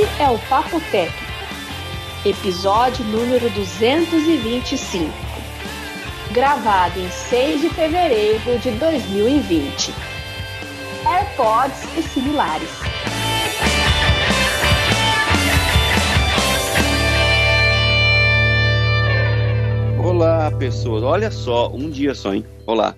[0.00, 1.30] Este é o Papo Técnico,
[2.24, 5.12] episódio número 225,
[6.32, 9.92] gravado em 6 de fevereiro de 2020.
[11.04, 12.70] AirPods e similares.
[20.02, 21.02] Olá, pessoas.
[21.02, 22.46] Olha só, um dia só, hein?
[22.66, 22.94] Olá.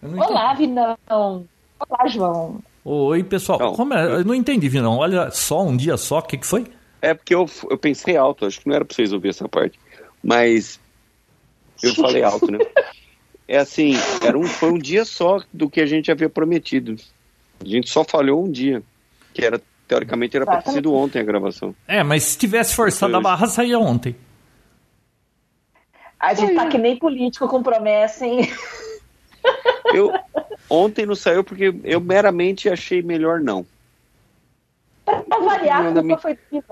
[0.00, 0.96] Olá, Vinão.
[1.10, 2.60] Olá, João.
[2.84, 3.58] Oi, pessoal.
[3.58, 4.04] Não, Como é?
[4.04, 4.98] Eu não entendi, Vinão.
[4.98, 6.66] Olha só, um dia só, o que, que foi?
[7.00, 9.78] É porque eu, eu pensei alto, acho que não era pra vocês ouvir essa parte.
[10.22, 10.80] Mas
[11.82, 12.58] eu falei alto, né?
[13.46, 16.96] É assim, era um, foi um dia só do que a gente havia prometido.
[17.60, 18.82] A gente só falhou um dia.
[19.34, 21.74] Que era, teoricamente, era pra ter sido ontem a gravação.
[21.86, 24.14] É, mas se tivesse forçado a barra, saía ontem.
[26.18, 28.48] A gente tá que nem político com promessa, hein?
[29.92, 30.12] Eu,
[30.72, 33.66] ontem não saiu porque eu meramente achei melhor não.
[35.04, 36.62] Pra variar, a Manda culpa me- foi.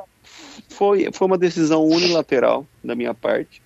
[0.71, 3.61] Foi, foi uma decisão unilateral da minha parte.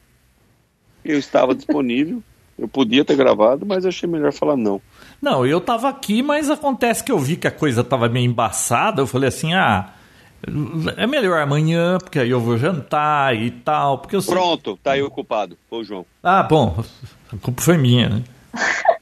[1.05, 2.23] Eu estava disponível,
[2.59, 4.81] eu podia ter gravado, mas achei melhor falar não.
[5.21, 9.03] Não, eu tava aqui, mas acontece que eu vi que a coisa tava meio embaçada.
[9.03, 9.93] Eu falei assim: ah,
[10.97, 13.99] é melhor amanhã, porque aí eu vou jantar e tal.
[13.99, 16.07] Porque eu sei- Pronto, tá aí o culpado, foi o João.
[16.23, 16.83] Ah, bom,
[17.33, 18.25] a culpa foi minha, né?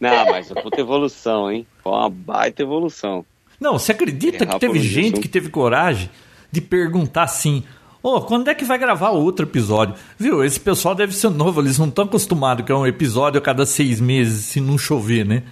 [0.00, 1.66] Não, mas foi puta evolução, hein?
[1.82, 3.24] Foi uma baita evolução.
[3.60, 6.08] Não, você acredita Errar que teve gente que teve coragem
[6.50, 7.62] de perguntar assim:
[8.02, 9.94] Ô, quando é que vai gravar outro episódio?
[10.18, 13.42] Viu, esse pessoal deve ser novo, eles não estão acostumados que é um episódio a
[13.42, 15.42] cada seis meses se não chover, né?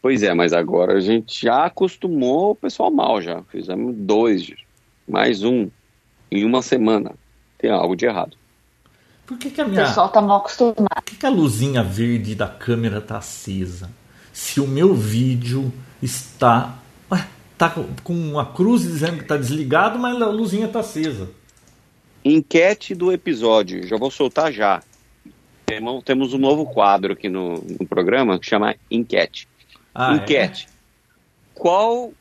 [0.00, 3.42] Pois é, mas agora a gente já acostumou o pessoal mal já.
[3.50, 4.50] Fizemos dois,
[5.06, 5.68] mais um,
[6.30, 7.12] em uma semana.
[7.58, 8.36] Tem algo de errado.
[9.32, 9.84] Por que, que a O minha.
[9.86, 10.76] pessoal tá mal acostumado.
[10.94, 13.90] Por que, que a luzinha verde da câmera tá acesa?
[14.32, 16.76] Se o meu vídeo está.
[17.10, 17.26] Ué,
[17.58, 17.70] tá
[18.02, 21.30] com- uma cruz dizendo que tá desligado, mas a luzinha tá acesa.
[22.24, 24.82] Enquete do episódio, já vou soltar já.
[25.66, 29.48] Temo- Temos um novo quadro aqui no, no programa que chama Enquete.
[29.94, 30.16] Ah, é?
[30.16, 30.68] Enquete.
[31.54, 32.12] Qual,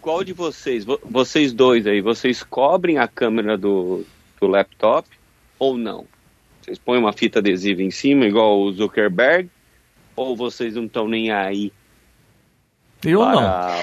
[0.00, 4.04] qual de vocês, vo- vocês dois aí, vocês cobrem a câmera do,
[4.40, 5.08] do laptop
[5.58, 6.06] ou não?
[6.64, 9.50] Vocês põem uma fita adesiva em cima, igual o Zuckerberg,
[10.16, 11.70] ou vocês não estão nem aí
[13.04, 13.34] Eu não.
[13.34, 13.76] para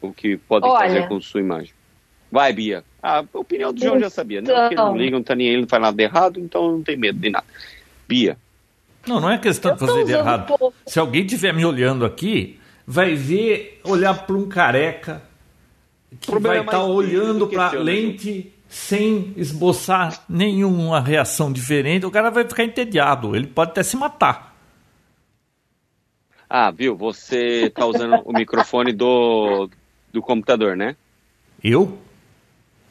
[0.00, 0.86] o, o que podem Olha.
[0.88, 1.72] fazer com sua imagem?
[2.32, 2.82] Vai, Bia.
[3.02, 4.40] A opinião do João eu já sabia.
[4.40, 4.96] Não, porque ele não Então.
[4.96, 7.18] liga, não tá nem aí, ele não faz nada de errado, então não tem medo
[7.18, 7.46] de nada.
[8.08, 8.38] Bia,
[9.06, 10.46] Não, não é questão de fazer de errado.
[10.46, 10.74] pouco.
[10.86, 15.22] Se alguém estiver me olhando aqui, vai ver, olhar para um careca
[16.20, 22.04] que problema vai é estar mais olhando para né, lente sem esboçar nenhuma reação diferente.
[22.04, 23.34] O cara vai ficar entediado.
[23.34, 24.54] Ele pode até se matar.
[26.48, 29.68] ah, viu, você tá usando o microfone do,
[30.12, 30.96] do computador, né?
[31.64, 31.98] Eu?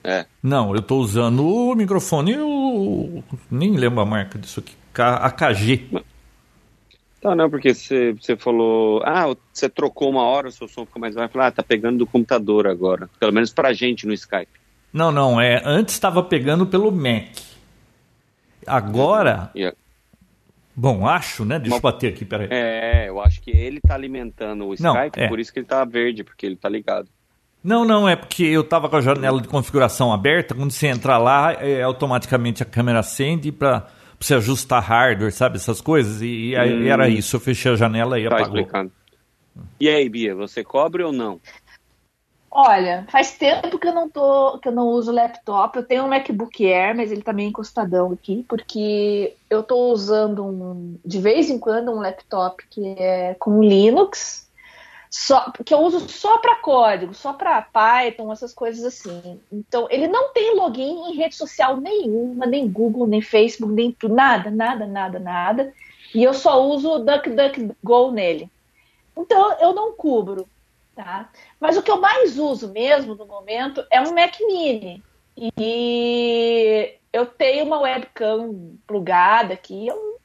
[0.04, 0.26] É.
[0.42, 2.34] Não, eu estou usando o microfone.
[2.34, 4.76] Eu nem lembro a marca disso aqui.
[4.96, 5.90] AKG.
[7.22, 11.00] Tá, não, porque você, você falou, ah, você trocou uma hora, o seu som ficou
[11.00, 11.34] mais baixo.
[11.34, 13.10] Falar, ah, tá pegando do computador agora.
[13.20, 14.57] Pelo menos pra gente no Skype.
[14.94, 15.40] Não, não.
[15.40, 17.28] É antes estava pegando pelo Mac.
[18.66, 19.74] Agora, E,
[20.76, 21.58] bom, acho, né?
[21.58, 22.48] Deixa eu Uma- bater aqui, peraí.
[22.52, 25.28] é, eu acho que ele tá alimentando o Não, Skype, é.
[25.28, 27.08] por isso que ele tá verde, porque ele tá ligado.
[27.64, 30.54] Não, não, é porque eu tava com a janela de configuração aberta.
[30.54, 33.88] Quando você entra lá, é, automaticamente a câmera acende para
[34.20, 35.58] você ajustar hardware, sabe?
[35.58, 36.22] Essas coisas.
[36.22, 36.88] E, e aí Hum.
[36.88, 37.36] era isso.
[37.36, 38.58] Eu fechei a janela e Tá apagou.
[38.58, 38.92] explicando.
[39.80, 41.40] E aí, Bia, você cobre ou não?
[42.50, 45.78] Olha, faz tempo que eu não tô, que eu não uso laptop.
[45.78, 50.46] Eu tenho um MacBook Air, mas ele tá meio encostadão aqui, porque eu tô usando
[50.46, 54.48] um, de vez em quando um laptop que é com Linux,
[55.10, 59.40] só que eu uso só para código, só para Python, essas coisas assim.
[59.52, 64.14] Então, ele não tem login em rede social nenhuma, nem Google, nem Facebook, nem tudo,
[64.14, 65.74] nada, nada, nada, nada.
[66.14, 68.50] E eu só uso o DuckDuckGo nele.
[69.16, 70.48] Então, eu não cubro,
[70.96, 71.30] tá?
[71.60, 75.04] Mas o que eu mais uso mesmo no momento é um Mac Mini.
[75.60, 79.88] E eu tenho uma webcam plugada aqui.
[79.88, 80.20] Eu-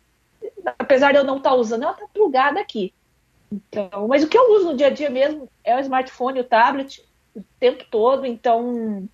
[0.78, 2.94] apesar de eu não estar usando, ela está plugada aqui.
[3.52, 6.44] Então, mas o que eu uso no dia a dia mesmo é o smartphone, o
[6.44, 7.02] tablet,
[7.34, 8.24] o tempo todo.
[8.24, 9.06] Então,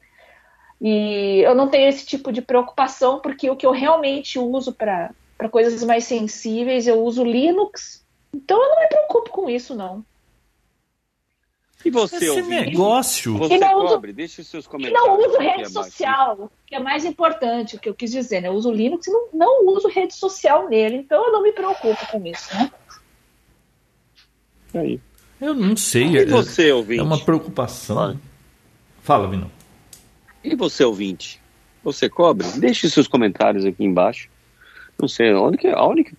[0.80, 5.12] e eu não tenho esse tipo de preocupação, porque o que eu realmente uso para
[5.50, 8.04] coisas mais sensíveis, eu uso Linux.
[8.32, 10.04] Então, eu não me preocupo com isso, não.
[11.84, 12.70] E você, Esse ouvinte?
[12.70, 13.38] negócio.
[13.38, 14.12] Você E não uso- cobre?
[14.12, 15.06] Deixe os seus E comentários.
[15.08, 15.72] não uso rede abaixo.
[15.72, 18.48] social, que é mais importante, o que eu quis dizer, né?
[18.48, 22.06] Eu uso Linux e não, não uso rede social nele, então eu não me preocupo
[22.10, 22.70] com isso, né?
[24.74, 25.00] Aí.
[25.40, 26.06] Eu não sei.
[26.08, 27.00] E É, você, ouvinte?
[27.00, 28.18] é uma preocupação.
[29.02, 29.28] Fala.
[29.28, 29.50] Vinão.
[30.42, 31.40] E você, ouvinte?
[31.84, 32.46] Você cobre?
[32.58, 34.28] Deixe seus comentários aqui embaixo.
[35.00, 36.16] Não sei, onde que, aonde que,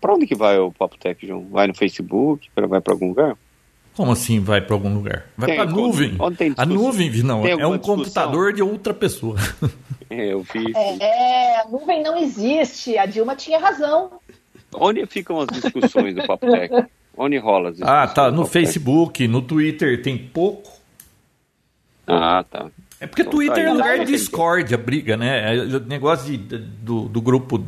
[0.00, 1.46] pra onde que vai o Papo Tech, João?
[1.50, 2.48] Vai no Facebook?
[2.56, 3.36] Vai para algum lugar?
[3.96, 5.24] Como assim vai para algum lugar?
[5.36, 6.16] Vai para a nuvem.
[6.56, 7.96] A nuvem, Vinão, Tem é um discussão?
[7.96, 9.36] computador de outra pessoa.
[10.08, 10.72] É, eu vi.
[11.00, 12.96] É, a nuvem não existe.
[12.96, 14.12] A Dilma tinha razão.
[14.72, 16.72] Onde ficam as discussões do Papo Tech?
[17.16, 18.30] Onde rola as ah, tá.
[18.30, 18.52] No Tech?
[18.52, 20.70] Facebook, no Twitter tem pouco.
[22.06, 22.66] Ah, tá.
[23.00, 24.12] É porque Então Twitter tá é lugar de Entendi.
[24.12, 25.56] discórdia, briga, né?
[25.56, 27.66] É, O negócio de- do, do grupo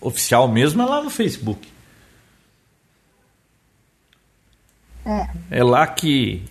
[0.00, 1.66] oficial mesmo é lá no Facebook.
[5.50, 6.42] É lá que.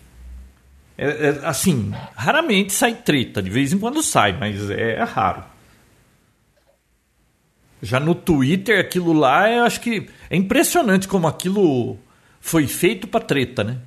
[0.98, 5.44] é- é, assim, raramente sai treta, de vez em quando sai, mas é, raro.
[7.82, 11.98] Já no Twitter, aquilo lá, eu acho que é impressionante como aquilo
[12.42, 13.78] foi feito pra treta, né?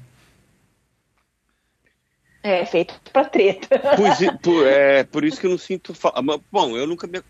[2.42, 3.68] É, feito pra treta.
[3.96, 6.20] Pois é, por, é, por isso que eu não sinto falta.
[6.50, 7.20] Bom, eu nunca me.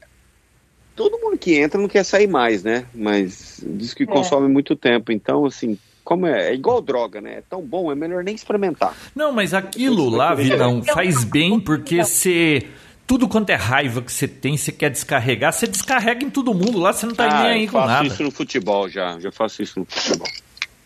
[0.94, 2.86] Todo mundo que entra não quer sair mais, né?
[2.94, 4.06] Mas diz que É.
[4.06, 5.10] consome muito tempo.
[5.12, 7.38] Então, assim, como é, é igual droga, né?
[7.38, 8.94] É tão bom, é melhor nem experimentar.
[9.14, 12.66] Não, mas aquilo lá, Vinão, faz bem porque você.
[13.06, 16.78] Tudo quanto é raiva que você tem, você quer descarregar, você descarrega em todo mundo
[16.78, 18.06] lá, você não tá Ah, nem aí eu com faço nada.
[18.06, 19.18] isso no futebol já.
[19.20, 20.28] Já faço isso no futebol.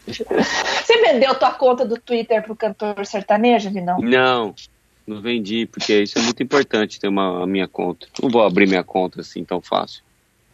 [0.07, 3.99] Você vendeu tua conta do Twitter pro cantor sertanejo, Vinão?
[4.01, 4.55] Não,
[5.07, 8.07] não vendi, porque isso é muito importante ter uma a minha conta.
[8.23, 10.03] Não vou abrir minha conta assim tão fácil.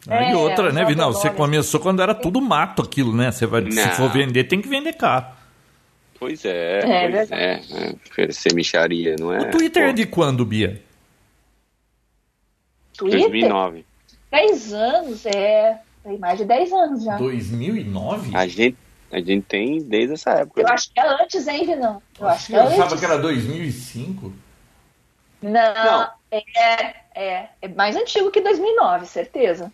[0.07, 3.31] Aí É, outra, né, o Você começou quando era tudo mato aquilo, né?
[3.31, 5.25] Você vai, se for vender, tem que vender caro.
[6.19, 7.33] Pois é, É, pois verdade.
[7.33, 7.95] é, é.
[8.09, 9.39] Oferecer micharia, não é?
[9.39, 10.81] o Twitter é Pô, de quando, Bia?
[12.97, 13.19] Twitter?
[13.21, 13.85] 2009.
[14.31, 15.79] 10 anos, é.
[16.03, 17.17] Tem mais de 10 anos já.
[17.17, 18.35] 2009?
[18.35, 18.77] A gente,
[19.11, 20.61] a gente tem desde essa época.
[20.61, 22.01] Eu acho que é antes, hein, Vinão?
[22.19, 22.99] Eu acho que é Eu achava antes.
[22.99, 24.33] que era 2005.
[25.41, 26.09] Não, Não.
[26.31, 27.49] É, é.
[27.61, 29.71] É mais antigo que 2009, certeza.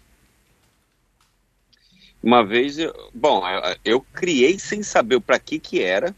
[2.21, 6.13] Uma vez, eu, bom, eu, eu criei sem saber para que que era.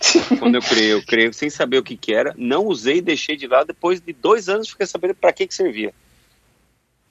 [0.38, 2.34] Quando eu criei, eu criei sem saber o que que era.
[2.36, 3.68] Não usei, deixei de lado.
[3.68, 5.92] Depois de dois anos, fiquei sabendo para que que servia.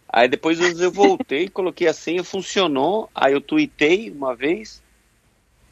[0.08, 3.10] Aí depois eu voltei, coloquei a senha, funcionou.
[3.14, 4.82] Aí eu tuitei uma vez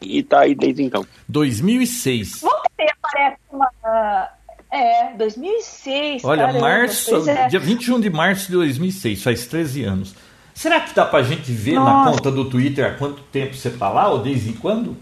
[0.01, 1.05] e tá aí desde então.
[1.27, 2.41] 2006.
[2.41, 4.29] Volta e meia aparece uma.
[4.71, 6.23] É, 2006.
[6.23, 7.47] Olha, caramba, março, é.
[7.47, 10.15] dia 21 de março de 2006, faz 13 anos.
[10.53, 12.11] Será que dá pra gente ver na Nossa.
[12.11, 14.95] conta do Twitter há quanto tempo você tá lá ou desde quando?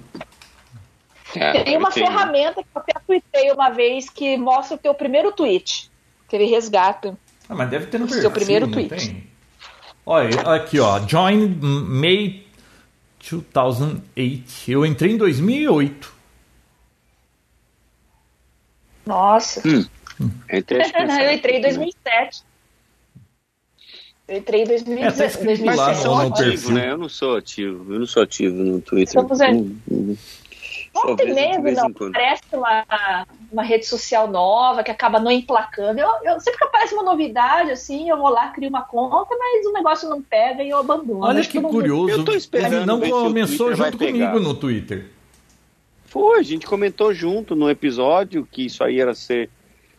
[1.36, 5.32] É, Tem uma ferramenta que eu até tuitei uma vez que mostra o teu primeiro
[5.32, 5.90] tweet.
[6.28, 7.18] Que ele resgata.
[7.48, 8.32] Ah, mas deve ter no O seu perfil,
[8.62, 8.90] primeiro tweet.
[9.10, 9.28] tem?
[10.06, 12.44] Olha, aqui ó, join May
[13.54, 14.72] 2008.
[14.72, 16.14] Eu entrei em 2008.
[19.06, 19.62] Nossa.
[19.68, 19.86] Hum.
[20.52, 21.60] Entrei, eu entrei em época, né?
[21.62, 22.44] 2007.
[24.32, 25.04] Eu entrei em 2017.
[25.04, 26.92] É, tá escrito Mas vocês são ativos, né?
[26.92, 27.94] Eu não sou ativo.
[27.94, 29.14] Eu não sou ativo no Twitter.
[29.14, 29.78] Somos mesmo,
[31.64, 32.86] vez não, aparece uma,
[33.52, 36.00] uma rede social nova que acaba não emplacando.
[36.00, 39.66] Eu, eu- sempre que aparece uma novidade, assim, eu vou lá, crio uma conta, mas
[39.66, 41.26] o negócio não pega e eu abandono.
[41.26, 42.10] Olha que curioso.
[42.10, 45.10] Eu tô esperando Ele não começou junto comigo no Twitter.
[46.06, 49.50] Foi, a gente comentou junto no episódio que isso aí era ser.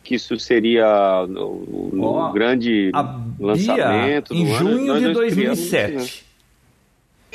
[0.03, 4.35] Que isso seria o, o Ó, grande A Bia, lançamento.
[4.35, 4.55] em ano.
[4.59, 6.25] junho de dois criamos, 2007.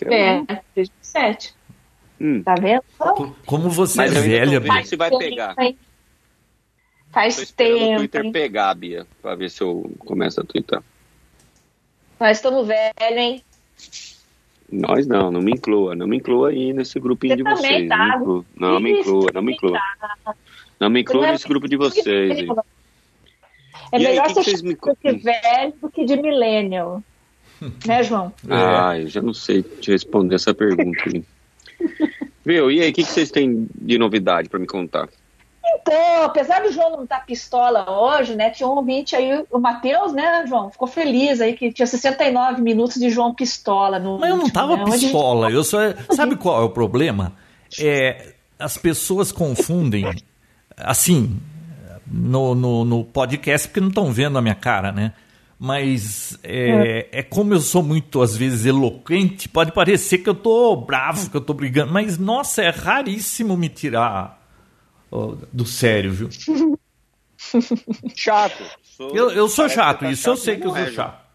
[0.05, 0.45] né?
[0.49, 1.55] É, 2007.
[2.19, 2.43] Hum.
[2.43, 2.83] Tá vendo?
[3.45, 4.83] Como você Mas é velha, Bia.
[4.85, 5.55] se vai tempo, pegar.
[7.11, 7.97] Faz esperando o tempo.
[7.99, 8.31] Twitter hein?
[8.31, 10.83] pegar, Bia, pra ver se eu começo a twittar.
[12.19, 13.43] Nós estamos velhos, hein?
[14.71, 17.87] Nós não, não me inclua, não me inclua aí nesse grupinho Você de vocês.
[17.89, 18.21] tá.
[18.59, 19.79] Não, me inclua, não me inclua, não me inclua.
[20.79, 22.31] Não me inclua é nesse grupo de vocês.
[22.31, 22.47] aí.
[23.91, 27.01] É E aí, melhor que que ser vocês me de velho do que de millennial.
[27.85, 28.33] né, João?
[28.49, 31.01] Ah, eu já não sei te responder essa pergunta.
[32.45, 32.69] Viu?
[32.71, 35.07] E aí, o que, que vocês têm de novidade pra me contar?
[35.87, 38.49] Então, apesar do João não estar pistola hoje, né?
[38.49, 40.69] Tinha um ouvinte aí, o Matheus, né, João?
[40.69, 44.19] Ficou feliz aí que tinha 69 minutos de João pistola no.
[44.19, 44.83] Mas eu não tava né?
[44.83, 45.49] Pistola.
[45.49, 45.79] Eu só.
[46.13, 47.33] Sabe qual é o problema?
[47.79, 50.05] É, as pessoas confundem.
[50.75, 51.39] Assim,
[52.05, 55.13] no, no, no podcast, porque não estão vendo a minha cara, né?
[55.59, 60.75] Mas é, é como eu sou muito, às vezes, eloquente, pode parecer que eu tô
[60.75, 64.36] bravo, que eu tô brigando, mas nossa, é raríssimo me tirar
[65.51, 66.29] do sério, viu?
[68.15, 68.63] Chato.
[68.83, 70.91] Sou- Eu, eu sou chato, tá isso eu chato, sei mas que eu sou é,
[70.91, 71.27] chato.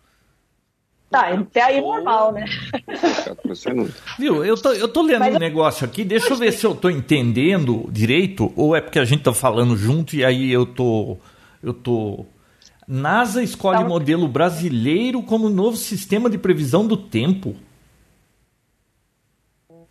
[1.12, 2.46] Tá, até aí normal, né?
[4.18, 6.74] Viu, eu tô, eu tô lendo Mas um negócio aqui, deixa eu ver se eu
[6.74, 11.18] tô entendendo direito, ou é porque a gente tá falando junto e aí eu tô.
[11.62, 12.24] Eu tô.
[12.88, 13.88] NASA escolhe tá.
[13.88, 17.54] modelo brasileiro como novo sistema de previsão do tempo.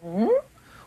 [0.04, 0.41] Hum?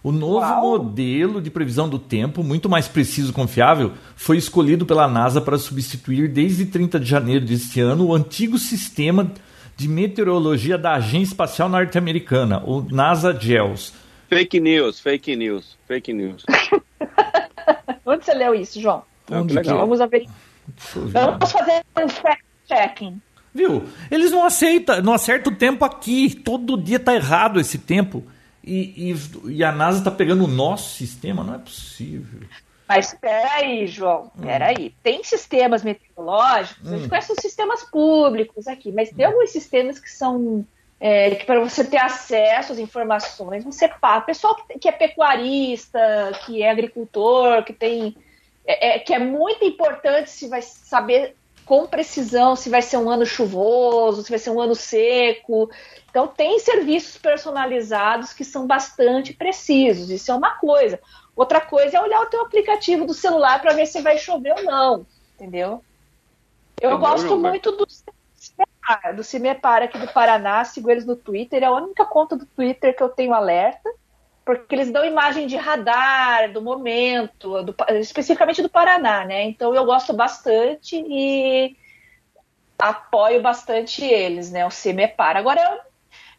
[0.04, 0.60] O novo Uau.
[0.60, 5.56] modelo de previsão do tempo, muito mais preciso e confiável, foi escolhido pela NASA para
[5.56, 9.32] substituir desde 30 de janeiro deste ano o antigo sistema
[9.74, 13.94] de meteorologia da Agência Espacial Norte-Americana, o NASA GEOS.
[14.28, 16.44] Fake news, fake news, fake news.
[18.04, 19.02] Onde você leu isso, João?
[19.32, 19.78] Onde legal.
[19.78, 20.36] Vamos averiguar.
[20.94, 23.22] Vamos fazer um fact-checking.
[23.54, 23.84] Viu?
[24.10, 26.34] Eles não aceitam, não acertam o tempo aqui.
[26.34, 28.22] Todo dia tá errado esse tempo.
[28.66, 32.40] E, e, e a NASA está pegando o nosso sistema, não é possível.
[32.88, 34.88] Mas espera aí, João, espera aí.
[34.88, 34.98] Hum.
[35.02, 36.92] Tem sistemas meteorológicos, hum.
[36.92, 37.08] a gente hum.
[37.08, 40.66] conhece os sistemas públicos aqui, mas tem alguns sistemas que são
[41.00, 44.24] é, que para você ter acesso às informações, você paga.
[44.24, 46.00] Pessoal que, que, é pecuarista,
[46.46, 48.16] que é agricultor, que tem.
[48.66, 53.08] É, é, que é muito importante se vai saber com precisão se vai ser um
[53.08, 55.70] ano chuvoso, se vai ser um ano seco.
[56.10, 60.10] Então, tem serviços personalizados que são bastante precisos.
[60.10, 61.00] Isso é uma coisa.
[61.34, 64.62] Outra coisa é olhar o teu aplicativo do celular para ver se vai chover ou
[64.62, 65.82] não, entendeu?
[66.80, 67.86] Eu é gosto muito do
[68.36, 72.46] CIMEPAR, do CIMEPAR aqui do Paraná, sigo eles no Twitter, é a única conta do
[72.46, 73.90] Twitter que eu tenho alerta
[74.44, 79.44] porque eles dão imagem de radar, do momento, do, especificamente do Paraná, né?
[79.44, 81.76] Então eu gosto bastante e
[82.78, 84.66] apoio bastante eles, né?
[84.66, 85.36] O CMEPAR.
[85.36, 85.80] Agora,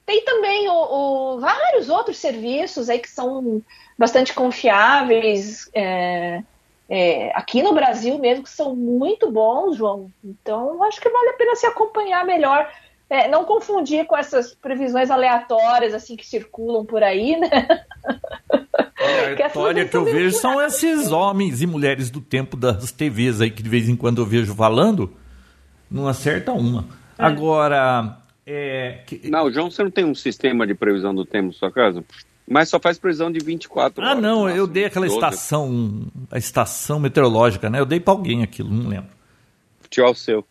[0.05, 3.61] tem também o, o, vários outros serviços aí que são
[3.97, 6.43] bastante confiáveis, é,
[6.87, 10.11] é, aqui no Brasil mesmo, que são muito bons, João.
[10.23, 12.71] Então, acho que vale a pena se acompanhar melhor
[13.09, 17.49] é, não confundir com essas previsões aleatórias assim que circulam por aí, né?
[18.97, 23.41] É, a história que eu vejo são esses homens e mulheres do tempo das TVs
[23.41, 25.13] aí que de vez em quando eu vejo falando,
[25.91, 26.85] não acerta uma.
[27.17, 27.25] É.
[27.25, 29.03] Agora, é...
[29.25, 32.03] Não, João, você não tem um sistema de previsão do tempo na sua casa?
[32.47, 34.17] Mas só faz previsão de 24 ah, horas.
[34.17, 35.17] Ah, não, eu dei aquela 12.
[35.17, 37.79] estação, a estação meteorológica, né?
[37.79, 39.09] Eu dei para alguém aquilo, não lembro.
[39.89, 40.45] Tchau, seu.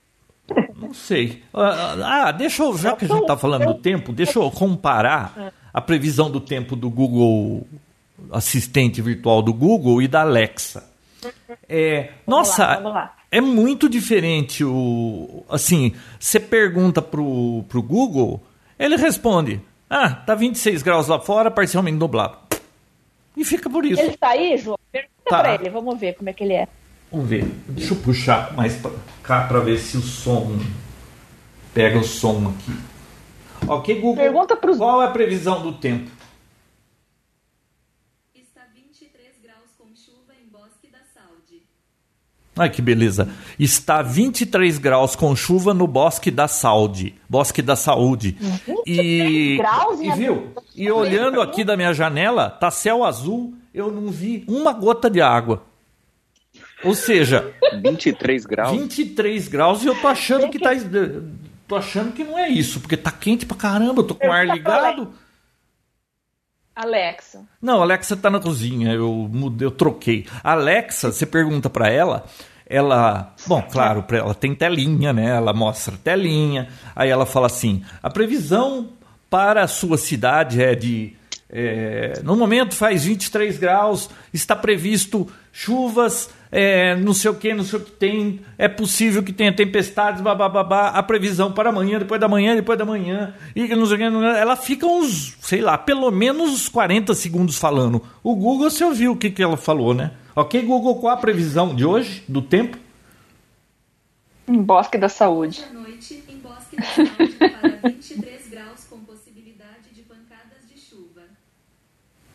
[0.77, 1.43] Não sei.
[1.53, 5.53] Ah, ah, deixa eu, já que a gente está falando do tempo, deixa eu comparar
[5.73, 7.67] a previsão do tempo do Google
[8.31, 10.89] assistente virtual do Google e da Alexa.
[11.69, 13.17] É, vamos nossa, lá, lá.
[13.31, 18.43] é muito diferente o assim, você pergunta pro, pro Google,
[18.79, 22.37] ele responde: "Ah, tá 26 graus lá fora, parcialmente nublado".
[23.37, 24.01] E fica por isso.
[24.01, 24.79] Ele está aí, João?
[24.93, 25.39] Pergunta tá.
[25.39, 26.69] para ele, vamos ver como é que ele é.
[27.11, 27.45] Vamos ver.
[27.69, 28.91] Deixa eu puxar mais para
[29.23, 30.59] cá para ver se o som
[31.73, 32.73] pega o som aqui.
[33.67, 34.25] Ok, Google.
[34.25, 34.79] Pergunta pros...
[34.79, 36.11] Qual é a previsão do tempo?
[38.35, 41.63] Está 23 graus com chuva em Bosque da Saúde.
[42.57, 43.29] Ai, que beleza.
[43.59, 47.15] Está 23 graus com chuva no Bosque da Saúde.
[47.29, 48.37] Bosque da Saúde.
[48.87, 50.53] E, graus e viu?
[50.75, 55.21] E olhando aqui da minha janela, tá céu azul, eu não vi uma gota de
[55.21, 55.63] água.
[56.85, 58.73] Ou seja, 23 graus.
[58.73, 60.71] 23 graus e eu tô achando que tá
[61.67, 64.33] tô achando que não é isso, porque tá quente pra caramba, eu tô com o
[64.33, 65.13] ar ligado.
[66.75, 67.45] Alexa.
[67.63, 70.27] Não, Alexa tá na cozinha, eu mudei, eu troquei.
[70.43, 72.25] Alexa, você pergunta para ela,
[72.67, 75.37] ela, bom, claro, para ela tem telinha, né?
[75.37, 76.69] Ela mostra telinha.
[76.97, 78.89] Aí ela fala assim: "A previsão
[79.31, 81.17] para a sua cidade é de
[81.51, 87.65] é, no momento faz 23 graus, está previsto chuvas, é, não sei o que, não
[87.65, 92.21] sei o que tem, é possível que tenha tempestades, babá, a previsão para amanhã, depois
[92.21, 95.79] da manhã, depois da manhã, e não sei o que, ela fica uns, sei lá,
[95.79, 98.03] pelo menos 40 segundos falando.
[98.23, 100.13] O Google, você ouviu o que, que ela falou, né?
[100.37, 102.77] Ok, Google, qual a previsão de hoje, do tempo?
[104.47, 105.65] Em Bosque da Saúde.
[105.73, 111.23] Boa noite, em Bosque da Saúde, para 23 graus com possibilidade de pancadas de chuva.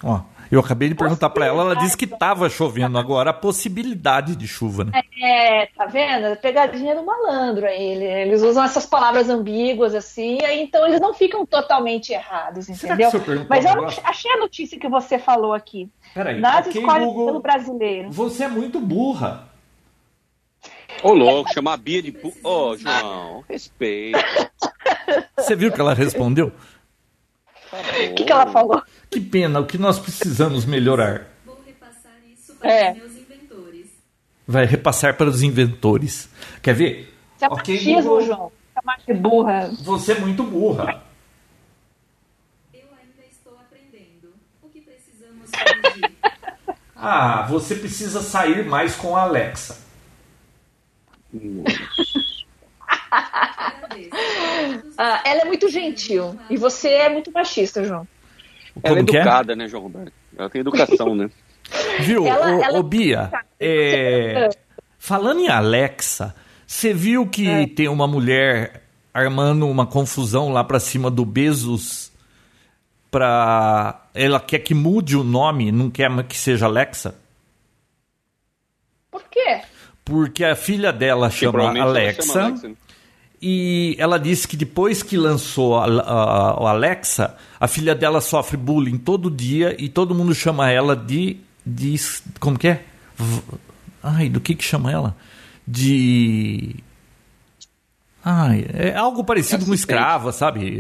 [0.04, 4.36] Ó, eu acabei de perguntar para ela, ela disse que estava chovendo agora, a possibilidade
[4.36, 5.04] de chuva, né?
[5.22, 6.36] É, tá vendo?
[6.38, 8.04] Pegadinha do malandro aí.
[8.04, 13.12] Eles usam essas palavras ambíguas assim, aí, então eles não ficam totalmente errados, entendeu?
[13.14, 15.90] Eu Mas eu achei a notícia que você falou aqui.
[16.14, 18.12] Peraí, Nas okay, escolas Google, brasileiro.
[18.12, 19.50] Você é muito burra.
[21.04, 22.10] Ô, louco, chamar a Bia de.
[22.24, 24.20] Ô, oh, João, respeita.
[25.38, 26.52] Você viu que ela respondeu?
[27.72, 28.82] O que, que ela falou?
[29.10, 31.28] Que pena, o que nós precisamos melhorar.
[31.44, 32.94] Vou repassar isso para é.
[32.94, 33.88] meus inventores.
[34.48, 36.30] Vai repassar para os inventores.
[36.62, 37.14] Quer ver?
[37.42, 38.22] É okay, machismo, Google.
[38.22, 38.52] João.
[38.74, 39.72] chamar de burra.
[39.84, 41.04] Você é muito burra.
[42.72, 44.34] Eu ainda estou aprendendo.
[44.62, 46.12] O que precisamos corrigir?
[47.02, 49.88] Ah, você precisa sair mais com a Alexa.
[54.98, 56.38] Ah, ela é muito gentil.
[56.50, 58.06] E você é muito machista, João.
[58.84, 59.02] Ela é é?
[59.02, 60.14] educada, né, João Roberto?
[60.38, 61.30] Ela tem educação, né?
[62.02, 64.50] Viu, Ela- ô, ela- ô, Bia, é,
[64.98, 66.36] falando em Alexa,
[66.66, 67.68] você viu que É.
[67.68, 68.84] tem uma mulher
[69.14, 72.12] armando uma confusão lá pra cima do Bezos
[73.12, 74.08] pra...
[74.14, 77.16] Ela quer que mude o nome, não quer que seja Alexa?
[79.12, 79.62] Por quê?
[80.06, 82.76] Porque a filha dela chama Alexa, chama Alexa, né?
[83.42, 88.58] E ela disse que depois que lançou a, a- o Alexa, a filha dela sofre
[88.58, 91.38] bullying todo dia e todo mundo chama ela de.
[91.66, 91.96] de
[92.40, 92.84] como que é?
[94.04, 95.16] Ai, do que que chama ela?
[95.68, 96.76] De.
[98.24, 100.78] Ai, é algo parecido com escrava, sabe?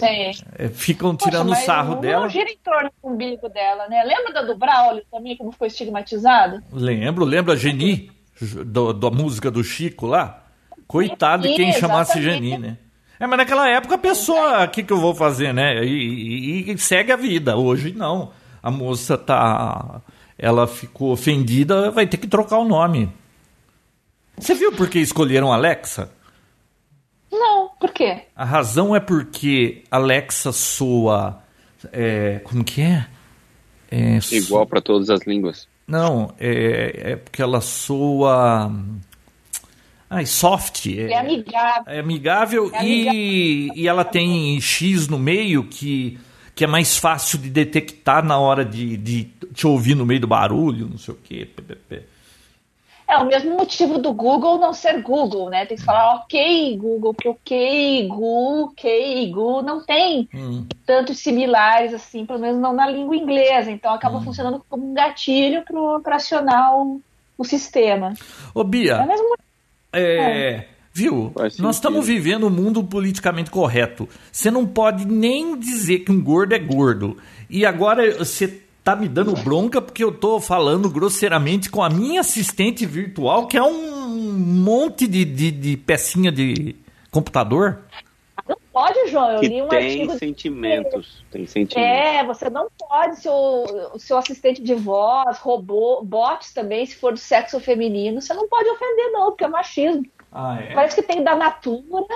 [0.00, 0.42] É, Sim.
[0.56, 2.22] é, ficam Poxa, tirando mas sarro não, dela.
[2.22, 4.02] Não gira em torno do umbigo dela, né?
[4.04, 6.62] Lembra da do Braulio também, como foi estigmatizado?
[6.72, 8.10] Lembro, lembra a Geni,
[8.64, 10.39] do- da música do Chico lá?
[10.90, 12.20] Coitado de quem chamasse.
[12.20, 12.76] Geni, né?
[13.18, 15.84] É, mas naquela época a pessoa, o que, que eu vou fazer, né?
[15.84, 17.56] E, e- e segue a vida.
[17.56, 18.32] Hoje não.
[18.62, 20.00] A moça tá.
[20.38, 23.12] Ela ficou ofendida, vai ter que trocar o nome.
[24.38, 26.10] Você viu por que escolheram Alexa?
[27.30, 28.22] Não, por quê?
[28.34, 31.42] A razão é porque Alexa soa.
[31.92, 33.06] é, como que é?
[33.90, 35.68] É, so- Igual para todas as línguas.
[35.86, 38.72] Não, é, é porque ela soa.
[40.10, 40.86] Ai, soft.
[40.86, 41.84] É amigável.
[41.86, 46.18] É amigável, É e, e ela tem X no meio que,
[46.52, 49.24] que é mais fácil de detectar na hora de, de
[49.54, 51.48] te ouvir no meio do barulho, não sei o quê.
[53.06, 55.64] É o mesmo motivo do Google não ser Google, né?
[55.66, 60.66] Tem que falar ok, Google, porque ok, Google, ok, Google não tem Hum.
[60.86, 63.70] tantos similares assim, pelo menos não na língua inglesa.
[63.70, 64.22] Então acaba Hum.
[64.22, 65.64] funcionando como um gatilho
[66.02, 67.00] para acionar o,
[67.38, 68.12] o sistema.
[68.54, 69.34] Ô, É o Bia, mesmo
[69.92, 71.32] é, viu?
[71.34, 74.08] Faz Nós estamos vivendo um mundo politicamente correto.
[74.30, 77.16] Você não pode nem dizer que um gordo é gordo.
[77.48, 82.20] E agora você tá me dando bronca porque eu tô falando grosseiramente com a minha
[82.20, 86.74] assistente virtual, que é um monte de, de, de pecinha de
[87.10, 87.80] computador.
[88.80, 89.32] Pode, João.
[89.32, 90.18] Eu Que li um tem artigo.
[90.18, 91.22] sentimentos.
[91.30, 91.90] Tem sentimentos.
[91.90, 93.32] É, você não pode, seu,
[93.92, 98.48] o seu assistente de voz, robô, bots também, se for do sexo feminino, você não
[98.48, 100.06] pode ofender, não, porque é machismo.
[100.32, 100.72] Ah, é?
[100.72, 102.06] Parece que tem da Natura,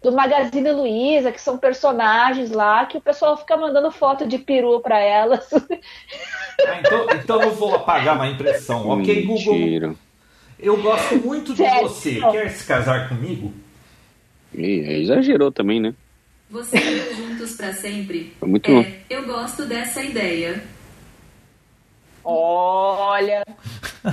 [0.00, 4.78] do Magazine Luiza, que são personagens lá, que o pessoal fica mandando foto de peru
[4.80, 5.52] pra elas.
[5.52, 8.88] Ah, então, então eu vou apagar uma impressão.
[8.88, 9.54] Ok, Google.
[9.54, 9.94] Mentira.
[10.58, 11.82] Eu gosto muito de Sério?
[11.88, 12.20] você.
[12.30, 13.52] Quer se casar comigo?
[14.56, 15.94] Aí exagerou também, né?
[16.48, 18.32] Você e juntos pra sempre?
[18.38, 20.62] Foi muito É, eu gosto dessa ideia.
[22.24, 23.42] Olha,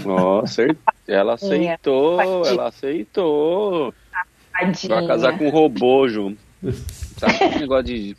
[0.06, 0.77] Ó, acert-
[1.08, 2.45] ela aceitou, Tadinha.
[2.47, 3.93] ela aceitou.
[4.51, 4.95] tadinha.
[4.95, 6.36] Vai casar com um robô, Ju.
[7.17, 8.17] Sabe esse negócio de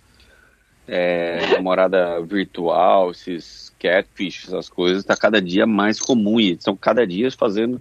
[0.86, 7.06] é, namorada virtual, esses catfish, essas coisas, tá cada dia mais comum e estão cada
[7.06, 7.80] dia fazendo,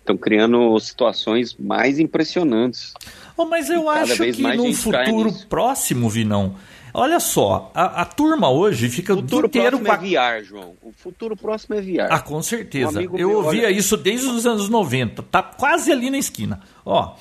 [0.00, 2.94] estão criando situações mais impressionantes.
[3.36, 6.56] Oh, mas eu acho que num futuro próximo, Vinão.
[6.92, 10.44] Olha só, a, a turma hoje fica O futuro inteiro próximo com a é VR,
[10.44, 10.72] João.
[10.82, 12.08] O futuro próximo é VR.
[12.10, 12.98] Ah, com certeza.
[13.00, 15.22] Um eu meu, ouvia olha- isso desde os anos 90.
[15.22, 16.60] Tá quase ali na esquina.
[16.84, 17.14] Ó,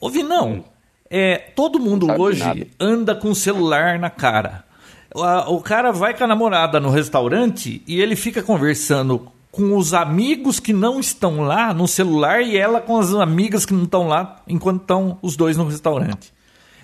[0.00, 0.64] ô Vinão,
[1.10, 4.64] é, todo mundo hoje anda com o celular na cara.
[5.12, 9.94] O, o cara vai com a namorada no restaurante e ele fica conversando com os
[9.94, 14.06] amigos que não estão lá no celular e ela com as amigas que não estão
[14.06, 16.30] lá enquanto estão os dois no restaurante.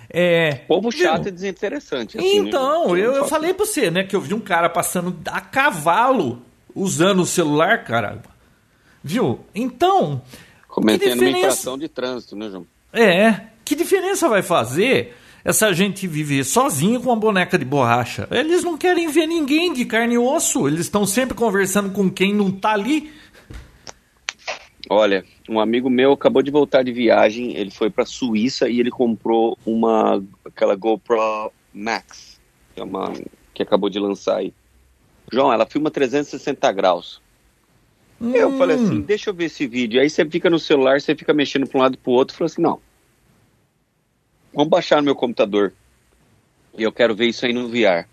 [0.09, 1.29] É, Povo chato viu?
[1.29, 2.17] e desinteressante.
[2.17, 5.15] assim, né, Então, eu, eu falei pra você, né, que eu vi um cara passando
[5.27, 6.41] a cavalo
[6.75, 8.21] usando o celular, cara.
[9.03, 9.41] Viu?
[9.53, 10.19] Então,
[10.67, 12.65] Cometendo que uma diferença- infração de trânsito, né, João?
[12.91, 18.27] é, que diferença vai fazer essa gente viver sozinho com uma boneca de borracha?
[18.31, 22.33] Eles não querem ver ninguém de carne e osso, eles estão sempre conversando com quem
[22.33, 23.11] não tá ali.
[24.89, 28.91] Olha, um amigo meu acabou de voltar de viagem, ele foi pra Suíça e ele
[28.91, 32.39] comprou uma aquela GoPro Max,
[32.73, 33.13] que é uma
[33.53, 34.53] que acabou de lançar aí.
[35.31, 37.21] João, ela filma 360 graus.
[38.33, 39.99] Eu falei assim, deixa eu ver esse vídeo.
[39.99, 42.35] Aí você fica no celular, você fica mexendo para um lado e para o outro.
[42.35, 42.79] Falei assim, não.
[44.53, 45.73] Vamos baixar no meu computador.
[46.77, 48.07] E eu quero ver isso aí no VR.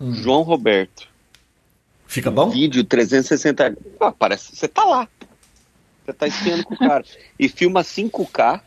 [0.00, 1.08] João Roberto,
[2.06, 2.48] Fica bom?
[2.50, 3.76] vídeo 360.
[4.00, 4.56] Ah, parece.
[4.56, 5.08] Você tá lá.
[6.04, 7.04] Você tá espiando com o cara.
[7.38, 8.60] E filma 5K.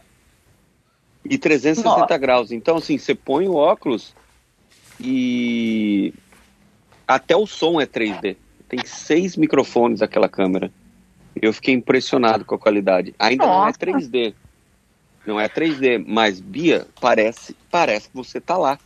[1.25, 2.17] e 360 Nossa.
[2.17, 2.51] graus.
[2.51, 4.15] Então, assim, você põe o óculos
[4.99, 6.13] e
[7.07, 8.37] até o som é 3D.
[8.69, 10.71] Tem seis microfones aquela câmera.
[11.41, 13.13] Eu fiquei impressionado com a qualidade.
[13.19, 13.79] Ainda não é Nossa.
[13.79, 14.33] 3D.
[15.25, 18.77] Não é 3D, mas Bia, parece, parece que você tá lá.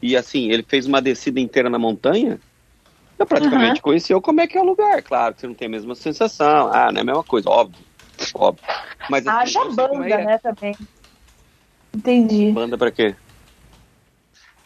[0.00, 2.40] E assim, ele fez uma descida inteira na montanha.
[3.18, 5.02] Eu praticamente conheci como é que é o lugar.
[5.02, 6.70] Claro que você não tem a mesma sensação.
[6.72, 7.84] Ah, não é a mesma coisa, óbvio.
[8.34, 8.64] Óbvio.
[9.08, 10.24] Mas assim, Haja banda, é.
[10.24, 10.76] né, também.
[11.94, 12.50] Entendi.
[12.50, 13.14] Banda pra quê?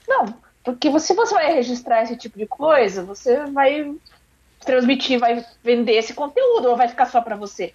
[0.08, 3.94] Não, porque se você vai registrar esse tipo de coisa, você vai
[4.60, 7.74] transmitir, vai vender esse conteúdo ou vai ficar só pra você?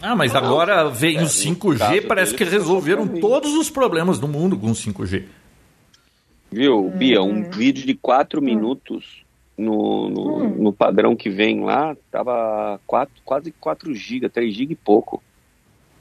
[0.00, 3.68] Ah, mas agora vem É, o no 5G, caso parece que foi resolveram todos os
[3.68, 5.24] problemas do mundo com o 5G.
[6.50, 7.20] Viu, Bia?
[7.22, 9.04] Um vídeo de quatro minutos
[9.56, 10.48] no, no, Hum.
[10.58, 15.22] no padrão que vem lá, tava quatro, quase 4 GB, 3 GB e pouco.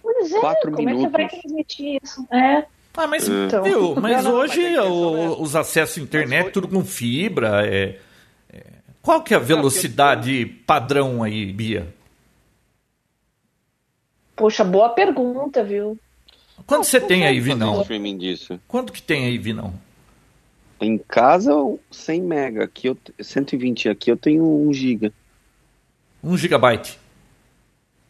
[0.04, 1.40] Pois é, Quatro como é que vai minutos.
[1.42, 2.26] transmitir isso?
[2.32, 2.66] É,
[3.00, 3.62] Ah, mas, Então.
[3.64, 6.84] viu, mas Não, não, hoje mas o- é- os acessos à internet, hoje- tudo com
[6.84, 7.64] fibra.
[7.68, 8.00] É,
[8.52, 8.64] é-
[9.04, 11.94] Qual que é a velocidade padrão aí, Bia?
[14.38, 16.00] Poxa, boa pergunta, viu?
[16.66, 17.82] Quanto você tem aí, Vinão?
[17.82, 18.60] streaming disso.
[18.68, 19.74] Quanto que tem aí, Vinão?
[20.80, 21.52] Em casa,
[21.92, 22.64] 100 mega.
[22.66, 23.90] Aqui eu, 120.
[23.90, 25.12] Aqui eu tenho 1 GB.
[26.24, 26.98] Um gigabyte.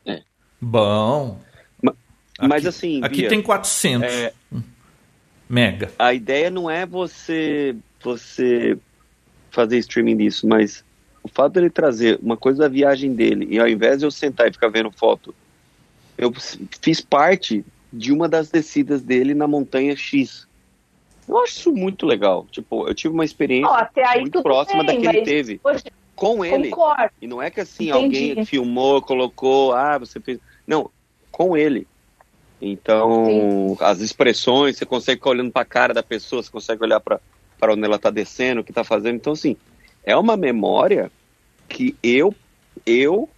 [0.05, 0.21] É.
[0.61, 1.39] Bom.
[1.81, 1.95] Ma-
[2.39, 4.33] mas Aqui- assim, Aqui Bia, tem 400 é,
[5.49, 5.91] mega.
[5.97, 8.77] a ideia não é você você
[9.49, 10.83] fazer streaming disso, mas
[11.23, 14.47] o fato dele trazer uma coisa da viagem dele e ao invés de eu sentar
[14.47, 15.33] e ficar vendo foto,
[16.17, 16.33] eu
[16.81, 20.47] fiz parte de uma das descidas dele na montanha X.
[21.27, 22.45] Eu acho isso muito legal.
[22.51, 25.83] Tipo, eu tive uma experiência aí muito próxima bem, da que ele teve Poxa,
[26.15, 26.69] com ele.
[26.69, 27.11] concordo.
[27.21, 28.31] E não é que assim, Entendi.
[28.31, 30.39] alguém filmou, colocou, ah, você fez.
[30.65, 30.89] Não,
[31.31, 31.87] com ele.
[32.59, 36.99] Então, as expressões, você consegue ficar olhando para a cara da pessoa, você consegue olhar
[36.99, 37.21] para
[37.69, 39.15] onde ela está descendo, o que está fazendo.
[39.15, 39.55] Então, assim,
[40.03, 41.11] é uma memória
[41.69, 42.33] que eu
[42.85, 43.29] eu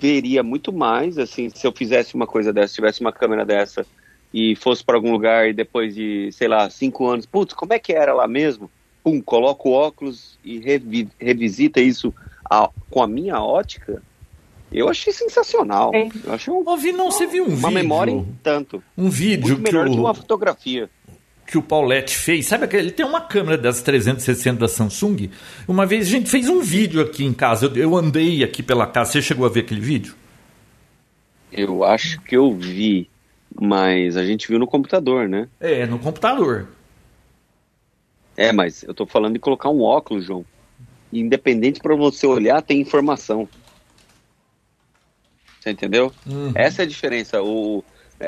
[0.00, 3.84] veria muito mais, assim, se eu fizesse uma coisa dessa, tivesse uma câmera dessa
[4.32, 7.78] e fosse para algum lugar e depois de, sei lá, cinco anos, putz, como é
[7.78, 8.70] que era lá mesmo?
[9.04, 12.14] Pum, coloco o óculos e revi- revisita isso
[12.48, 14.02] a- com a minha ótica.
[14.72, 15.90] Eu achei sensacional.
[15.94, 16.08] É.
[16.24, 17.70] Eu achei um- Ô, Vinão, você viu um uma vídeo?
[17.72, 18.82] memória em tanto.
[18.96, 20.88] Um vídeo Muito que melhor que o, uma fotografia.
[21.50, 22.46] Que o Paulette fez.
[22.46, 22.84] Sabe aquele?
[22.84, 25.30] Ele tem uma câmera das 360 da Samsung.
[25.66, 27.66] Uma vez a gente fez um vídeo aqui em casa.
[27.66, 29.12] Eu, eu andei aqui pela casa.
[29.12, 30.14] Você chegou a ver aquele vídeo?
[31.50, 33.10] Eu acho que eu vi,
[33.60, 35.48] mas a gente viu no computador, né?
[35.58, 36.68] É, no computador.
[38.36, 40.46] É, mas eu tô falando de colocar um óculos, João.
[41.12, 43.48] Independente para você olhar, tem informação.
[45.58, 46.12] Você entendeu?
[46.24, 46.52] Uhum.
[46.54, 47.42] Essa é a diferença.
[47.42, 47.82] O,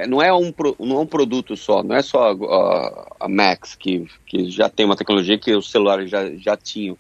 [0.07, 4.07] não, é um, não é um produto só, não é só a, a Max, que,
[4.25, 6.97] que já tem uma tecnologia que os celulares já, já tinham.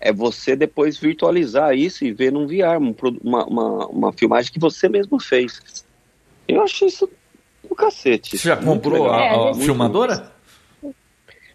[0.00, 4.58] É você depois virtualizar isso e ver num VR, um uma, uma, uma filmagem que
[4.58, 5.84] você mesmo fez.
[6.48, 7.08] Eu achei isso
[7.68, 8.36] do cacete.
[8.36, 9.14] Você já Muito comprou legal.
[9.14, 10.32] a, É, a muito filmadora?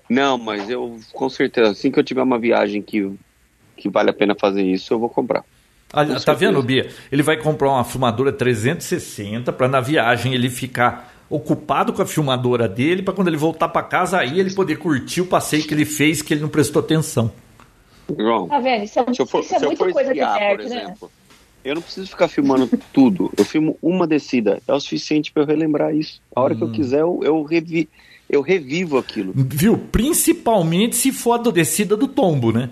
[0.10, 3.12] Não, mas eu com certeza, assim que eu tiver uma viagem que,
[3.78, 5.44] que vale a pena fazer isso, eu vou comprar.
[5.92, 6.90] Ah, Com tá vendo, Bia?
[7.12, 12.68] Ele vai comprar uma filmadora 360 para na viagem ele ficar ocupado com a filmadora
[12.68, 15.86] dele para quando ele voltar para casa aí ele poder curtir o passeio que ele
[15.86, 17.32] fez que ele não prestou atenção.
[18.18, 18.84] João, Tá vendo?
[18.84, 20.58] Isso é, se eu for, isso é se eu muita for coisa de esquiar, por
[20.58, 20.84] nerd, né?
[20.84, 21.12] exemplo,
[21.64, 23.32] eu não preciso ficar filmando tudo.
[23.38, 26.20] Eu filmo uma descida, é o suficiente para eu relembrar isso.
[26.36, 26.68] A hora que Hum.
[26.68, 27.88] eu quiser, eu, eu, revi,
[28.30, 29.32] eu revivo aquilo.
[29.36, 29.78] Viu?
[29.92, 32.70] Principalmente se for a do descida do tombo, né?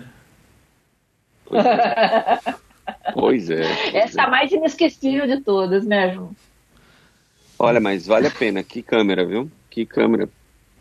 [3.14, 3.62] Pois é.
[3.62, 4.26] pois Essa é é.
[4.26, 6.30] a mais inesquecível de todas, né, João?
[7.58, 8.62] Olha, mas vale a pena.
[8.62, 9.50] Que câmera, viu?
[9.70, 10.28] Que câmera.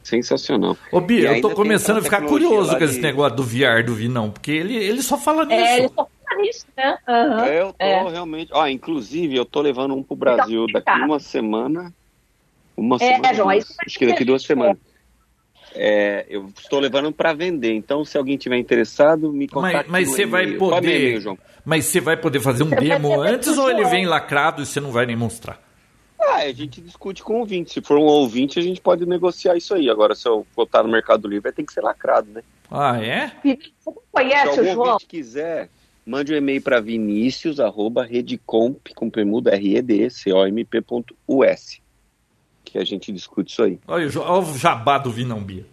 [0.03, 0.77] Sensacional.
[0.91, 3.93] Ô Bia, eu tô começando a ficar curioso com esse de- negócio do VR do
[3.93, 5.59] Vinão, porque ele, ele só fala nisso.
[5.59, 6.97] É, ele só fala nisso, né?
[7.07, 8.09] É, eu tô é.
[8.11, 8.49] realmente.
[8.53, 11.05] Ó, inclusive, eu tô levando um pro Brasil Então, daqui tá.
[11.05, 11.93] uma semana.
[12.77, 13.33] Uma É, semana.
[13.33, 13.67] João, aí duas.
[13.67, 14.77] você vai acho que daqui duas semanas.
[15.75, 17.73] É, eu estou levando para vender.
[17.73, 19.91] Então, se alguém tiver interessado, me Mas, contacte.
[19.91, 20.87] mas no você vai é meu poder.
[21.01, 21.37] e-mail, João?
[21.67, 24.79] Mas você vai poder fazer um Você demo antes ou ele vem lacrado e você
[24.79, 25.61] não vai nem mostrar?
[26.17, 27.73] Ah, a gente discute com o ouvinte.
[27.73, 29.89] Se for um ouvinte, a gente pode negociar isso aí.
[29.89, 32.41] Agora, se eu botar no Mercado Livre, ter que ser lacrado, né?
[32.71, 33.33] Ah, é?
[33.43, 34.87] Você não Se conhece o algum João?
[34.93, 35.69] ouvinte quiser,
[36.05, 39.51] mande um e-mail para vinicius, arroba, redecomp, com permuda,
[40.57, 41.81] R-E-D-C-O-M-P.us,
[42.63, 43.79] que a gente discute isso aí.
[43.87, 45.65] Olha, o jo- olha o jabá do Vinão Bia.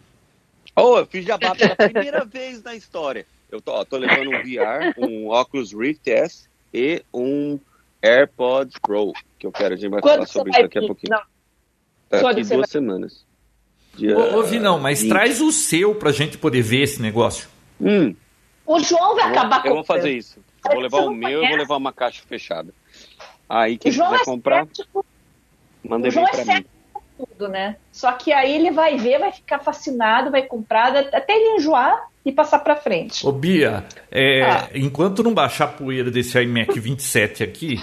[0.76, 3.26] Oh, eu fiz jabá pela primeira vez na história.
[3.54, 7.56] Eu tô, ó, tô levando um VR, um Oculus Rift S e um
[8.02, 10.80] AirPods Pro, que eu quero, a gente vai Quando falar sobre vai isso daqui a
[10.80, 10.86] vir?
[10.88, 11.10] pouquinho.
[11.12, 11.22] Não,
[12.10, 13.24] Daqui quando você duas vai- semanas.
[13.96, 15.08] Dia Ô, ô Vinão, mas 20.
[15.08, 17.48] traz o seu pra gente poder ver esse negócio.
[17.80, 18.12] Hum,
[18.66, 20.40] O João vai eu, vou- acabar eu vou fazer isso.
[20.64, 22.74] Eu vou levar o não meu, eu vou levar uma caixa fechada.
[23.48, 25.06] Aí quem quiser é comprar, cético
[25.88, 26.64] manda O João e-mail é pra mim.
[26.92, 27.76] com tudo, né?
[27.92, 32.32] Só que aí ele vai ver, vai ficar fascinado, vai comprar, até ele enjoar e
[32.32, 33.26] passar pra frente.
[33.26, 34.68] Ô Bia, é, Ah.
[34.74, 37.78] enquanto não baixar a poeira desse iMac 27 aqui,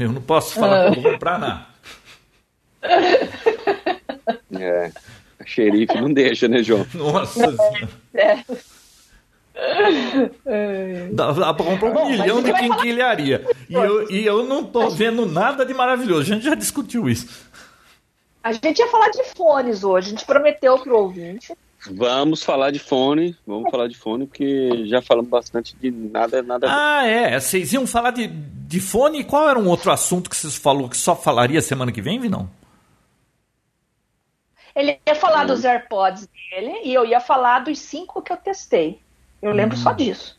[0.00, 0.90] eu não posso falar Ah.
[0.92, 1.66] que eu vou comprar nada.
[4.58, 4.90] É,
[5.38, 6.86] a xerife não deixa, né, João?
[6.94, 7.88] Nossa senhora.
[8.14, 8.38] É.
[11.12, 13.44] Dá, dá pra comprar um Bom, milhão de quinquilharia.
[13.68, 16.22] E eu, e eu não tô vendo nada de maravilhoso.
[16.22, 17.46] A gente já discutiu isso.
[18.42, 21.52] A gente ia falar de fones hoje, a gente prometeu pro ouvinte.
[21.86, 26.66] Vamos falar de fone, vamos falar de fone, porque já falamos bastante de nada, nada.
[26.68, 27.38] Ah, é.
[27.38, 29.20] Vocês iam falar de, de fone.
[29.20, 32.18] E qual era um outro assunto que vocês falou que só falaria semana que vem,
[32.18, 32.50] Vinão?
[34.74, 39.00] Ele ia falar dos AirPods dele e eu ia falar dos cinco que eu testei.
[39.40, 40.37] Eu lembro só disso.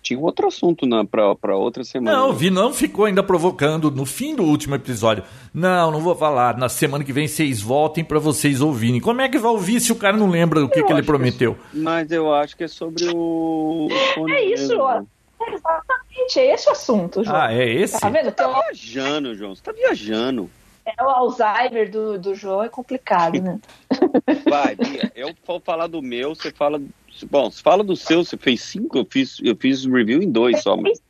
[0.00, 2.16] Tinha outro assunto na, pra, pra outra semana.
[2.16, 5.24] Não, o Vinão ficou ainda provocando no fim do último episódio.
[5.52, 6.56] Não, não vou falar.
[6.56, 9.00] Na semana que vem vocês voltem pra vocês ouvirem.
[9.00, 11.02] Como é que vai ouvir se o cara não lembra do que, que ele acho
[11.02, 11.56] que prometeu?
[11.72, 13.88] Mas eu acho que é sobre o.
[14.16, 15.02] o É isso, ó.
[15.44, 17.36] É exatamente, é esse o assunto, João.
[17.36, 18.00] Ah, é esse?
[18.00, 18.24] Tá vendo?
[18.26, 19.54] Você tá viajando, João.
[19.54, 20.50] Você tá viajando.
[20.84, 23.58] é o Alzheimer do, do João é complicado, né?
[24.48, 26.80] Vai, Bia, eu vou falar do meu, você fala.
[27.30, 30.76] Bom, fala do seu, você fez cinco, eu fiz, eu fiz review em dois só,
[30.76, 31.00] mas.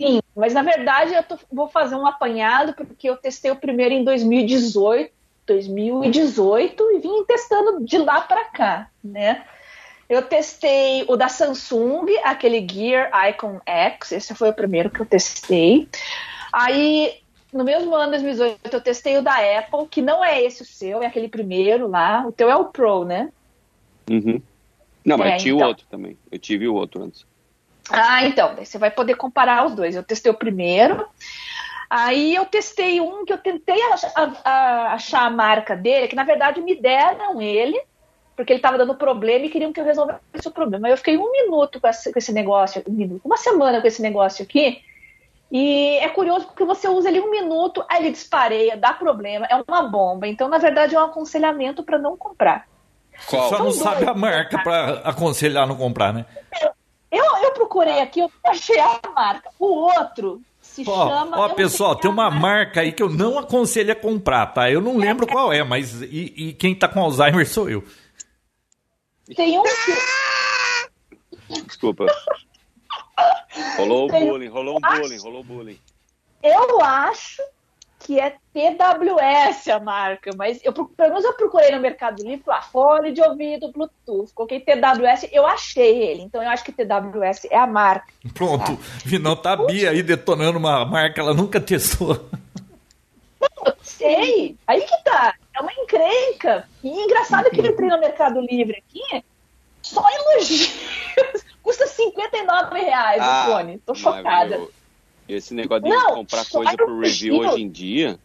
[0.00, 3.94] Sim, mas na verdade eu tô- vou fazer um apanhado porque eu testei o primeiro
[3.94, 5.10] em 2018,
[5.46, 9.44] 2018 e vim testando de lá para cá, né?
[10.08, 15.06] Eu testei o da Samsung, aquele Gear Icon X, esse foi o primeiro que eu
[15.06, 15.88] testei.
[16.52, 17.14] Aí,
[17.52, 21.02] no mesmo ano, 2018, eu testei o da Apple, que não é esse o seu,
[21.02, 22.24] é aquele primeiro lá.
[22.26, 23.30] O teu é o Pro, né?
[24.08, 24.40] Uhum.
[25.06, 25.68] Não, mas É, tinha o então.
[25.68, 26.18] outro também.
[26.32, 27.24] Eu tive o outro antes.
[27.88, 29.94] Ah, então, daí você vai poder comparar os dois.
[29.94, 31.06] Eu testei o primeiro,
[31.88, 33.80] aí eu testei um que eu tentei
[34.44, 37.80] achar a marca dele, que na verdade me deram ele,
[38.34, 40.88] porque ele estava dando problema e queriam que eu resolvesse o problema.
[40.88, 44.02] Eu fiquei um minuto com esse, com esse negócio, um minuto, uma semana com esse
[44.02, 44.82] negócio aqui,
[45.52, 49.54] e é curioso porque você usa ele um minuto, aí ele dispareia, dá problema, é
[49.54, 50.26] uma bomba.
[50.26, 52.66] Então, na verdade, é um aconselhamento para não comprar.
[53.28, 53.48] Qual?
[53.48, 54.62] Só não São sabe dois, a marca né?
[54.62, 56.26] pra aconselhar a não comprar, né?
[57.10, 59.50] Eu, eu procurei aqui, eu achei a marca.
[59.58, 61.38] O outro se Ó, chama.
[61.38, 62.40] ó, pessoal, tem a uma marca.
[62.40, 64.70] marca aí que eu não aconselho a comprar, tá?
[64.70, 67.84] Eu não lembro qual é, mas e, e quem tá com Alzheimer sou eu.
[69.34, 72.06] Tem um que Desculpa.
[73.76, 75.80] Rolou o Tem- bullying, rolou um bullying, rolou bullying.
[76.42, 77.42] eu acho
[78.06, 82.62] que é TWS a marca, mas eu, pelo menos eu procurei no Mercado Livre lá,
[82.62, 87.56] fone de ouvido, Bluetooth, coloquei TWS, eu achei ele, então eu acho que TWS é
[87.58, 88.06] a marca.
[88.32, 92.14] Pronto, Vinão tá a Bia aí detonando uma marca, ela nunca testou.
[93.66, 96.68] Eu sei, aí que tá, é uma encrenca.
[96.84, 99.24] E engraçado que eu entrei no Mercado Livre aqui,
[99.82, 100.72] só elogios.
[101.60, 104.54] Custa 59 reais o fone, tô chocada.
[104.54, 104.70] eu-
[105.28, 108.18] esse negócio de Não, comprar coisa pro review hoje em dia.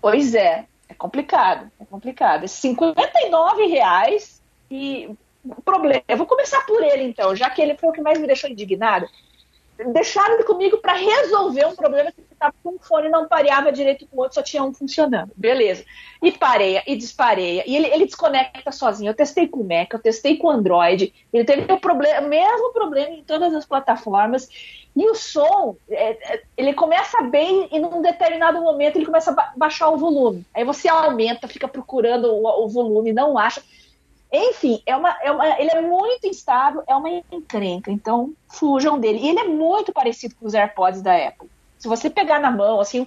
[0.00, 2.44] Pois é, é complicado, é complicado.
[2.44, 5.08] É 59 reais e
[5.44, 6.02] o problema.
[6.08, 8.50] Eu vou começar por ele então, já que ele foi o que mais me deixou
[8.50, 9.08] indignado.
[9.92, 14.16] Deixaram comigo para resolver um problema que estava com um fone não pareava direito com
[14.16, 15.30] o outro, só tinha um funcionando.
[15.36, 15.84] Beleza.
[16.22, 19.10] E pareia, e dispareia, e ele, ele desconecta sozinho.
[19.10, 22.72] Eu testei com o Mac, eu testei com o Android, ele teve o problema, mesmo
[22.72, 24.48] problema em todas as plataformas.
[24.96, 29.34] E o som, é, é, ele começa bem e num determinado momento ele começa a
[29.34, 30.42] ba- baixar o volume.
[30.54, 33.62] Aí você aumenta, fica procurando o, o volume, não acha.
[34.32, 37.90] Enfim, é uma, é uma, ele é muito instável, é uma encrenca.
[37.90, 39.18] Então, fujam dele.
[39.20, 41.48] E ele é muito parecido com os AirPods da Apple.
[41.78, 43.06] Se você pegar na mão, assim,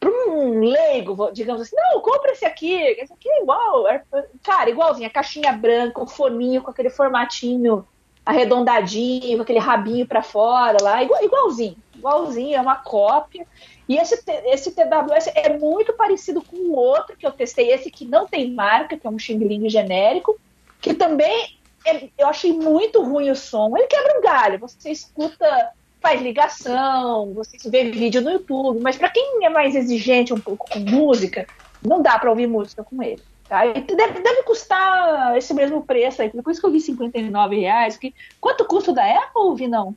[0.00, 3.86] para um leigo, digamos assim, não, compra esse aqui, esse aqui é igual.
[3.86, 4.30] AirPods.
[4.42, 7.86] Cara, igualzinho, a caixinha branca, o foninho com aquele formatinho
[8.24, 13.46] arredondadinho, com aquele rabinho para fora lá, igual, igualzinho, igualzinho, é uma cópia.
[13.88, 18.04] E esse, esse TWS é muito parecido com o outro que eu testei, esse que
[18.04, 20.36] não tem marca, que é um Xing genérico,
[20.80, 23.76] que também é- eu achei muito ruim o som.
[23.76, 29.08] Ele quebra um galho, você escuta, faz ligação, você vê vídeo no YouTube, mas para
[29.10, 31.46] quem é mais exigente um pouco com música,
[31.84, 33.22] não dá para ouvir música com ele.
[33.48, 33.64] Tá?
[33.64, 37.96] E deve, deve custar esse mesmo preço aí, por isso que eu vi 59 reais.
[37.96, 39.94] Que, quanto custa o da Apple, Vinão?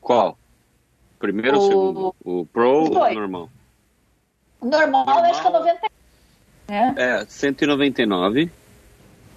[0.00, 0.38] Qual?
[1.18, 2.14] Primeiro ou O- segundo?
[2.24, 3.50] O Pro ou o normal?
[4.60, 5.24] Normal, Normal.
[5.30, 5.80] acho que é 90.
[6.68, 6.94] né?
[6.96, 8.50] É, 199.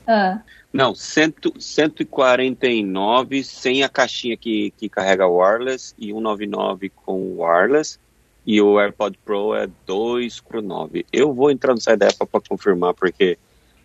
[0.07, 0.39] Ah,
[0.71, 7.97] Não, 100, 149 sem a caixinha que, que carrega wireless e 199 com wireless.
[8.45, 11.05] E o AirPod Pro é 249.
[11.11, 13.39] Eu vou entrar no site da Apple para confirmar, porque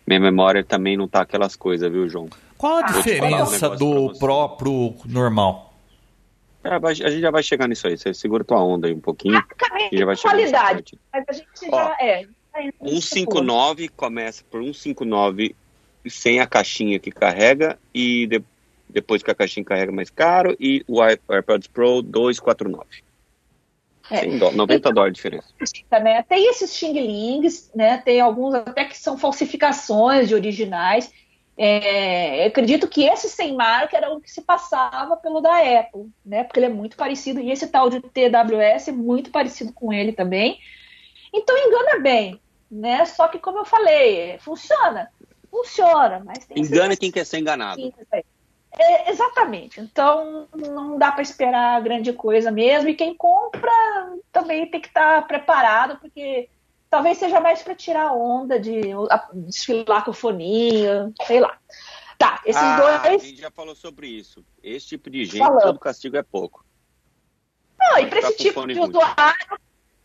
[0.05, 2.29] minha memória também não tá aquelas coisas, viu, João?
[2.57, 4.19] Qual a Ah, diferença um do.
[4.19, 5.73] Pro pro normal?
[6.63, 7.97] É, a gente já vai chegar nisso aí.
[7.97, 10.99] Você segura tua onda aí um pouquinho praticamente e já vai qualidade.
[11.11, 12.21] Mas a gente Ó, já é.
[12.53, 15.55] já entra nesse 159 começa por 159
[16.09, 18.43] sem a caixinha que carrega e de-
[18.89, 22.85] depois que a caixinha carrega mais caro e o Air- AirPods Pro 249.
[24.09, 24.17] É.
[24.21, 25.47] 100 dó- 90 dólares de diferença.
[25.57, 26.21] ponto, né?
[26.23, 27.97] Tem esses Xing Lings, né?
[27.99, 31.11] Tem alguns até que são falsificações de originais.
[31.57, 36.43] É, acredito que esse sem marca era o que se passava pelo da Apple, né?
[36.43, 37.39] Porque ele é muito parecido.
[37.39, 40.59] E esse tal de TWS é muito parecido com ele também.
[41.33, 43.05] Então engana bem, né?
[43.05, 45.09] Só que, como eu falei, funciona.
[45.51, 46.63] Funciona, mas tem
[46.97, 47.93] quem quer ser enganado.
[48.79, 49.81] É, exatamente.
[49.81, 52.89] Então não dá para esperar grande coisa mesmo.
[52.89, 53.71] E quem compra
[54.31, 56.49] também tem que estar preparado, porque
[56.89, 61.57] talvez seja mais para tirar onda de a- desfilar com o foninho, sei lá.
[62.17, 63.23] Tá, esses ah, a dois.
[63.23, 64.45] gente já falou sobre isso.
[64.63, 65.63] Esse tipo de gente, Falamos.
[65.63, 66.63] todo castigo é pouco.
[67.79, 69.59] Não, e para esse tipo de usuário,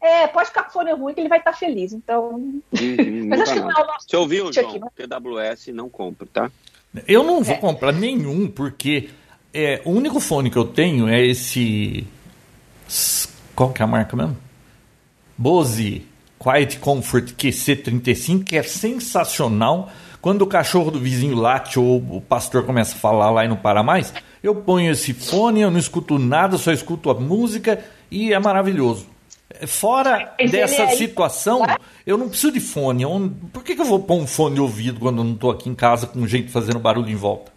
[0.07, 1.93] é, pode ficar com fone ruim que ele vai estar feliz.
[1.93, 2.31] Então.
[2.37, 2.63] Uhum,
[3.29, 4.69] Mas acho que não é o nosso Você ouviu, João?
[4.69, 4.87] aqui, né?
[4.97, 6.51] TWS não compra, tá?
[7.07, 7.59] Eu não vou É.
[7.59, 9.11] comprar nenhum, porque
[9.53, 12.07] é, o único fone que eu tenho é esse.
[12.89, 14.37] s- Qual que é a marca mesmo?
[15.37, 16.07] Bose
[16.39, 19.91] Quiet Comfort QC35, que é sensacional.
[20.21, 23.57] Quando o cachorro do vizinho late ou o pastor começa a falar lá e não
[23.57, 28.33] para mais, eu ponho esse fone, eu não escuto nada, só escuto a música e
[28.33, 29.07] é maravilhoso.
[29.67, 31.63] Fora Mas dessa é aí- situação,
[32.07, 33.05] eu não preciso de fone.
[33.05, 35.51] Eu- Por que, que eu vou pôr um fone de ouvido quando eu não estou
[35.51, 37.53] aqui em casa com gente fazendo barulho em volta?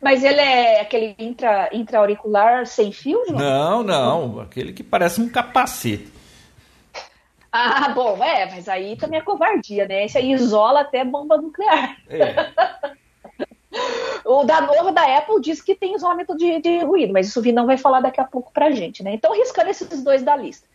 [0.00, 3.38] Mas ele é aquele intra, intra-auricular sem fio, João?
[3.38, 4.40] Não, não.
[4.40, 6.12] Aquele que parece um capacete.
[7.50, 10.04] Ah, bom, é, mas aí também é covardia, né?
[10.06, 11.96] Esse aí isola até bomba nuclear.
[12.08, 12.34] É.
[14.24, 17.42] O da novo da Apple diz que tem isolamento de, de ruído, mas isso o
[17.42, 19.14] Vinão vai falar daqui a pouco pra gente, né?
[19.14, 20.68] Então, riscando esses dois da lista.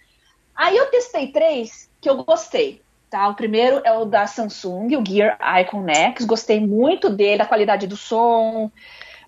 [0.57, 3.27] Aí eu testei três que eu gostei, tá?
[3.27, 6.25] O primeiro é o da Samsung, o Gear Icon X.
[6.25, 8.71] Gostei muito dele, da qualidade do som,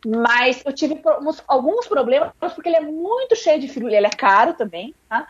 [0.04, 1.00] mas eu tive
[1.48, 5.28] alguns problemas porque ele é muito cheio de firula, ele é caro também, tá?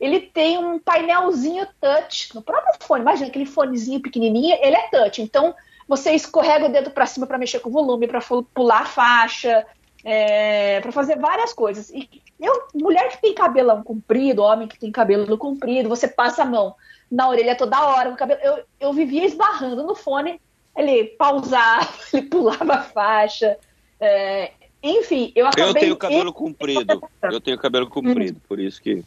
[0.00, 3.02] Ele tem um painelzinho touch no próprio fone.
[3.02, 5.20] Imagina aquele fonezinho pequenininho, ele é touch.
[5.20, 5.54] Então
[5.86, 8.20] você escorrega o dedo para cima para mexer com o volume, para
[8.54, 9.64] pular a faixa,
[10.02, 11.90] é, para fazer várias coisas.
[11.90, 12.08] E
[12.40, 16.74] eu, mulher que tem cabelão comprido, homem que tem cabelo comprido, você passa a mão
[17.10, 20.40] na orelha toda hora, o cabelo, eu, eu vivia esbarrando no fone,
[20.76, 23.56] ele pausava, ele pulava a faixa.
[24.00, 25.70] é, enfim, eu acabei.
[25.70, 27.02] Eu tenho cabelo comprido.
[27.22, 29.02] Eu tenho cabelo comprido, por isso que.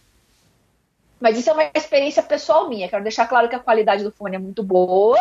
[1.20, 2.90] Mas isso é uma experiência pessoal minha.
[2.90, 5.20] Quero deixar claro que a qualidade do fone é muito boa.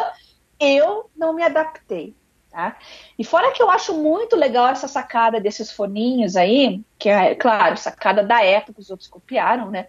[0.59, 2.15] Eu não me adaptei.
[2.57, 2.75] Tá?
[3.19, 7.77] E fora que eu acho muito legal essa sacada desses foninhos aí, que é, claro,
[7.77, 9.89] sacada da época que os outros copiaram, né?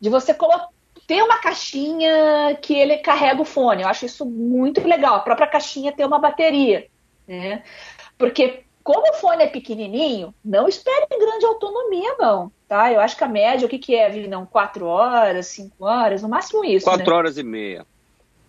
[0.00, 0.68] De você colocar.
[1.06, 3.82] Ter uma caixinha que ele carrega o fone.
[3.82, 5.16] Eu acho isso muito legal.
[5.16, 6.88] A própria caixinha tem uma bateria.
[7.28, 7.62] Né?
[8.16, 12.50] Porque como o fone é pequenininho, não espere grande autonomia, não.
[12.66, 12.90] Tá?
[12.90, 14.46] Eu acho que a média, o que, que é, Vinão?
[14.46, 16.86] Quatro horas, cinco horas, no máximo isso.
[16.86, 17.16] Quatro né?
[17.16, 17.86] horas e meia.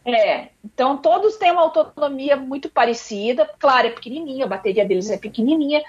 [0.07, 3.49] É, então todos têm uma autonomia muito parecida.
[3.59, 5.83] Claro, é pequenininha, a bateria deles é pequenininha,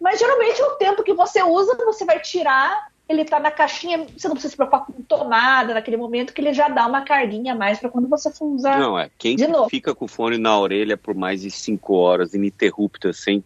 [0.00, 4.28] mas geralmente o tempo que você usa, você vai tirar, ele tá na caixinha, você
[4.28, 7.56] não precisa se preocupar com tomada naquele momento, que ele já dá uma carguinha a
[7.56, 8.78] mais para quando você for usar.
[8.78, 9.10] Não, é.
[9.18, 9.68] Quem De novo.
[9.68, 13.42] fica com o fone na orelha por mais de cinco horas, ininterrupta, sem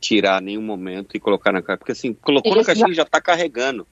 [0.00, 1.76] tirar nenhum momento e colocar na caixa.
[1.78, 2.66] Porque assim, colocou na Exato.
[2.78, 3.86] caixinha e já tá carregando.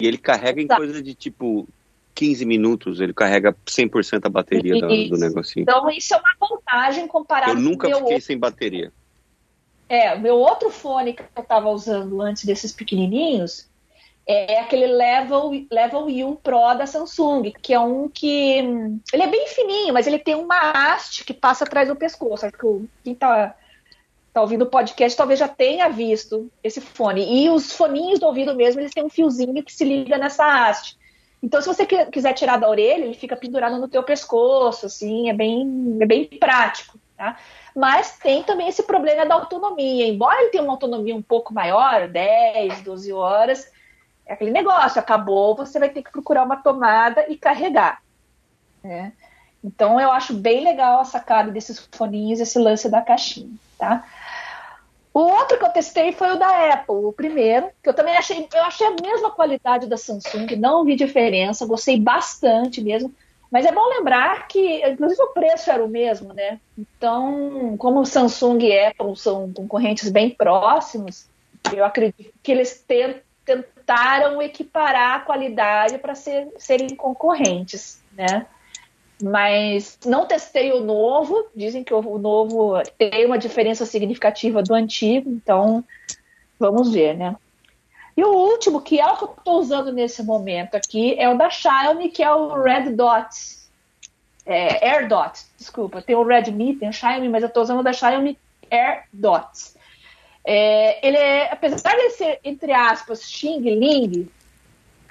[0.00, 0.80] E ele carrega em Exato.
[0.80, 1.68] coisa de tipo
[2.14, 5.62] 15 minutos, ele carrega 100% a bateria da- do negocinho.
[5.62, 8.92] Então isso é uma vantagem comparado Eu nunca fiquei sem bateria.
[9.88, 13.68] É, o meu outro fone que eu estava usando antes desses pequenininhos
[14.26, 18.58] é aquele Level, Level U Pro da Samsung, que é um que.
[19.12, 22.46] Ele é bem fininho, mas ele tem uma haste que passa atrás do pescoço.
[22.46, 23.54] Acho que o- quem tá,
[24.32, 27.44] tá ouvindo o podcast talvez já tenha visto esse fone.
[27.44, 30.96] E os foninhos do ouvido mesmo, eles têm um fiozinho que se liga nessa haste.
[31.42, 35.28] Então, se você qui- quiser tirar da orelha, ele fica pendurado no teu pescoço, assim,
[35.28, 37.36] é bem, é bem prático, tá?
[37.74, 40.06] Mas tem também esse problema da autonomia.
[40.06, 43.68] Embora ele tenha uma autonomia um pouco maior, 10, 12 horas,
[44.26, 48.00] é aquele negócio, acabou, você vai ter que procurar uma tomada e carregar.
[48.84, 49.12] né?
[49.64, 54.04] Então eu acho bem legal a sacada desses foninhos, esse lance da caixinha, tá?
[55.14, 58.48] O outro que eu testei foi o da Apple, o primeiro, que eu também achei,
[58.54, 63.12] eu achei a mesma qualidade da Samsung, não vi diferença, gostei bastante mesmo.
[63.50, 66.58] Mas é bom lembrar que, inclusive, o preço era o mesmo, né?
[66.78, 71.28] Então, como Samsung e Apple são concorrentes bem próximos,
[71.76, 72.82] eu acredito que eles
[73.44, 78.46] tentaram equiparar a qualidade para ser, serem concorrentes, né?
[79.20, 85.30] Mas não testei o novo, dizem que o novo tem uma diferença significativa do antigo,
[85.30, 85.84] então
[86.58, 87.36] vamos ver, né?
[88.16, 91.36] E o último, que é o que eu estou usando nesse momento aqui, é o
[91.36, 93.62] da Xiaomi, que é o Red Dot.
[94.44, 96.02] É, Air Dot, desculpa.
[96.02, 98.36] Tem o Redmi, tem o Xiaomi, mas eu estou usando o da Xiaomi
[98.70, 99.46] Air Dot.
[100.44, 104.28] É, ele é, apesar de ser, entre aspas, Xing Ling,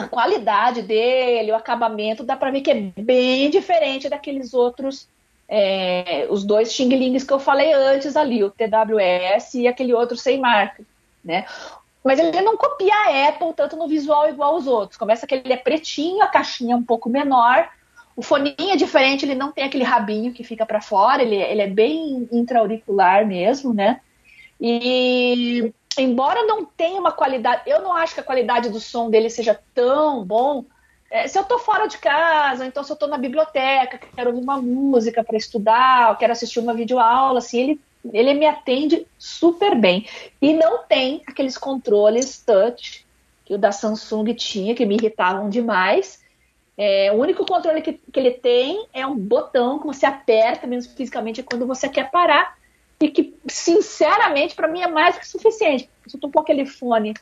[0.02, 5.08] a qualidade dele, o acabamento, dá para ver que é bem diferente daqueles outros,
[5.47, 10.18] é, os dois Xing Lings que eu falei antes ali, o TWS e aquele outro
[10.18, 10.84] sem marca,
[11.24, 11.45] né?
[12.04, 14.97] Mas ele não copia a Apple tanto no visual igual aos outros.
[14.97, 17.70] Começa que ele é pretinho, a caixinha é um pouco menor,
[18.16, 21.62] o foninho é diferente, ele não tem aquele rabinho que fica para fora, ele, ele
[21.62, 23.99] é bem intra-auricular mesmo, né?
[24.60, 29.30] E embora não tenha uma qualidade, eu não acho que a qualidade do som dele
[29.30, 30.66] seja tão bom.
[31.10, 34.41] É, se eu tô fora de casa, então se eu tô na biblioteca, quero ouvir
[34.41, 37.82] uma música para estudar, quero assistir uma videoaula, assim, ele
[38.14, 40.08] ele me atende super bem.
[40.41, 43.06] E não tem aqueles controles touch
[43.45, 46.20] que o da Samsung tinha, que me irritavam demais.
[46.78, 50.93] É, o único controle que, que ele tem é um botão que você aperta, mesmo
[50.95, 52.58] fisicamente, quando você quer parar.
[53.02, 55.89] E que, sinceramente, para mim é mais que suficiente.
[56.08, 57.14] Se eu tô com aquele fone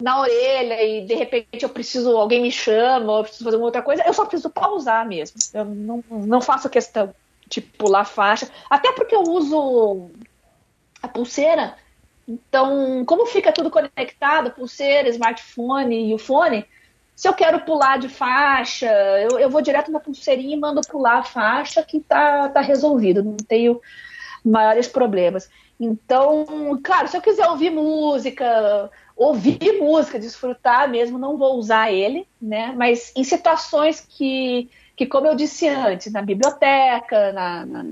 [0.00, 3.66] na orelha e de repente eu preciso, alguém me chama, ou eu preciso fazer uma
[3.66, 5.36] outra coisa, eu só preciso pausar mesmo.
[5.52, 7.14] Eu não, não faço questão
[7.48, 8.48] de pular faixa.
[8.68, 10.10] Até porque eu uso
[11.02, 11.76] a pulseira.
[12.26, 16.66] Então, como fica tudo conectado, pulseira, smartphone e o fone,
[17.16, 18.86] se eu quero pular de faixa,
[19.18, 23.24] eu, eu vou direto na pulseirinha e mando pular a faixa que tá, tá resolvido,
[23.24, 23.80] não tenho
[24.44, 25.48] maiores problemas.
[25.80, 32.26] Então, claro, se eu quiser ouvir música, ouvir música, desfrutar mesmo, não vou usar ele,
[32.40, 32.72] né?
[32.76, 37.84] Mas em situações que, que como eu disse antes, na biblioteca, na, na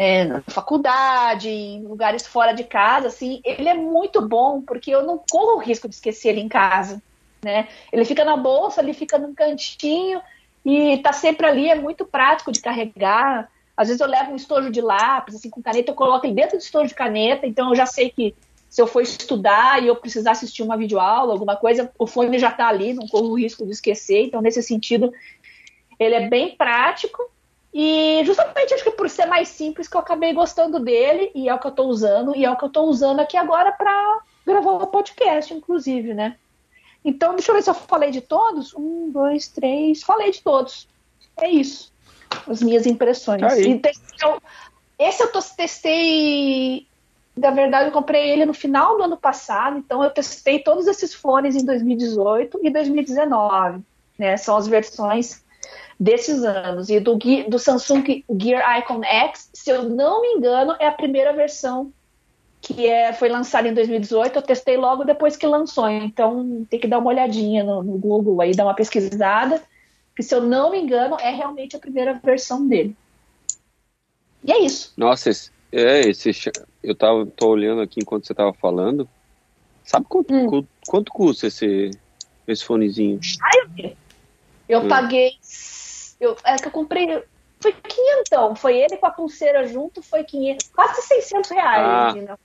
[0.00, 5.04] é, na faculdade, em lugares fora de casa, assim, ele é muito bom porque eu
[5.04, 7.02] não corro o risco de esquecer ele em casa,
[7.44, 7.68] né?
[7.92, 10.22] Ele fica na bolsa, ele fica num cantinho
[10.64, 13.50] e tá sempre ali, é muito prático de carregar.
[13.80, 16.58] Às vezes eu levo um estojo de lápis, assim, com caneta, eu coloco ele dentro
[16.58, 18.34] do estojo de caneta, então eu já sei que
[18.68, 22.50] se eu for estudar e eu precisar assistir uma videoaula, alguma coisa, o fone já
[22.50, 24.26] está ali, não corro o risco de esquecer.
[24.26, 25.10] Então, nesse sentido,
[25.98, 27.22] ele é bem prático
[27.72, 31.54] e justamente acho que por ser mais simples que eu acabei gostando dele, e é
[31.54, 34.20] o que eu estou usando, e é o que eu estou usando aqui agora para
[34.44, 36.36] gravar o podcast, inclusive, né?
[37.02, 38.74] Então, deixa eu ver se eu falei de todos.
[38.74, 40.02] Um, dois, três.
[40.02, 40.86] Falei de todos.
[41.38, 41.89] É isso.
[42.46, 43.40] As minhas impressões.
[43.40, 43.56] Tá
[44.22, 44.42] eu,
[44.98, 46.86] esse eu testei.
[47.36, 51.14] Na verdade, eu comprei ele no final do ano passado, então eu testei todos esses
[51.14, 53.80] fones em 2018 e 2019.
[54.18, 54.36] Né?
[54.36, 55.42] São as versões
[55.98, 56.88] desses anos.
[56.90, 57.16] E do,
[57.48, 61.92] do Samsung Gear Icon X, se eu não me engano, é a primeira versão
[62.60, 64.36] que é, foi lançada em 2018.
[64.36, 65.88] Eu testei logo depois que lançou.
[65.88, 69.62] Então tem que dar uma olhadinha no, no Google aí, dar uma pesquisada.
[70.14, 72.96] Que se eu não me engano, é realmente a primeira versão dele.
[74.44, 74.92] E é isso.
[74.96, 76.30] Nossa, esse, é, esse,
[76.82, 79.08] eu tava, tô olhando aqui enquanto você tava falando.
[79.84, 80.66] Sabe quanto, hum.
[80.86, 81.90] quanto custa esse,
[82.46, 83.18] esse fonezinho?
[83.42, 83.94] Ah,
[84.68, 84.88] eu, hum.
[84.88, 85.32] paguei
[86.20, 87.24] eu, é que eu comprei.
[87.58, 88.54] Foi quinhentão.
[88.54, 92.28] Foi ele com a pulseira junto, foi 500, quase 600 reais.
[92.28, 92.38] Ah,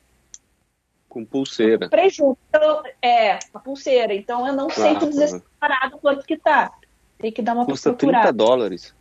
[1.10, 1.86] com pulseira.
[1.86, 2.38] Eu comprei junto.
[2.50, 4.14] Então, é, com a pulseira.
[4.14, 6.74] Então eu não sei ah, dizer separado quanto que tá.
[7.18, 8.28] Tem que dar uma Custa procurada.
[8.28, 8.96] 30 dólares.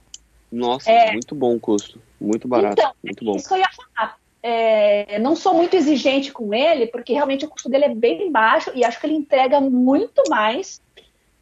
[0.50, 1.12] Nossa, é.
[1.12, 2.00] muito bom o custo.
[2.20, 2.74] Muito barato.
[2.78, 3.36] Então, muito bom.
[3.36, 4.16] isso que eu ia falar.
[4.42, 8.70] É, não sou muito exigente com ele, porque realmente o custo dele é bem baixo
[8.74, 10.80] e acho que ele entrega muito mais.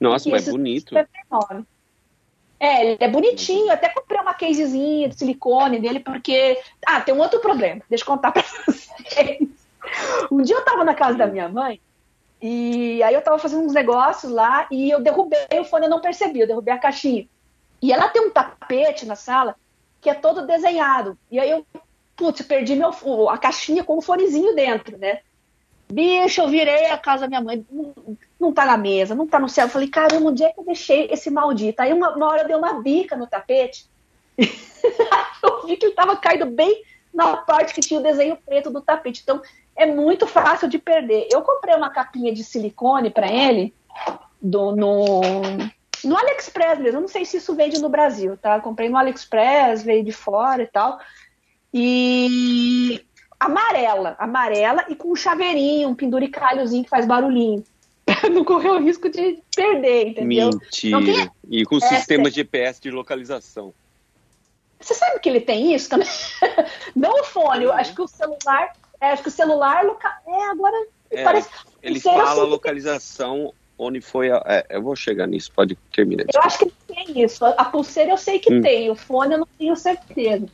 [0.00, 0.94] Nossa, mas é bonito.
[0.94, 1.64] 59.
[2.58, 3.72] É, ele é bonitinho.
[3.72, 6.58] Até comprei uma casezinha de silicone dele, porque.
[6.86, 7.82] Ah, tem um outro problema.
[7.90, 9.48] Deixa eu contar pra vocês.
[10.30, 11.80] Um dia eu tava na casa da minha mãe,
[12.42, 16.00] e aí eu tava fazendo uns negócios lá, e eu derrubei o fone, eu não
[16.00, 17.26] percebi, eu derrubei a caixinha.
[17.80, 19.56] E ela tem um tapete na sala
[20.00, 21.16] que é todo desenhado.
[21.30, 21.64] E aí eu,
[22.16, 22.90] putz, perdi meu,
[23.28, 25.20] a caixinha com o fonezinho dentro, né?
[25.92, 27.94] Bicho, eu virei a casa da minha mãe, não,
[28.40, 29.66] não tá na mesa, não tá no céu.
[29.66, 31.80] Eu falei, caramba, onde é que eu deixei esse maldito?
[31.82, 33.86] Aí uma, uma hora deu uma bica no tapete
[35.42, 36.82] eu vi que ele estava caído bem
[37.12, 39.20] na parte que tinha o desenho preto do tapete.
[39.22, 39.42] Então,
[39.76, 41.28] é muito fácil de perder.
[41.32, 43.74] Eu comprei uma capinha de silicone para ele
[44.40, 45.20] do, no,
[46.04, 46.98] no AliExpress mesmo.
[46.98, 48.56] Eu não sei se isso vende no Brasil, tá?
[48.56, 50.98] Eu comprei no AliExpress, veio de fora e tal.
[51.74, 53.02] E
[53.40, 57.64] amarela, amarela e com um chaveirinho, um penduricalhozinho que faz barulhinho.
[58.04, 60.50] Pra não correr o risco de perder, entendeu?
[60.50, 61.00] Mentira.
[61.04, 63.72] tem- E com É, sistema GPS de localização.
[64.80, 66.08] Você sabe que ele tem isso também?
[66.96, 68.72] Não o fone, eu acho que o celular.
[69.02, 69.84] É, acho que o celular.
[69.84, 70.08] Loca...
[70.26, 70.76] É, agora.
[71.10, 71.50] É, parece...
[71.82, 74.40] Ele fala a sei que- localização onde foi a.
[74.46, 76.24] É, eu vou chegar nisso, pode terminar.
[76.32, 77.44] Eu acho que tem isso.
[77.44, 78.62] A pulseira eu sei que Hum.
[78.62, 80.46] tem, o fone eu não tenho certeza.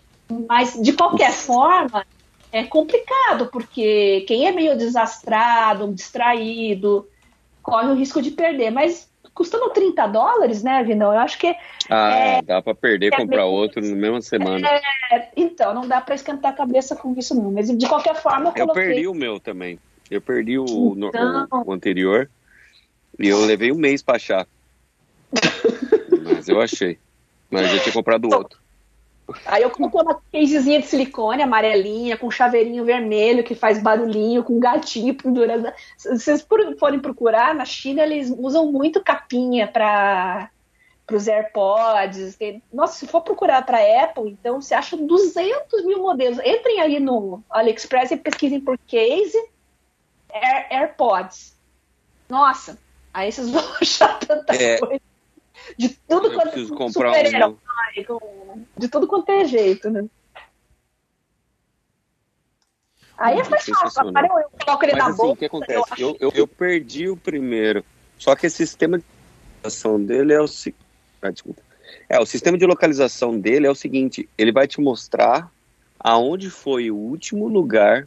[0.49, 2.05] Mas, de qualquer forma,
[2.51, 7.07] é complicado, porque quem é meio desastrado, distraído,
[7.63, 8.71] corre o risco de perder.
[8.71, 11.13] Mas custando 30 dólares, né, Vinão?
[11.13, 11.55] Eu acho que.
[11.91, 14.69] Ah, dá pra perder, é comprar meio- outro na mesma semana.
[15.11, 17.51] é, então, não dá para esquentar a cabeça com isso, não.
[17.51, 18.85] Mas, de qualquer forma, eu Eu coloquei.
[18.87, 19.79] perdi o meu também.
[20.11, 21.47] Eu perdi o, no- Então.
[21.51, 22.31] o- o anterior.
[23.19, 24.47] E eu levei um mês pra achar.
[26.25, 26.99] Mas eu achei.
[27.51, 28.59] Mas eu tinha comprado outro.
[29.45, 34.59] Aí eu coloquei uma casezinha de silicone amarelinha, com chaveirinho vermelho que faz barulhinho, com
[34.59, 35.71] gatinho pendurando.
[35.97, 36.47] Se vocês
[36.79, 40.51] forem procurar, na China eles usam muito capinha para
[41.13, 42.37] os AirPods.
[42.37, 46.39] Tem- Nossa, se for procurar para Apple, então você acha 200 mil modelos.
[46.39, 49.37] Entrem aí no AliExpress e pesquisem por case
[50.33, 51.55] Air- AirPods.
[52.29, 52.79] Nossa,
[53.13, 54.79] aí vocês vão achar tanta É.
[54.79, 55.01] coisa.
[55.77, 57.13] De tudo Eu quanto preciso com comprar
[57.49, 58.65] um.
[58.77, 60.05] de tudo quanto é jeito, né?
[63.17, 63.75] Aí é mais fácil.
[63.75, 64.25] Sensacional.
[64.25, 65.33] Agora eu, eu coloco ele Mas na assim, bolsa.
[65.33, 65.83] o que acontece?
[65.99, 67.85] Eu, eu, eu perdi o primeiro.
[68.17, 69.05] Só que esse sistema de
[69.57, 70.75] localização dele é o se-
[71.21, 71.33] ah.
[72.09, 75.51] É, o sistema de localização dele é o seguinte, ele vai te mostrar
[75.99, 78.07] aonde foi o último lugar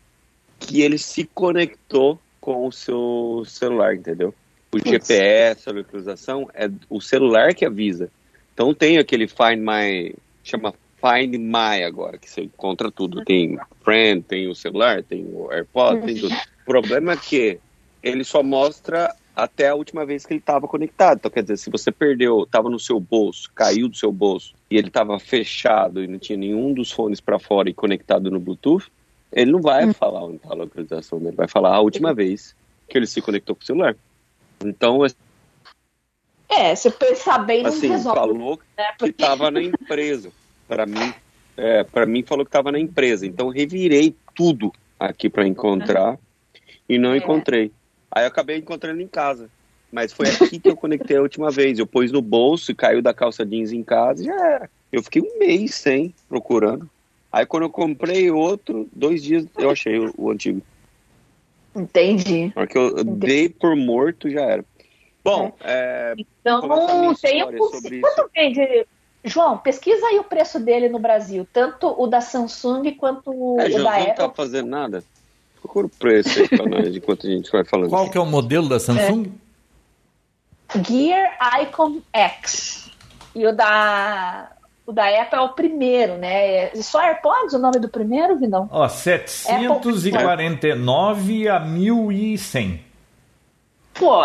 [0.59, 4.33] que ele se conectou com o seu celular, entendeu?
[4.73, 4.87] O Isso.
[4.87, 8.09] GPS, a localização, é o celular que avisa.
[8.53, 13.23] Então tem aquele Find My, chama Find My agora, que você encontra tudo.
[13.25, 16.33] Tem Friend, tem o celular, tem o AirPod, tem tudo.
[16.33, 17.59] O problema é que
[18.01, 21.17] ele só mostra até a última vez que ele estava conectado.
[21.17, 24.77] Então, quer dizer, se você perdeu, estava no seu bolso, caiu do seu bolso e
[24.77, 28.91] ele estava fechado e não tinha nenhum dos fones para fora e conectado no Bluetooth,
[29.31, 32.55] ele não vai falar onde está a localização dele, vai falar a última vez
[32.87, 33.95] que ele se conectou com o celular.
[34.63, 34.99] Então,
[36.49, 38.19] É, se pensar bem, não assim, resolve.
[38.19, 38.85] falou né?
[38.91, 40.31] que Porque estava na empresa.
[40.67, 41.13] Para mim,
[41.57, 43.25] é, para mim falou que estava na empresa.
[43.25, 46.17] Então revirei tudo aqui para encontrar
[46.87, 47.17] e não É.
[47.17, 47.71] encontrei.
[48.11, 49.49] Aí eu acabei encontrando em casa.
[49.91, 51.77] Mas foi aqui que eu conectei a última vez.
[51.77, 54.69] Eu pus no bolso e caiu da calça jeans em casa e já era.
[54.91, 56.89] Eu fiquei um mês sem procurando.
[57.31, 60.61] Aí quando eu comprei outro, dois dias eu achei o, o antigo.
[61.75, 62.51] Entendi.
[62.53, 64.65] Porque eu dei por morto já era.
[65.23, 68.87] Bom, é, Então, a minha tem um Quanto vende?
[69.23, 73.67] João, pesquisa aí o preço dele no Brasil, tanto o da Samsung quanto o, É,
[73.67, 74.15] o João, da não Apple.
[74.15, 75.03] tá fazendo nada.
[75.61, 77.89] Procura o preço aí pra nós enquanto a gente vai falando.
[77.89, 79.31] Qual que é o modelo da Samsung?
[80.87, 82.89] Gear Icon X.
[83.35, 84.51] E o da,
[84.85, 86.65] o da Apple é o primeiro, né?
[86.65, 88.69] É só AirPods o nome do primeiro, Vinão?
[88.71, 92.83] Ó, 749 a 1100.
[93.93, 94.21] Pô,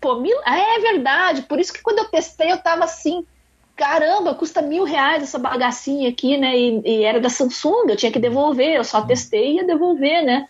[0.00, 0.36] pô mil...
[0.44, 1.42] ah, é verdade.
[1.42, 3.24] Por isso que quando eu testei, eu tava assim.
[3.74, 6.56] Caramba, custa mil reais essa bagacinha aqui, né?
[6.56, 10.24] E, e era da Samsung, eu tinha que devolver, eu só testei e ia devolver,
[10.24, 10.48] né?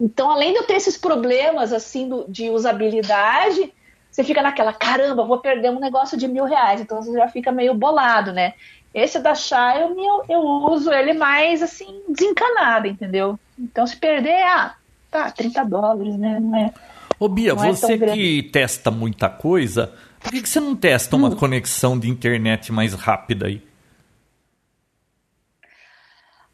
[0.00, 3.70] Então, além de eu ter esses problemas assim do- de usabilidade,
[4.10, 7.52] você fica naquela, caramba, vou perder um negócio de mil reais, então você já fica
[7.52, 8.54] meio bolado, né?
[8.94, 13.38] Esse da Xiaomi eu, eu uso ele mais assim, desencanado, entendeu?
[13.58, 14.74] Então se perder, ah,
[15.10, 16.38] tá, 30 dólares, né?
[16.40, 16.72] Não é.
[17.18, 18.18] Ô Bia, Não é você grande.
[18.18, 21.20] que testa muita coisa, por que, que você não testa Hum.
[21.20, 23.62] uma conexão de internet mais rápida aí?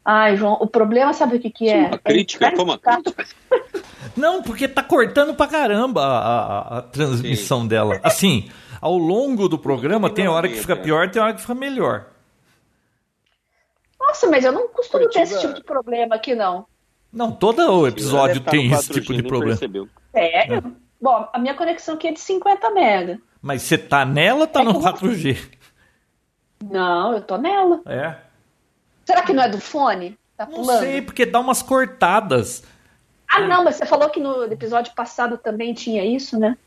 [0.05, 1.87] Ai, João, o problema sabe o que, que é?
[1.87, 3.01] Uma crítica, É toma ficar-
[4.15, 7.99] Não, porque tá cortando pra caramba a, a- a transmissão dela.
[8.01, 8.49] Assim,
[8.81, 12.05] ao longo do programa tem hora que fica pior, tem hora que fica melhor.
[14.09, 16.65] Nossa, mas eu não costumo ter esse Curitiba- tipo de problema aqui, não.
[17.13, 19.51] Não, todo o episódio tá no tem esse 4G, tipo de problema.
[19.51, 19.87] percebeu.
[20.11, 20.75] Sério?
[21.01, 23.19] Bom, a minha conexão aqui é de 50 mega.
[23.41, 25.37] Mas você tá nela ou tá É no que eu- 4G?
[26.63, 27.81] Não, eu tô nela.
[27.85, 28.15] É.
[29.05, 30.17] Será que não é do fone?
[30.35, 30.79] Tá Não pulando?
[30.79, 32.63] sei, porque dá umas cortadas.
[33.27, 36.57] Ah, não, mas você falou que no episódio passado também tinha isso, né?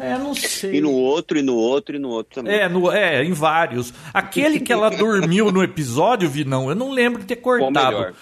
[0.00, 0.76] É, não sei.
[0.76, 2.54] E no outro, e no outro, e no outro também.
[2.58, 3.92] É, no, é, em vários.
[4.14, 8.14] Aquele que ela dormiu no episódio, Vinão, eu não lembro de ter cortado.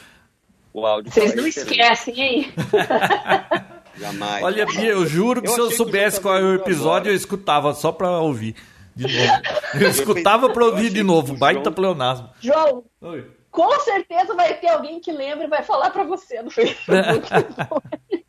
[0.72, 1.72] O áudio Vocês não excelente.
[1.80, 2.52] esquecem aí.
[3.98, 4.44] Jamais.
[4.44, 7.08] Olha, Bia, eu juro que Eu se eu soubesse qual é o episódio, agora.
[7.10, 8.54] eu escutava só pra ouvir
[8.94, 9.42] de novo.
[9.80, 11.36] Eu escutava pra ouvir de novo.
[11.36, 12.30] Baita João- pleonasmo.
[12.40, 13.26] João, Oi.
[13.50, 17.28] com certeza vai ter alguém que lembra e vai falar pra você no Facebook.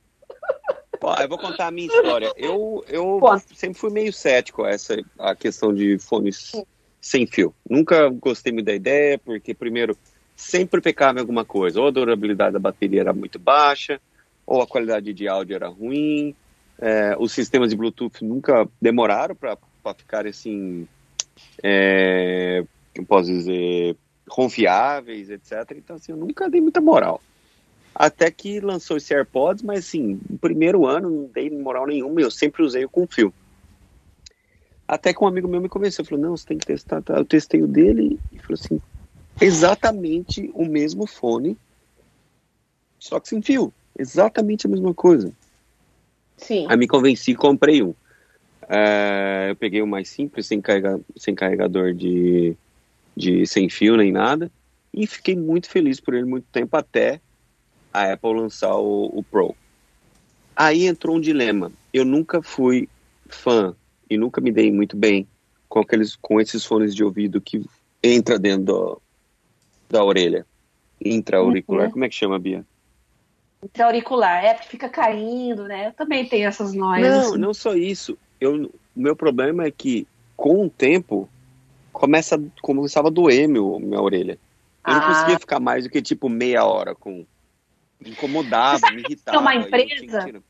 [1.01, 2.31] Ó, eu vou contar a minha história.
[2.35, 3.19] Eu, eu
[3.53, 6.51] sempre fui meio cético a essa a questão de fones
[7.01, 7.53] sem fio.
[7.69, 9.97] Nunca gostei muito da ideia, porque, primeiro,
[10.35, 11.79] sempre pecava em alguma coisa.
[11.79, 13.99] Ou a durabilidade da bateria era muito baixa,
[14.45, 16.35] ou a qualidade de áudio era ruim.
[16.81, 19.57] É, os sistemas de Bluetooth nunca demoraram para
[19.97, 20.87] ficar assim,
[21.61, 22.63] é,
[22.95, 23.97] eu posso dizer,
[24.29, 25.71] confiáveis, etc.
[25.75, 27.21] Então, assim, eu nunca dei muita moral.
[27.93, 32.31] Até que lançou esse AirPods, mas assim, no primeiro ano não dei moral nenhuma, eu
[32.31, 33.33] sempre usei o com fio.
[34.87, 37.15] Até que um amigo meu me convenceu, falou, não, você tem que testar, tá?
[37.15, 38.81] eu testei o dele e falou assim,
[39.39, 41.57] exatamente o mesmo fone,
[42.97, 45.31] só que sem fio, exatamente a mesma coisa.
[46.37, 46.65] Sim.
[46.69, 47.93] Aí me convenci e comprei um.
[48.67, 52.55] É, eu peguei o mais simples, sem, carrega, sem carregador de,
[53.15, 54.51] de sem fio nem nada,
[54.93, 57.19] e fiquei muito feliz por ele muito tempo até
[57.93, 59.55] a Apple lançar o, o Pro.
[60.55, 61.71] Aí entrou um dilema.
[61.93, 62.87] Eu nunca fui
[63.27, 63.75] fã
[64.09, 65.27] e nunca me dei muito bem
[65.67, 67.63] com aqueles com esses fones de ouvido que
[68.03, 69.01] entra dentro do-
[69.89, 70.45] da orelha.
[71.03, 71.91] Intra-auricular, Uhum.
[71.91, 72.65] como é que chama, Bia?
[73.63, 75.87] Intra-auricular, é porque fica caindo, né?
[75.87, 77.07] Eu também tenho essas noias.
[77.31, 78.17] Não, não só isso.
[78.39, 78.65] Eu,
[78.95, 81.29] o meu problema é que, com o tempo,
[81.91, 84.37] começa, começava a doer meu, minha orelha.
[84.87, 85.07] Eu não Ah.
[85.07, 87.25] conseguia ficar mais do que, tipo, meia hora com...
[87.99, 89.37] Me incomodava, Você sabe me irritava.
[89.37, 90.41] é uma empresa?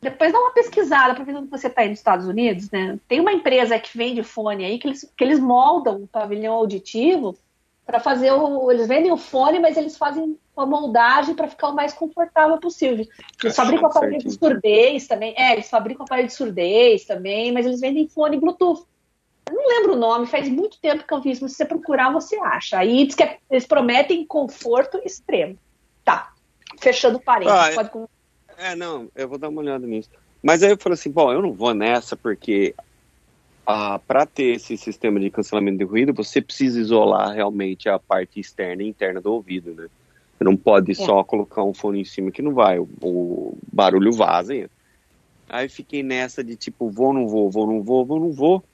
[0.00, 2.98] Depois dá uma pesquisada, aproveitando que você está aí nos Estados Unidos, né?
[3.06, 7.38] Tem uma empresa que vende fone aí que eles, que eles moldam o pavilhão auditivo
[7.86, 8.70] para fazer o.
[8.72, 13.06] Eles vendem o fone, mas eles fazem uma moldagem para ficar o mais confortável possível.
[13.42, 15.34] Eles fabricam aparelho de surdez também.
[15.36, 18.84] É, eles fabricam aparelho de surdez também, mas eles vendem fone Bluetooth.
[19.48, 21.64] Eu não lembro o nome, faz muito tempo que eu vi isso, mas se você
[21.64, 22.78] procurar, você acha.
[22.78, 25.56] Aí diz que é- eles prometem conforto extremo.
[26.04, 26.31] Tá.
[26.82, 27.58] Fechando parênteses.
[27.58, 27.90] Ah, é- pode
[28.58, 30.10] É, não, eu vou dar uma olhada nisso.
[30.42, 32.74] Mas aí eu falei assim, bom, eu não vou nessa porque
[33.66, 38.40] ah, para ter esse sistema de cancelamento de ruído, você precisa isolar realmente a parte
[38.40, 39.86] externa e interna do ouvido, né?
[40.36, 44.12] Você não pode só colocar um fone em cima que não vai, o, o barulho
[44.12, 44.54] vaza.
[44.54, 44.68] e-
[45.48, 48.64] Aí fiquei nessa de tipo, vou, não vou, vou, não vou, vou, não vou.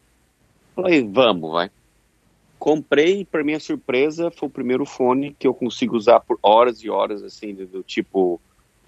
[0.74, 1.70] Falei, vamos, vai.
[2.58, 6.90] Comprei, para minha surpresa, foi o primeiro fone que eu consigo usar por horas e
[6.90, 8.40] horas, assim, do, do tipo,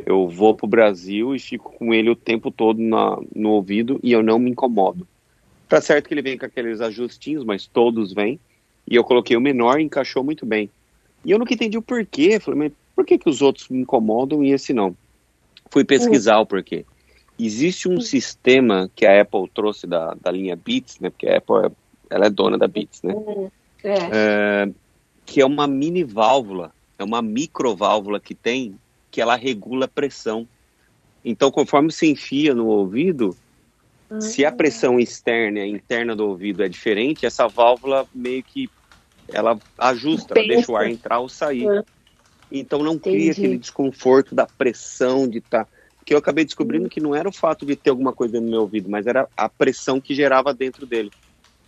[0.04, 4.12] eu vou pro Brasil e fico com ele o tempo todo na, no ouvido e
[4.12, 5.06] eu não me incomodo.
[5.68, 8.40] Tá certo que ele vem com aqueles ajustinhos, mas todos vêm.
[8.88, 10.68] E eu coloquei o menor e encaixou muito bem.
[11.24, 12.40] E eu nunca entendi o porquê.
[12.40, 14.96] Falei, mas por que, que os outros me incomodam e esse não?
[15.70, 16.84] Fui pesquisar o porquê.
[17.38, 21.08] Existe um sistema que a Apple trouxe da, da linha Beats, né?
[21.08, 21.70] Porque a Apple é,
[22.10, 23.14] ela é dona da Beats, né?
[23.82, 23.96] É.
[24.12, 24.68] É,
[25.24, 28.76] que é uma mini válvula, é uma microválvula que tem,
[29.10, 30.46] que ela regula a pressão.
[31.24, 33.36] Então, conforme você enfia no ouvido,
[34.18, 38.68] se a pressão externa e interna do ouvido é diferente, essa válvula meio que
[39.28, 41.68] ela ajusta, ela deixa o ar entrar ou sair.
[41.68, 41.82] É.
[42.50, 43.30] Então não cria Entendi.
[43.30, 45.68] aquele desconforto da pressão de estar.
[45.98, 48.62] Porque eu acabei descobrindo que não era o fato de ter alguma coisa do meu
[48.62, 51.12] ouvido, mas era a pressão que gerava dentro dele.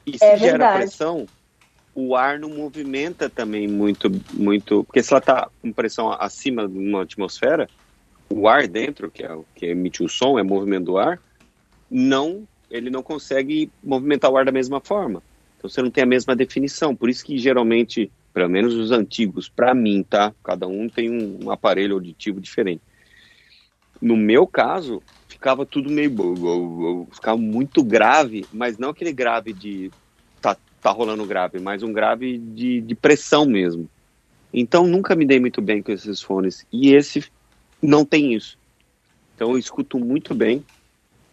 [0.04, 1.28] E se É gera pressão,
[1.94, 4.84] o ar não movimenta também muito, muito.
[4.84, 7.68] Porque se ela está com pressão acima de uma atmosfera,
[8.30, 11.20] o ar dentro, que é o que emite o som, é o movimento do ar,
[11.90, 15.22] não, ele não consegue movimentar o ar da mesma forma.
[15.58, 16.96] Então você não tem a mesma definição.
[16.96, 20.34] Por isso que geralmente, pelo menos os antigos, para mim, tá?
[20.42, 22.82] Cada um tem um, um aparelho auditivo diferente.
[24.00, 26.10] No meu caso, ficava tudo meio.
[27.12, 29.90] ficava muito grave, mas não aquele grave de.
[30.40, 33.88] tá, tá rolando grave, mas um grave de, de pressão mesmo.
[34.52, 36.66] Então nunca me dei muito bem com esses fones.
[36.72, 37.24] E esse
[37.80, 38.58] não tem isso.
[39.34, 40.64] Então eu escuto muito bem,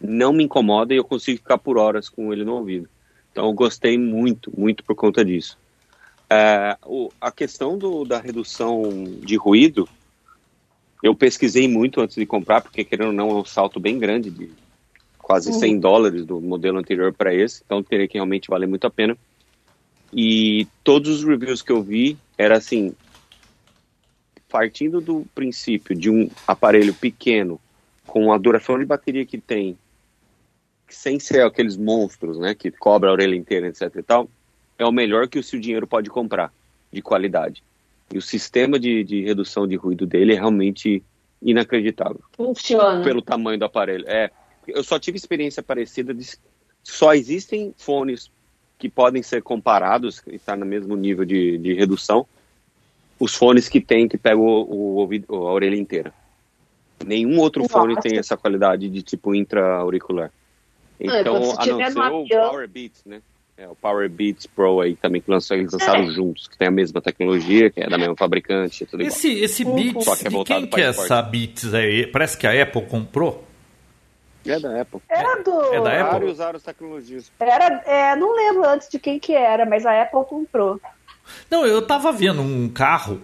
[0.00, 2.88] não me incomoda e eu consigo ficar por horas com ele no ouvido.
[3.30, 5.58] Então eu gostei muito, muito por conta disso.
[6.30, 9.88] É, o- a questão do- da redução de ruído,
[11.02, 14.30] eu pesquisei muito antes de comprar, porque querendo ou não é um salto bem grande,
[14.30, 14.54] de
[15.18, 18.90] quase 100 dólares do modelo anterior para esse, então teria que realmente valer muito a
[18.90, 19.16] pena.
[20.12, 22.94] E todos os reviews que eu vi era assim,
[24.48, 27.60] partindo do princípio de um aparelho pequeno,
[28.06, 29.78] com a duração de bateria que tem,
[30.88, 34.28] sem ser aqueles monstros, né, que cobra a orelha inteira, etc e tal,
[34.76, 36.52] é o melhor que o seu dinheiro pode comprar,
[36.92, 37.62] de qualidade.
[38.12, 41.02] E o sistema de, de redução de ruído dele é realmente
[41.40, 42.20] inacreditável.
[42.32, 43.04] Funciona.
[43.04, 44.04] Pelo tamanho do aparelho.
[44.08, 44.30] É,
[44.66, 46.26] eu só tive experiência parecida de
[46.82, 48.30] só existem fones
[48.80, 52.26] que podem ser comparados, e estar no mesmo nível de, de redução,
[53.18, 56.14] os fones que tem, que pegam o, o ouvido, a orelha inteira.
[57.04, 57.74] Nenhum outro Nossa.
[57.74, 60.32] fone tem essa qualidade de tipo intra-auricular.
[60.98, 63.20] Então, você a não ser o Power Beats, né?
[63.56, 66.10] É, o Power Beats Pro aí também que lançou, eles lançaram É.
[66.10, 69.14] juntos, que tem a mesma tecnologia, que é da mesma fabricante, é tudo igual.
[69.14, 69.64] Esse, esse.
[69.64, 72.06] Beats, Só que é de quem que é essa Beats aí?
[72.06, 73.49] Parece que a Apple comprou.
[74.46, 75.00] É da Apple.
[75.08, 75.74] Era do.
[75.74, 76.10] É da Apple?
[76.12, 77.30] Vários usaram as tecnologias.
[77.38, 80.80] Era, é, não lembro antes de quem que era, mas a Apple comprou.
[81.50, 83.20] Não, eu tava vendo um carro,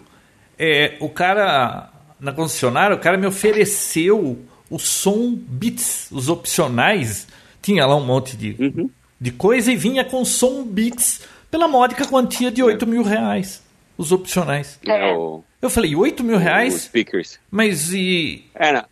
[0.58, 1.90] é, o cara,
[2.20, 4.38] na concessionária, o cara me ofereceu
[4.70, 7.26] o som Beats, os opcionais,
[7.62, 8.90] tinha lá um monte de, Uhum.
[9.20, 13.62] de coisa e vinha com som Beats pela módica quantia de 8 mil reais,
[13.96, 14.78] os opcionais.
[14.86, 15.14] É.
[15.62, 16.74] Eu falei, 8 mil os reais?
[16.82, 17.38] speakers.
[17.50, 18.44] Mas e...
[18.54, 18.84] É, não,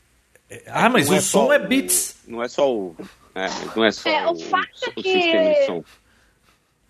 [0.67, 2.17] Ah, mas não o som só é o- Beats.
[2.27, 2.97] Não é só o.
[3.35, 3.47] É,
[3.77, 5.85] não é só É, o o, fato é o que- sistema de som.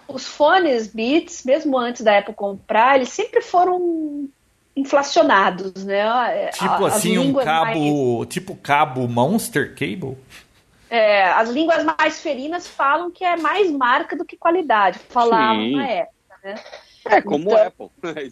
[0.07, 4.29] Os fones Beats, mesmo antes da Apple comprar, eles sempre foram
[4.77, 6.03] inflacionados, né?
[6.03, 10.17] A- Tipo as assim, um cabo, tipo cabo Monster Cable.
[10.17, 10.45] mais-
[10.91, 14.99] é, as línguas mais ferinas falam que é mais marca do que qualidade.
[15.09, 15.77] Falavam Sim.
[15.77, 16.55] na época, né?
[17.07, 17.86] É como Então- o Apple.
[18.02, 18.24] É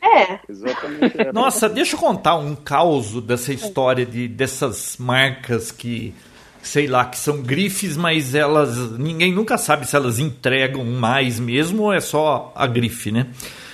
[0.02, 1.20] É, exatamente.
[1.20, 1.32] Apple.
[1.32, 6.14] Nossa, deixa eu contar um caos dessa história de dessas marcas que,
[6.62, 8.92] sei lá, que são grifes, mas elas.
[8.98, 13.26] Ninguém nunca sabe se elas entregam mais mesmo ou é só a grife, né?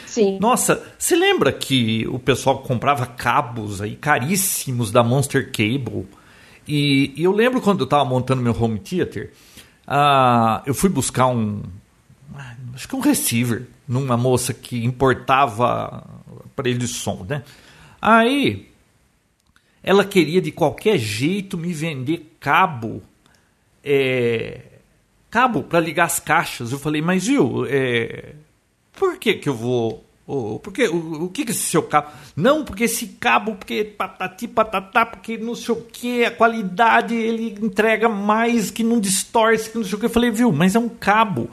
[0.06, 0.38] sim.
[0.40, 6.06] Nossa, você lembra que o pessoal comprava cabos aí caríssimos da Monster Cable?
[6.68, 9.32] E, e eu lembro quando eu estava montando meu home theater,
[9.86, 11.62] ah, eu fui buscar um.
[12.34, 16.04] ah, Acho que um receiver numa moça que importava
[16.46, 17.42] aparelho de som, né?
[18.00, 18.68] Aí
[19.82, 23.02] ela queria de qualquer jeito me vender cabo
[23.84, 24.60] é,
[25.30, 26.72] cabo para ligar as caixas.
[26.72, 28.34] Eu falei, mas viu, é,
[28.92, 30.02] por que que eu vou...
[30.26, 32.08] O, porque, o, o que que esse seu cabo...
[32.34, 37.58] Não, porque esse cabo, porque patati patatá, porque não sei o que, a qualidade ele
[37.60, 40.06] entrega mais, que não distorce, que não sei o que.
[40.06, 41.50] Eu falei, viu, mas é um cabo.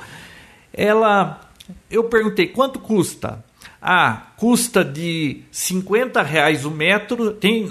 [0.72, 1.51] Ela...
[1.90, 3.44] Eu perguntei, quanto custa?
[3.82, 7.68] Ah, custa de 50 reais o metro, tem...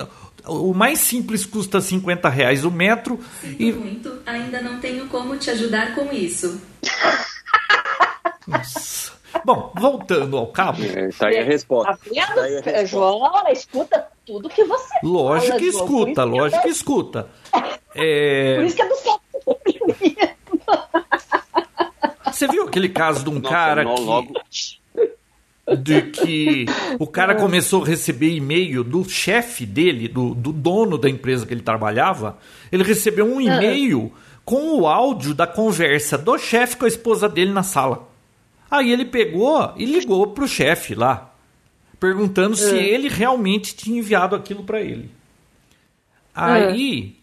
[0.46, 5.36] O mais simples custa 50 reais o metro Sinto e muito, ainda não tenho como
[5.36, 6.60] te ajudar com isso.
[8.46, 9.12] Nossa.
[9.44, 11.92] Bom, voltando ao cabo, É, tá aí a resposta.
[11.92, 12.64] Tá Tá aí a vendo?
[12.64, 12.86] resposta.
[12.86, 15.84] João, ela escuta tudo que você lógico fala, que João.
[15.84, 17.28] escuta, Por lógico que é- escuta.
[17.52, 17.62] Por
[17.94, 19.20] É, isso que é do seu
[22.32, 24.34] você viu aquele caso de um Nossa, cara nó que, logo.
[25.78, 26.66] de que
[26.98, 31.54] o cara começou a receber e-mail do chefe dele, do, do dono da empresa que
[31.54, 32.38] ele trabalhava.
[32.70, 34.12] Ele recebeu um e-mail
[34.44, 38.08] com o áudio da conversa do chefe com a esposa dele na sala.
[38.70, 41.34] Aí ele pegou e ligou pro chefe lá,
[41.98, 45.10] perguntando se ele realmente tinha enviado aquilo para ele.
[46.34, 47.16] Aí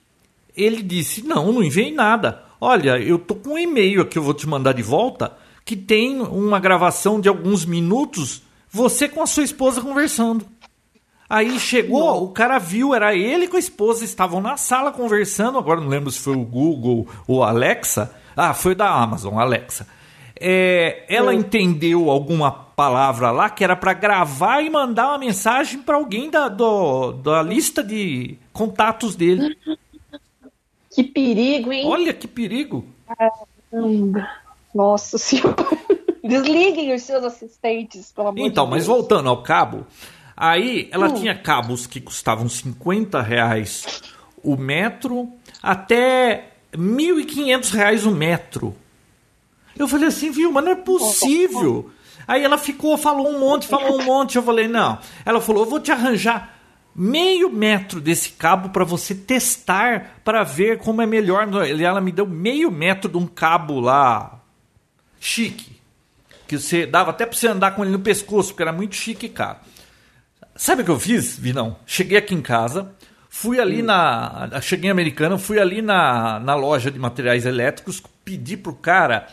[0.56, 2.47] ele disse: Não, não enviei nada.
[2.60, 6.22] Olha, eu tô com um e-mail aqui, eu vou te mandar de volta, que tem
[6.22, 10.46] uma gravação de alguns minutos, você com a sua esposa conversando.
[11.30, 15.58] Aí chegou, o cara viu, era ele com a esposa, estavam na sala conversando.
[15.58, 18.14] Agora não lembro se foi o Google ou a Alexa.
[18.36, 19.86] Ah, foi da Amazon, Alexa.
[20.40, 25.96] É, ela entendeu alguma palavra lá que era para gravar e mandar uma mensagem para
[25.98, 29.58] alguém da, do- da lista de contatos dele.
[30.98, 31.86] Que perigo, hein?
[31.86, 32.84] Olha que perigo.
[33.08, 34.28] Caramba.
[34.74, 35.56] Nossa senhora.
[36.26, 38.98] Desliguem os seus assistentes, pelo amor Então, de mas Deus.
[38.98, 39.86] voltando ao cabo,
[40.36, 41.14] aí ela Hum.
[41.14, 44.02] tinha cabos que custavam 50 reais
[44.44, 45.30] o metro
[45.62, 48.76] até 1.500 reais o metro.
[49.78, 51.92] Eu falei assim, viu, mas não é possível.
[52.28, 54.36] Aí ela ficou, falou um monte, falou um monte.
[54.36, 54.98] Eu falei, não.
[55.24, 56.57] Ela falou, eu vou te arranjar
[56.98, 61.48] meio metro desse cabo para você testar para ver como é melhor.
[61.68, 64.42] Ela me deu meio metro de um cabo lá
[65.20, 65.78] chique
[66.48, 69.26] que você dava até para você andar com ele no pescoço, porque era muito chique
[69.26, 69.58] e caro.
[70.56, 71.78] Sabe o que eu fiz, Vinão?
[71.86, 72.92] Cheguei aqui em casa,
[73.30, 74.50] fui ali na.
[74.62, 79.28] Cheguei em Americana, fui ali na, na loja de materiais elétricos, pedi pro cara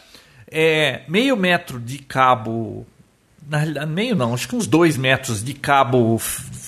[0.50, 2.86] é, meio metro de cabo.
[3.48, 6.20] Na realidade, meio não, acho que uns dois metros de cabo.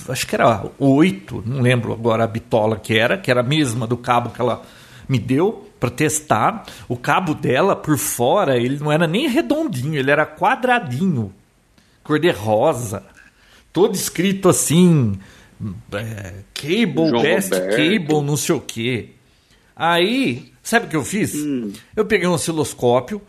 [0.09, 3.87] Acho que era oito, não lembro agora a bitola que era, que era a mesma
[3.87, 4.63] do cabo que ela
[5.09, 5.69] me deu.
[5.81, 6.65] para testar.
[6.89, 11.33] O cabo dela por fora, ele não era nem redondinho, ele era quadradinho,
[12.03, 13.03] cor de rosa,
[13.73, 15.19] todo escrito assim,
[15.93, 17.77] é, cable, João best Roberto.
[17.77, 19.11] cable, não sei o quê.
[19.75, 21.35] Aí, sabe o que eu fiz?
[21.95, 23.21] Eu peguei um osciloscópio,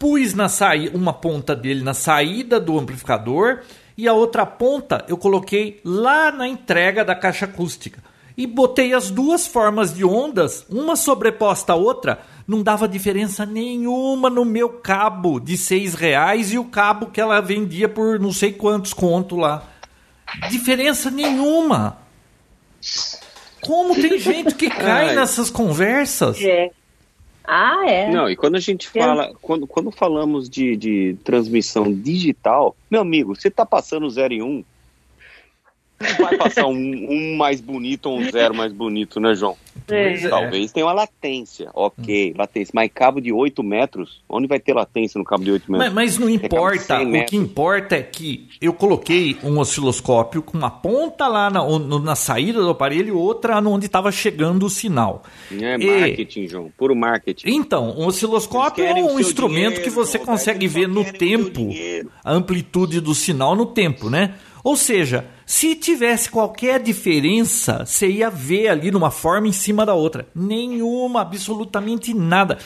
[0.00, 3.60] pus na saída, uma ponta dele na saída do amplificador
[3.98, 8.02] e a outra ponta eu coloquei lá na entrega da caixa acústica.
[8.34, 14.30] E botei as duas formas de ondas, uma sobreposta à outra, não dava diferença nenhuma
[14.30, 18.54] no meu cabo de seis reais e o cabo que ela vendia por não sei
[18.54, 19.64] quantos conto lá.
[20.48, 21.98] Diferença nenhuma.
[23.60, 25.14] Como tem gente que cai Ai.
[25.14, 26.40] nessas conversas?
[26.40, 26.70] É.
[27.52, 28.08] Ah, é.
[28.08, 33.34] Não, e quando a gente fala, quando, quando falamos de, de transmissão digital, meu amigo,
[33.34, 34.64] você tá passando 0 e 1, um,
[36.00, 39.56] não vai passar um, um mais bonito ou um zero mais bonito, né, João?
[39.88, 40.28] É.
[40.28, 42.70] Talvez tenha uma latência, ok, latência.
[42.74, 45.92] Mas cabo de 8 metros, onde vai ter latência no cabo de 8 metros?
[45.92, 50.42] Mas, mas não importa, de 100 o que importa é que eu coloquei um osciloscópio
[50.42, 54.64] com uma ponta lá na, no- na saída do aparelho e outra onde estava chegando
[54.66, 55.22] o sinal.
[55.50, 57.48] É E- marketing, João, puro marketing.
[57.50, 61.68] Então, um osciloscópio é um instrumento dinheiro, que você consegue ver no tempo,
[62.24, 64.34] a amplitude do sinal no tempo, né?
[64.62, 69.92] Ou seja, se tivesse qualquer diferença, você ia ver ali numa forma em cima da
[69.92, 70.28] outra.
[70.32, 72.56] Nenhuma, absolutamente nada.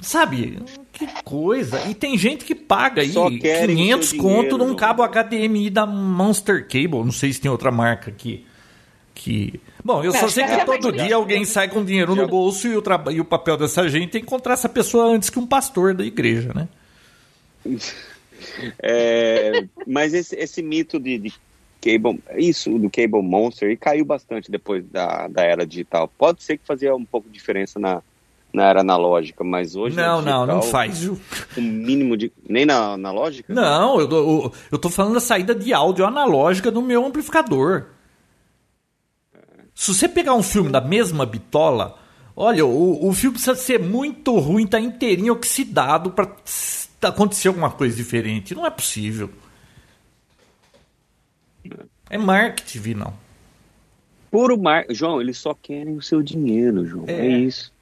[0.00, 0.62] Sabe?
[0.92, 1.84] Que coisa.
[1.90, 5.68] E tem gente que paga aí Só querem o 500 seu conto num cabo HDMI
[5.68, 7.02] da Monster Cable.
[7.02, 8.46] Não sei se tem outra marca aqui.
[9.12, 9.60] Que...
[9.84, 12.76] Bom, eu só sei que é todo dia alguém sai com dinheiro no bolso e
[12.76, 15.92] o, traba- e o papel dessa gente é encontrar essa pessoa antes que um pastor
[15.92, 16.68] da igreja, né?
[18.82, 21.32] É, mas esse, esse mito de, de
[21.82, 26.08] cable, isso do cable monster, e caiu bastante depois da, da era digital.
[26.16, 28.00] Pode ser que fazia um pouco de diferença na,
[28.52, 31.04] na era analógica, mas hoje Não, não, não digital, faz?
[31.08, 33.52] O mínimo de nem na analógica.
[33.52, 37.86] Não, eu, eu, eu tô falando da saída de áudio analógica do meu amplificador.
[39.74, 41.98] Se você pegar um filme da mesma bitola,
[42.36, 47.70] olha, o, o filme precisa ser muito ruim, tá inteirinho oxidado pra s- acontecer alguma
[47.70, 48.54] coisa diferente.
[48.54, 49.30] Não é possível.
[52.10, 53.12] É marketing, vi, não.
[54.30, 57.04] Puro mar, João, eles só querem o seu dinheiro, João.
[57.06, 57.38] É, É.
[57.38, 57.72] isso.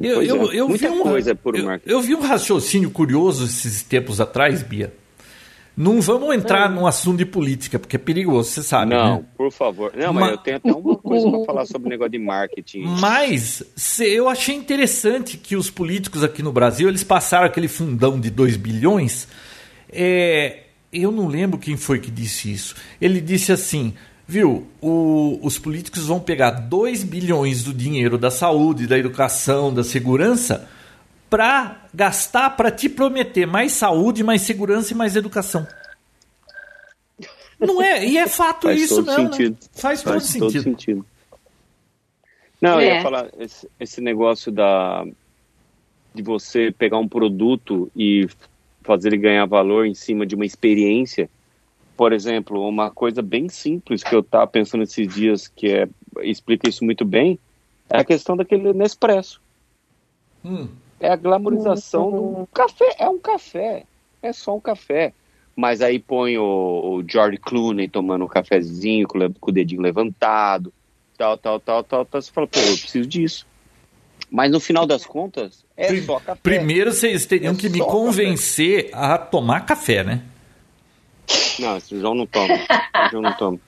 [0.00, 1.90] Eu, eu, é, eu muita vi um, coisa é puro eu, marketing.
[1.92, 4.92] eu vi um raciocínio curioso esses tempos atrás, Bia.
[5.76, 8.92] Não vamos entrar num assunto de política, porque é perigoso, você sabe.
[8.94, 9.24] Não, né?
[9.36, 9.92] por favor.
[9.96, 12.82] Não, mas Ma- eu tenho até uma coisa para falar sobre o negócio de marketing.
[13.00, 18.18] Mas se- eu achei interessante que os políticos aqui no Brasil eles passaram aquele fundão
[18.20, 19.28] de 2 bilhões.
[19.88, 22.74] É, eu não lembro quem foi que disse isso.
[23.00, 23.94] Ele disse assim:
[24.26, 29.82] viu, o- os políticos vão pegar 2 bilhões do dinheiro da saúde, da educação, da
[29.84, 30.68] segurança
[31.30, 35.66] para gastar para te prometer mais saúde, mais segurança e mais educação.
[37.60, 38.06] Não é?
[38.06, 39.22] E é fato Faz isso todo mesmo.
[39.24, 39.30] né?
[39.32, 39.56] sentido.
[39.74, 40.52] Faz, todo Faz sentido.
[40.52, 41.06] todo sentido.
[42.60, 42.96] Não, eu É.
[42.96, 45.04] ia falar esse, esse negócio da
[46.14, 48.26] de você pegar um produto e
[48.88, 51.28] fazer ele ganhar valor em cima de uma experiência.
[51.94, 55.88] Por exemplo, uma coisa bem simples que eu estava pensando esses dias que é,
[56.22, 57.38] explica isso muito bem
[57.90, 59.40] é a questão daquele Nespresso.
[60.44, 60.68] Hum.
[61.00, 62.96] É a glamorização do café.
[62.98, 63.84] É um café.
[64.22, 65.12] É só um café.
[65.56, 70.72] Mas aí põe o, o George Clooney tomando um cafezinho com, com o dedinho levantado,
[71.16, 72.22] tal, tal, tal, tal, tal.
[72.22, 73.46] Você fala, pô, eu preciso disso.
[74.30, 76.40] Mas no final das contas, é Prim- só café.
[76.42, 80.22] Primeiro vocês teriam É que me convencer a tomar café, né?
[81.58, 82.54] Não, esse João não toma.
[82.54, 83.58] O João não toma.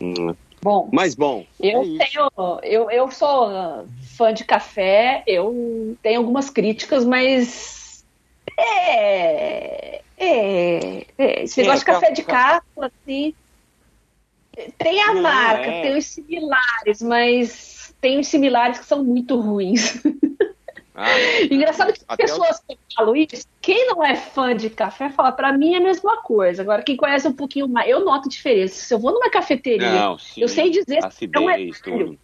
[0.00, 2.30] Hum, Bom, Mas bom, eu é tenho.
[2.62, 3.86] Eu, eu sou
[4.16, 8.04] fã de café, eu tenho algumas críticas, mas.
[8.58, 10.02] É.
[10.18, 11.06] É.
[11.16, 13.34] é esse É, de ca- café de cápsula, assim.
[14.76, 15.82] Tem a Não, marca, é.
[15.82, 20.00] tem os similares, mas tem os similares que são muito ruins.
[20.94, 21.06] Ah,
[21.50, 25.52] Engraçado que as pessoas que falam isso, quem não é fã de café fala, pra
[25.52, 26.62] mim é a mesma coisa.
[26.62, 28.74] Agora, quem conhece um pouquinho mais, eu noto diferença.
[28.74, 32.18] Se eu vou numa cafeteria, Não, sim, eu sei dizer se não é acidez, velho.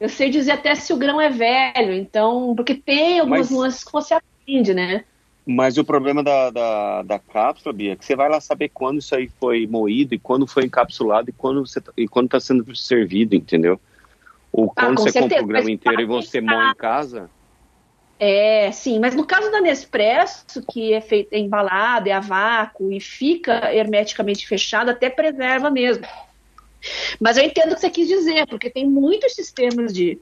[0.00, 3.84] eu sei dizer até se o grão é velho, então, porque tem algumas Mas- nuances
[3.84, 5.04] que você aprende, né?
[5.46, 9.00] Mas o problema da, da, da cápsula, Bia, é que você vai lá saber quando
[9.00, 12.40] isso aí foi moído e quando foi encapsulado e quando você tá- e quando está
[12.40, 13.78] sendo servido, entendeu?
[14.56, 16.74] Ou Ah, quando com você compra certeza, o grão inteiro e você tá- moe em
[16.76, 17.28] casa.
[18.20, 22.92] É, sim, mas no caso da Nespresso, que é feito é embalado, é a vácuo
[22.92, 26.06] e fica hermeticamente fechado, até preserva mesmo.
[27.20, 30.20] Mas eu entendo o que você quis dizer, porque tem muitos sistemas de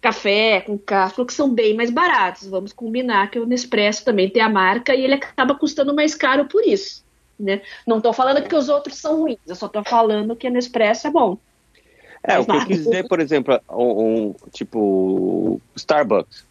[0.00, 2.46] café com cápsula que são bem mais baratos.
[2.48, 6.44] Vamos combinar que o Nespresso também tem a marca e ele acaba custando mais caro
[6.44, 7.04] por isso.
[7.38, 7.62] Né?
[7.84, 11.08] Não estou falando que os outros são ruins, eu só estou falando que a Nespresso
[11.08, 11.36] é bom.
[12.24, 16.44] É, o que eu quis dizer, por exemplo, um, um tipo Starbucks.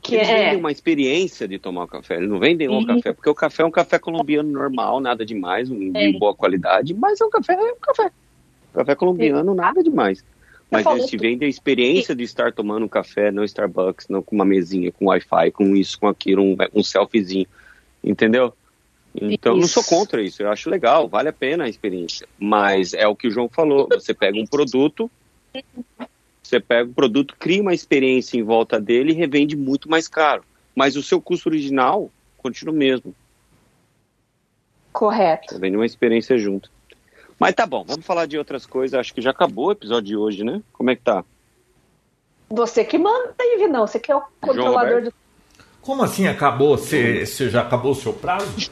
[0.00, 2.86] Que eles é- vendem uma experiência de tomar o café, eles não vendem um Sim.
[2.86, 6.10] café, porque o café é um café colombiano normal, nada demais, um, É.
[6.10, 8.10] de boa qualidade, mas é um café, é um café.
[8.72, 10.24] Café colombiano, nada demais.
[10.70, 14.34] Mas eles te vendem a experiência de estar tomando um café no Starbucks, não com
[14.34, 17.46] uma mesinha, com Wi-Fi, com isso, com aquilo, um, um selfiezinho.
[18.04, 18.54] Entendeu?
[19.14, 19.90] Então, eu não sou Isso.
[19.90, 22.28] contra isso, eu acho legal, vale a pena a experiência.
[22.38, 25.10] Mas é o que o João falou, você pega um produto,
[26.42, 30.44] você pega o produto, cria uma experiência em volta dele e revende muito mais caro.
[30.74, 33.14] Mas o seu custo original continua o mesmo.
[34.92, 35.54] Correto.
[35.54, 36.70] Você vende uma experiência junto.
[37.38, 38.98] Mas tá bom, vamos falar de outras coisas.
[38.98, 40.62] Acho que já acabou o episódio de hoje, né?
[40.72, 41.24] Como é que tá?
[42.50, 43.86] Você que manda aí, Vinão.
[43.86, 45.14] Você que é o controlador do.
[45.88, 46.76] Como assim acabou?
[46.76, 48.70] Você você já acabou o seu prazo?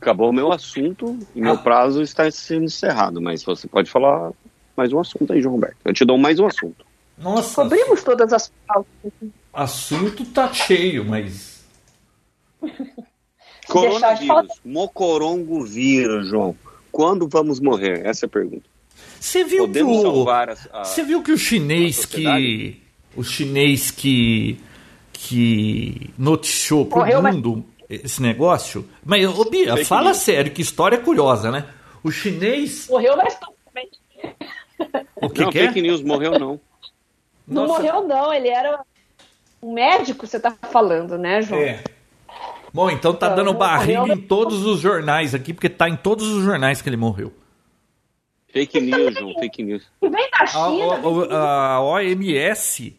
[0.00, 1.58] Acabou o meu assunto e meu Ah.
[1.58, 3.20] prazo está sendo encerrado.
[3.20, 4.32] Mas você pode falar
[4.74, 5.76] mais um assunto aí, João Roberto.
[5.84, 6.86] Eu te dou mais um assunto.
[7.18, 9.12] Nossa, Cobrimos todas as pautas.
[9.52, 11.62] assunto tá cheio, mas.
[13.68, 16.56] Coronavírus, mocorongo vírus, João.
[16.90, 18.06] Quando vamos morrer?
[18.06, 18.64] Essa é a pergunta.
[19.20, 20.30] Você viu que Podemos o.
[20.30, 22.80] a- Você viu que o chinês que.
[23.14, 24.58] O chinês que.
[25.12, 28.88] Que noticiou pro Morreu, mas- mundo esse negócio.
[29.04, 30.16] Mas, ô Bia, Fake fala news.
[30.18, 31.66] sério, que história curiosa, né?
[32.02, 32.88] O chinês.
[32.88, 33.88] Morreu, mas também.
[35.16, 35.66] O que, não, que é?
[35.68, 36.58] fake news morreu não.
[37.46, 38.32] Não Nossa, morreu, não.
[38.32, 38.80] Ele era
[39.62, 41.60] um médico, você tá falando, né, João?
[41.60, 41.84] É.
[42.72, 45.96] Bom, então tá Não, dando barriga morreu, em todos os jornais aqui, porque tá em
[45.96, 47.32] todos os jornais que ele morreu.
[48.48, 49.82] Fake news, João, fake news.
[50.00, 51.06] E vem da A, China.
[51.06, 52.96] o- a OMS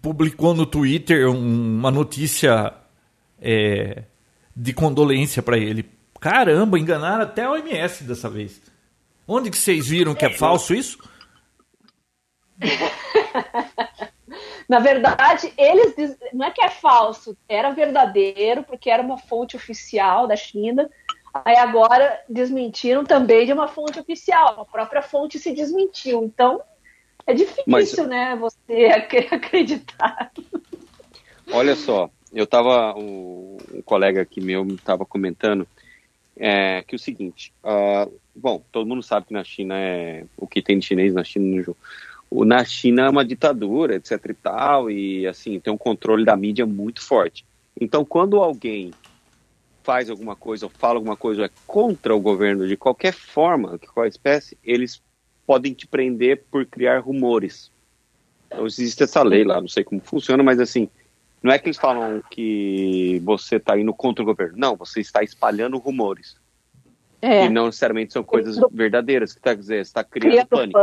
[0.00, 2.72] publicou no Twitter um- uma notícia
[3.40, 4.04] é,
[4.54, 5.88] de condolência pra ele.
[6.20, 8.60] Caramba, enganaram até a OMS dessa vez.
[9.26, 10.98] Onde que vocês viram que é falso isso?
[14.68, 16.16] Na verdade, eles diz...
[16.32, 20.88] não é que é falso, era verdadeiro, porque era uma fonte oficial da China.
[21.44, 24.60] Aí agora desmentiram também de uma fonte oficial.
[24.60, 26.24] A própria fonte se desmentiu.
[26.24, 26.60] Então
[27.26, 30.32] é difícil, Mas- né, você ac- acreditar.
[31.52, 35.66] Olha só, eu tava, um, um colega aqui meu estava comentando
[36.36, 40.62] é, que o seguinte, ah, bom, todo mundo sabe que na China é o que
[40.62, 41.76] tem de chinês na China, no
[42.30, 46.34] o- na China é uma ditadura, etc e tal, e assim, tem um controle da
[46.34, 47.44] mídia muito forte.
[47.78, 48.94] Então, quando alguém
[49.84, 53.78] faz alguma coisa ou fala alguma coisa ou é contra o governo de qualquer forma,
[53.78, 55.02] de qual espécie, eles
[55.46, 57.70] podem te prender por criar rumores.
[58.46, 60.88] Então, existe essa lei lá, não sei como funciona, mas assim,
[61.42, 64.54] não é que eles falam que você está indo contra o governo.
[64.56, 66.36] Não, você está espalhando rumores.
[67.20, 69.32] É, E não necessariamente são coisas verdadeiras.
[69.32, 70.78] Que tá, quer dizer, você está criando criando pânico.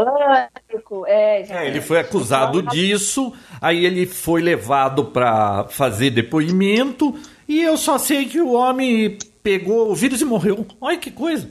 [0.71, 1.05] pânico.
[1.05, 7.13] É, É, ele foi acusado disso, aí ele foi levado pra fazer depoimento,
[7.45, 10.65] e eu só sei que o homem pegou o vírus e morreu.
[10.79, 11.49] Olha que coisa.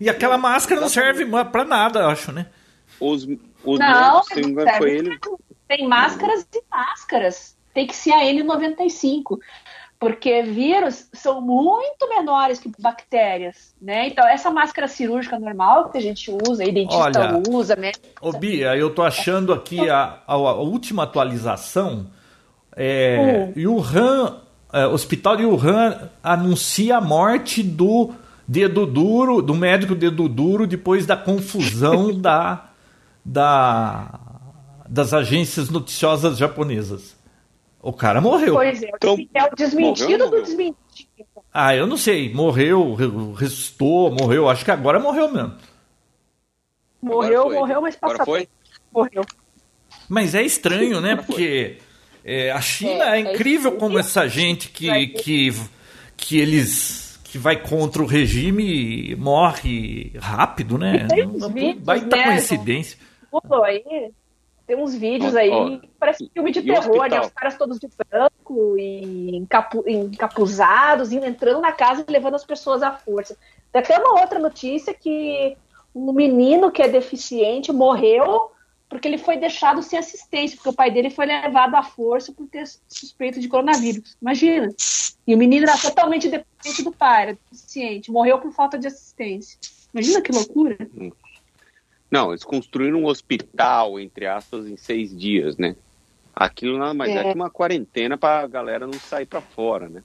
[0.00, 2.46] E aquela máscara não serve pra nada, eu acho, né?
[3.00, 3.26] Os,
[3.64, 5.18] os Não, se não serve foi ele.
[5.66, 7.56] Tem máscaras e máscaras.
[7.74, 9.38] Tem que ser a N95.
[10.00, 14.06] Porque vírus são muito menores que bactérias, né?
[14.06, 17.90] Então, essa máscara cirúrgica normal que a gente usa, a dentista Olha, usa, né?
[18.20, 22.06] Ô Bia, eu tô achando aqui a, a- a última atualização.
[22.76, 24.36] É, Wuhan,
[24.72, 28.12] é, Hospital de Wuhan anuncia a morte do
[28.48, 32.70] dedo duro, do médico dedo duro, depois da confusão da,
[33.24, 34.18] da,
[34.88, 37.14] das agências noticiosas japonesas.
[37.80, 38.54] O cara morreu.
[38.54, 40.44] Pois é, Então, é o desmentido morreu ou do morreu?
[40.44, 41.28] desmentido.
[41.52, 42.32] Ah, eu não sei.
[42.34, 44.48] Morreu, re- ressuscitou, morreu.
[44.48, 45.54] Acho que agora morreu mesmo.
[47.00, 48.48] Morreu, morreu, mas Agora passa foi?
[48.92, 49.22] Morreu.
[50.08, 51.14] Mas é estranho, né?
[51.16, 51.78] Porque
[52.24, 53.78] é, a China é, É, é incrível estranho.
[53.78, 55.50] como essa gente que, que,
[56.16, 61.06] que eles que vai contra o regime morre rápido, né?
[61.08, 62.98] Tem uns vídeos, Baita né, coincidência.
[63.30, 63.82] Pulou aí.
[64.66, 67.20] Tem uns vídeos aí, ó, parece filme de terror, né?
[67.20, 72.44] Os caras todos de branco e encapu- encapuzados, indo- entrando na casa e levando as
[72.44, 73.36] pessoas à força.
[73.72, 75.56] Tem até uma outra notícia que
[75.94, 78.50] um menino que é deficiente morreu
[78.88, 82.48] porque ele foi deixado sem assistência, porque o pai dele foi levado à força por
[82.48, 84.16] ter suspeito de coronavírus.
[84.20, 84.68] Imagina.
[85.26, 89.58] E o menino era totalmente dependente do pai, era deficiente, morreu por falta de assistência.
[89.92, 90.78] Imagina que loucura.
[92.10, 95.76] Não, eles construíram um hospital, entre aspas, em seis dias, né?
[96.34, 97.24] Aquilo nada mais é, É.
[97.24, 100.02] que uma quarentena pra galera não sair pra fora, né?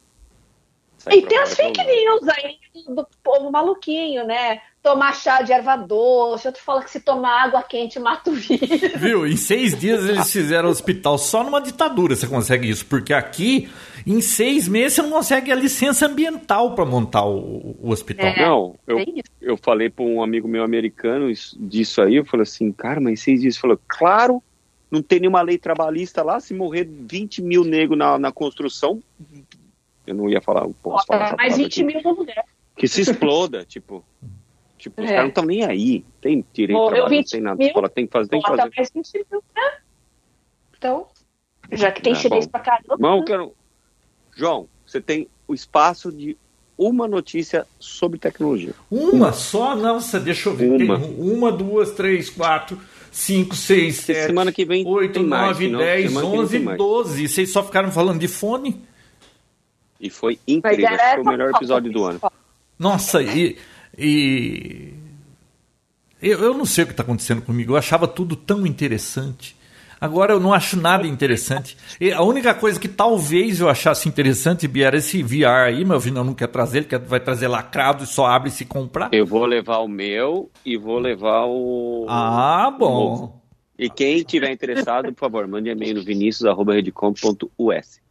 [1.11, 4.61] E tem as fake news aí do povo maluquinho, né?
[4.81, 8.69] Tomar chá de erva doce, outro fala que se tomar água quente mata o vírus.
[8.97, 9.25] Viu?
[9.25, 11.17] Em seis dias eles fizeram hospital.
[11.17, 12.85] Só numa ditadura você consegue isso.
[12.85, 13.69] Porque aqui,
[14.05, 18.27] em seis meses, você não consegue a licença ambiental para montar o, o hospital.
[18.27, 18.45] É.
[18.45, 19.05] Não, eu, É
[19.41, 23.21] eu falei para um amigo meu americano isso- disso aí, eu falei assim, cara, mas
[23.21, 24.43] seis dias, ele falou, claro,
[24.91, 29.01] não tem nenhuma lei trabalhista lá, se morrer 20 mil negros na, na construção,
[30.07, 31.83] eu não ia falar, posso falar essa mais palavra 20 aqui.
[31.83, 32.43] mil no lugar.
[32.75, 34.03] que se exploda, tipo,
[34.77, 35.09] tipo, os É.
[35.09, 37.89] caras não estão nem aí, tem direito Morreu trabalho, não 20 tem nada, mil, fala,
[37.89, 38.73] tem que fazer, tem que Bota fazer.
[38.75, 39.71] mais 20 mil, né?
[40.77, 41.07] Então,
[41.71, 42.51] já que tem Tá chinês bom.
[42.51, 42.97] pra caramba.
[43.17, 43.53] Eu quero,
[44.35, 46.37] João, você tem o espaço de
[46.77, 48.73] uma notícia sobre tecnologia.
[48.91, 49.75] Uma só?
[49.75, 50.69] Nossa, deixa eu ver.
[50.69, 50.99] Uma.
[50.99, 52.79] Tem uma, duas, três, quatro,
[53.11, 56.31] cinco, seis, Porque sete, semana que vem oito, tem mais, nove, senão dez, semana que
[56.31, 56.77] vem onze, tem mais.
[56.77, 57.27] doze.
[57.29, 58.81] Vocês só ficaram falando de fone?
[60.03, 62.19] E foi incrível, acho que foi o melhor episódio do ano.
[62.77, 63.57] Nossa, e.
[63.97, 64.93] e...
[66.21, 67.71] Eu, eu não sei o que está acontecendo comigo.
[67.71, 69.55] Eu achava tudo tão interessante.
[70.01, 71.77] Agora eu não acho nada interessante.
[72.01, 76.01] E a única coisa que talvez eu achasse interessante, Bia, era esse VR aí, meu
[76.01, 79.07] filho não quer trazer, ele quer, vai trazer lacrado e só abre se comprar.
[79.13, 82.05] Eu vou levar o meu e vou levar o.
[82.09, 82.89] Ah, o bom.
[82.89, 83.41] novo.
[83.79, 88.03] E quem tiver interessado, por favor, mande e-mail no vinicius.redcom.us.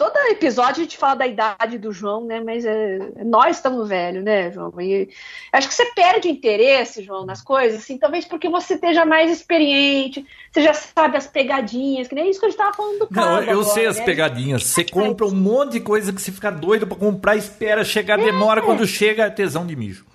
[0.00, 2.40] Todo episódio a gente fala da idade do João, né?
[2.40, 4.72] Mas é, nós estamos velhos, né, João?
[4.80, 5.10] E
[5.52, 10.24] acho que você perde interesse, João, nas coisas, assim, talvez porque você esteja mais experiente,
[10.50, 13.22] você já sabe as pegadinhas, que nem isso que a gente tava falando do Não,
[13.22, 13.42] carro.
[13.42, 14.04] eu sei agora, as né?
[14.06, 14.64] pegadinhas.
[14.64, 18.62] Você compra um monte de coisa que você fica doido pra comprar, espera, chegar, demora,
[18.62, 20.06] quando chega é tesão de mijo.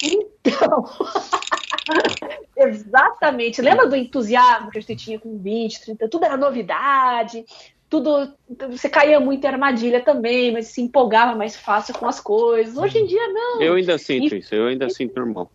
[0.00, 0.84] Então.
[2.56, 3.60] Exatamente.
[3.60, 6.08] Lembra do entusiasmo que a gente tinha com 20, 30?
[6.08, 7.44] Tudo era novidade,
[7.88, 8.32] tudo.
[8.70, 12.76] Você caía muito em armadilha também, mas se empolgava mais fácil com as coisas.
[12.76, 13.62] Hoje em dia, não.
[13.62, 15.50] Eu ainda sinto E- isso, eu ainda sinto normal.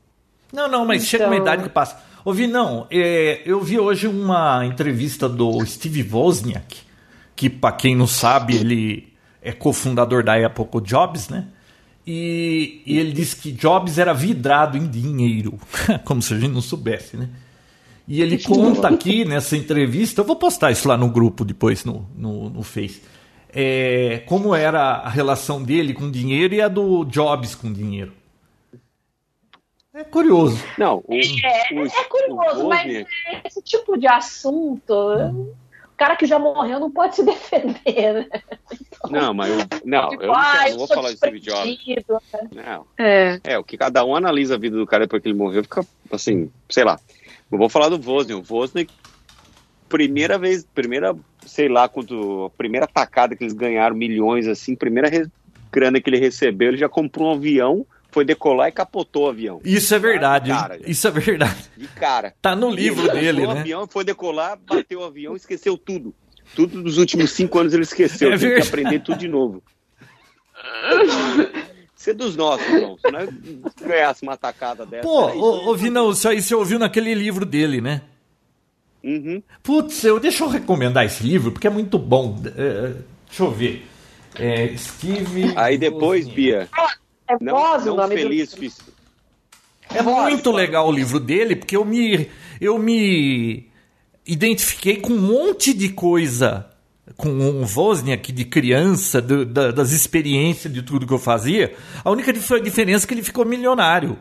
[0.51, 2.01] Não, não, mas chega uma Então- idade que passa.
[2.25, 6.77] Ouvi, não, é, eu vi hoje uma entrevista do Steve Wozniak,
[7.35, 11.47] que para quem não sabe, ele é cofundador da Apple com Jobs, né?
[12.05, 15.57] E, e ele disse que Jobs era vidrado em dinheiro,
[16.05, 17.29] como se a gente não soubesse, né?
[18.07, 22.05] E ele conta aqui nessa entrevista, eu vou postar isso lá no grupo depois no,
[22.15, 23.01] no, no Face,
[23.53, 28.11] é, como era a relação dele com dinheiro e a do Jobs com dinheiro.
[29.93, 30.57] É curioso.
[30.77, 33.05] Não, o, É, o, é curioso, o mas
[33.45, 35.53] esse tipo de assunto, o
[35.95, 38.27] cara que já morreu não pode se defender, né?
[39.11, 41.39] Não, mas eu, não, eu Tipo, não, ah, quero- eu não vou falar de Steve
[41.39, 41.63] Jobs.
[41.77, 42.17] desprendido.
[42.51, 42.85] Não.
[42.97, 43.39] É.
[43.43, 45.85] É, o que cada um analisa a vida do cara depois que ele morreu, fica
[46.11, 46.99] assim, sei lá.
[47.53, 48.51] Eu vou falar do Wozniak.
[48.51, 48.91] O Wozniak,
[49.87, 55.07] primeira vez, primeira, sei lá, quando, a primeira tacada que eles ganharam milhões, assim, primeira
[55.09, 55.27] re-
[55.71, 59.61] grana que ele recebeu, ele já comprou um avião, foi decolar e capotou o avião.
[59.63, 60.49] Isso é verdade.
[60.51, 60.79] Cara.
[60.85, 61.69] Isso é verdade.
[61.77, 62.33] De cara.
[62.41, 63.59] Tá no livro Ele dele, comprou o né?
[63.61, 66.13] avião, foi decolar, bateu o avião, esqueceu tudo.
[66.55, 68.31] Tudo dos últimos cinco anos ele esqueceu.
[68.31, 69.63] É Teve que aprender tudo de novo.
[72.03, 72.97] Isso é dos nossos, João.
[72.97, 73.29] Se nós
[73.81, 75.03] ganhasse uma tacada dessa.
[75.07, 78.01] Pô, aí- ô, ô, Vinão, isso aí você ouviu naquele livro dele, né?
[79.01, 79.41] Uhum.
[79.63, 82.41] Putz, eu, deixa eu recomendar esse livro, porque é muito bom.
[82.57, 82.93] É,
[83.27, 83.87] deixa eu ver.
[84.35, 85.53] É, Steve.
[85.55, 86.27] Aí depois.
[86.27, 86.67] Bia,
[87.25, 88.57] É não, voz não feliz, do...
[88.57, 88.81] fiz-
[89.89, 93.69] É muito legal o livro dele, porque eu me, eu me
[94.27, 96.69] identifiquei com um monte de coisa
[97.17, 101.73] com o Wozniak de criança, do- da- das experiências de tudo que eu fazia.
[102.03, 104.17] A única dif- diferença é que ele ficou milionário.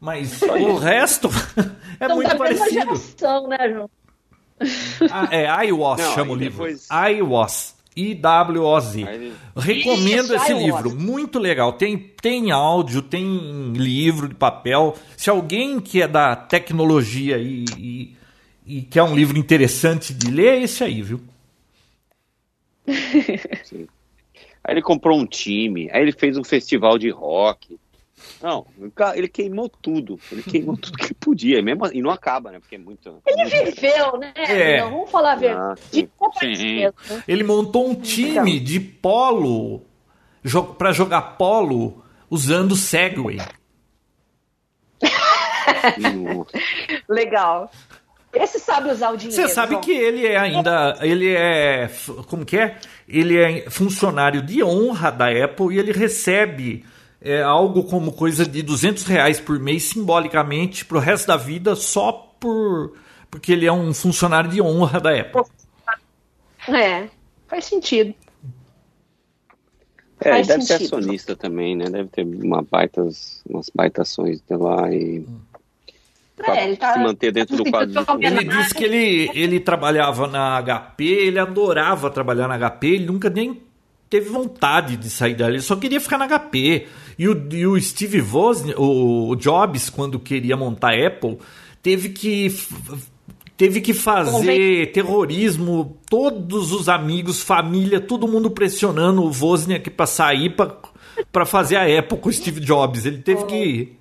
[0.00, 1.28] Mas o resto
[1.98, 2.70] é São muito da mesma parecido.
[2.70, 3.90] geração, né, João?
[5.10, 6.52] Ah, é iWAS, Não, chama o livro.
[6.64, 7.76] depois- iWAS.
[7.98, 9.04] I-W-O-Z.
[9.08, 10.62] Aí- Recomendo Isso, esse iWAS.
[10.84, 11.72] livro, muito legal.
[11.72, 14.94] Tem, tem áudio, tem livro de papel.
[15.16, 18.16] Se alguém que é da tecnologia e, e,
[18.66, 21.20] e quer um livro interessante de ler, é esse aí, viu?
[22.88, 27.78] Aí ele comprou um time, aí ele fez um festival de rock.
[28.42, 28.66] Não,
[29.14, 30.18] ele queimou tudo.
[30.30, 31.58] Ele queimou tudo que podia.
[31.58, 32.58] E, mesmo, assim- e não acaba, né?
[32.60, 33.22] Porque é muito.
[33.26, 34.32] Ele viveu, né?
[34.36, 34.80] É.
[34.80, 35.80] Não, vamos falar a Ah, verdade.
[35.90, 36.00] sim.
[36.02, 36.76] De culpa Sim.
[36.76, 37.24] mesmo, né?
[37.26, 39.82] Ele montou um time de polo
[40.78, 43.38] para jogar polo usando Segway.
[47.08, 47.70] Legal.
[48.36, 49.42] Esse sabe usar o dinheiro.
[49.42, 49.80] Você sabe João.
[49.82, 50.98] que ele é ainda.
[51.00, 51.90] Ele é.
[52.28, 52.76] Como que é?
[53.08, 56.84] Ele é funcionário de honra da Apple e ele recebe
[57.20, 62.12] é algo como coisa de 200 reais por mês, simbolicamente, pro resto da vida, só
[62.12, 62.92] por
[63.30, 65.42] porque ele é um funcionário de honra da Apple.
[66.68, 67.08] É,
[67.48, 68.14] faz sentido.
[70.20, 70.96] É, Faz deve ser sentido.
[70.96, 71.90] acionista também, né?
[71.90, 75.26] Deve ter uma baitas, umas baitações de lá e
[76.36, 79.58] pra É, ele tá- se manter dentro do quadro de Ele disse que ele, ele
[79.60, 83.60] trabalhava na HP, ele adorava trabalhar na HP, ele nunca nem
[84.08, 86.86] teve vontade de sair dali, ele só queria ficar na HP.
[87.18, 91.38] E o, e o Steve Wozniak, o, Jobs, quando queria montar a Apple,
[91.82, 92.54] teve que
[93.56, 100.54] teve que fazer terrorismo, todos os amigos, família, todo mundo pressionando o Wozniak para sair
[101.32, 103.06] para fazer a Apple com o Steve Jobs.
[103.06, 103.96] Ele teve que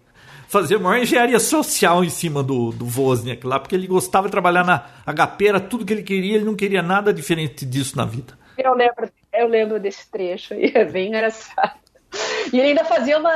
[0.47, 4.63] fazer uma engenharia social em cima do, do Wozniak lá, porque ele gostava de trabalhar
[4.63, 8.37] na HP, era tudo que ele queria, ele não queria nada diferente disso na vida.
[8.57, 11.79] Eu lembro, eu lembro desse trecho aí, é bem engraçado.
[12.51, 13.33] E ele ainda fazia uma.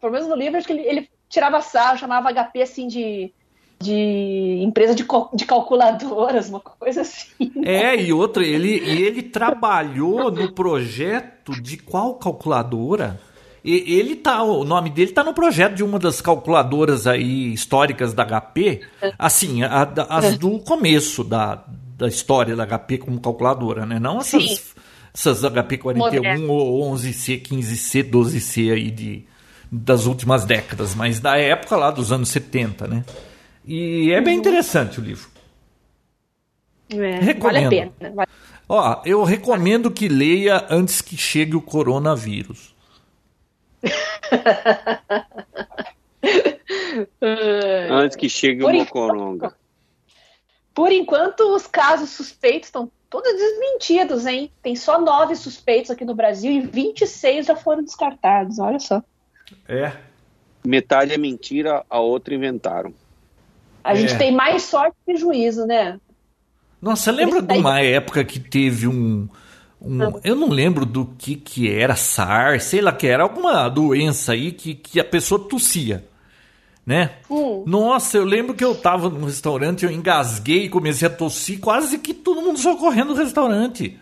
[0.00, 3.32] Pelo menos no livro, acho que ele, ele tirava sarro, chamava HP assim de,
[3.80, 5.04] de empresa de,
[5.34, 7.26] de calculadoras, uma coisa assim.
[7.64, 13.18] É, e outra, ele, e ele trabalhou no projeto de qual calculadora?
[13.64, 18.12] E- ele tá, o nome dele tá no projeto de uma das calculadoras aí históricas
[18.12, 18.80] da HP,
[19.18, 21.64] assim, a- da- as do começo da,
[21.96, 23.98] da história da HP como calculadora, né?
[24.00, 24.38] Não Sim.
[24.44, 24.74] essas,
[25.14, 26.52] essas HP 41 Moderno.
[26.52, 29.24] ou 11C, 15C, 12C aí de,
[29.70, 33.04] das últimas décadas, mas da época lá dos anos 70, né?
[33.64, 35.28] E é bem interessante o livro.
[36.90, 37.70] É, vale a Recomendo.
[37.70, 37.92] pena.
[38.14, 38.28] Vale-
[38.68, 42.71] Ó, eu recomendo que leia antes que chegue o coronavírus.
[47.90, 49.54] Antes que chegue o Por Mocoronga.
[50.74, 54.50] Por enquanto, os casos suspeitos estão todos desmentidos, hein?
[54.62, 58.58] Tem só nove suspeitos aqui no Brasil e 26 já foram descartados.
[58.58, 59.02] Olha só.
[59.68, 59.92] É.
[60.64, 62.94] Metade é mentira, a outra inventaram.
[63.84, 63.96] A É.
[63.96, 66.00] gente tem mais sorte que juízo, né?
[66.80, 69.28] Nossa, lembra de uma época que teve um,
[69.84, 74.32] um- Eu não lembro do que que era, SARS, sei lá que era, alguma doença
[74.32, 76.06] aí que, que a pessoa tossia,
[76.86, 77.12] né?
[77.30, 77.64] Hum.
[77.66, 82.12] Nossa, eu lembro que eu tava num restaurante, eu engasguei, comecei a tossir, quase que
[82.14, 83.98] todo mundo saiu correndo do restaurante.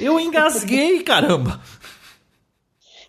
[0.00, 1.60] Eu engasguei, caramba.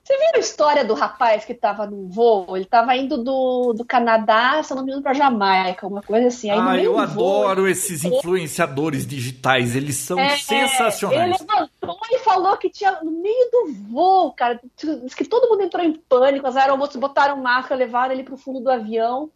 [0.09, 2.57] Você viu a história do rapaz que estava num voo?
[2.57, 6.49] Ele estava indo do, do Canadá, se não me engano, para Jamaica, uma coisa assim.
[6.49, 11.21] Aí, no Ah, eu do voo, adoro esses influenciadores digitais, eles são É, sensacionais.
[11.21, 14.59] Ele levantou e falou que tinha no meio do voo, cara.
[15.03, 18.61] Diz que todo mundo entrou em pânico, as aeromoças botaram máscara, levaram ele pro fundo
[18.61, 19.29] do avião.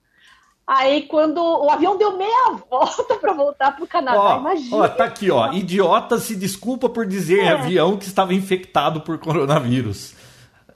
[0.66, 4.78] Aí, quando o avião deu meia volta para voltar pro Canadá, Ó, imagina.
[4.78, 5.54] ó, tá aqui, ó.
[5.54, 7.50] Idiota se desculpa por dizer É.
[7.50, 10.16] avião que estava infectado por coronavírus.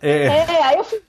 [0.01, 0.99] É, É, aí eu fui.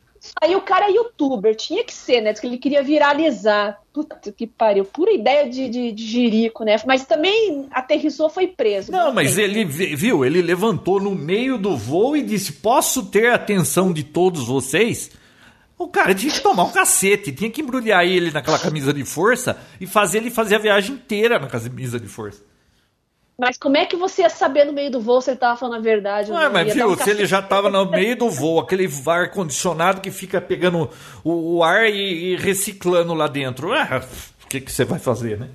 [0.43, 2.33] Aí o cara é youtuber, tinha que ser, né?
[2.33, 3.79] Diz que ele queria viralizar.
[3.93, 6.77] Puta que pariu, pura ideia de, de, de jirico, né?
[6.87, 8.91] Mas também aterrissou, foi preso.
[8.91, 9.45] Não, mas sei.
[9.45, 13.93] ele vi- viu, ele levantou no meio do voo e disse: Posso ter a atenção
[13.93, 15.11] de todos vocês?
[15.79, 19.57] O cara tinha que tomar um cacete, tinha que embrulhar ele naquela camisa de força
[19.81, 22.43] e fazer ele fazer a viagem inteira na camisa de força.
[23.41, 25.77] Mas como é que você ia saber no meio do voo se ele tava falando
[25.77, 26.33] a verdade?
[26.33, 26.53] Ah, não?
[26.53, 29.31] mas Ia dar viu, um se ele já tava no meio do voo, aquele ar
[29.31, 30.91] condicionado que fica pegando
[31.23, 33.73] o, o ar e, e reciclando lá dentro.
[33.73, 34.03] Ah,
[34.45, 35.49] o que, que você vai fazer, né?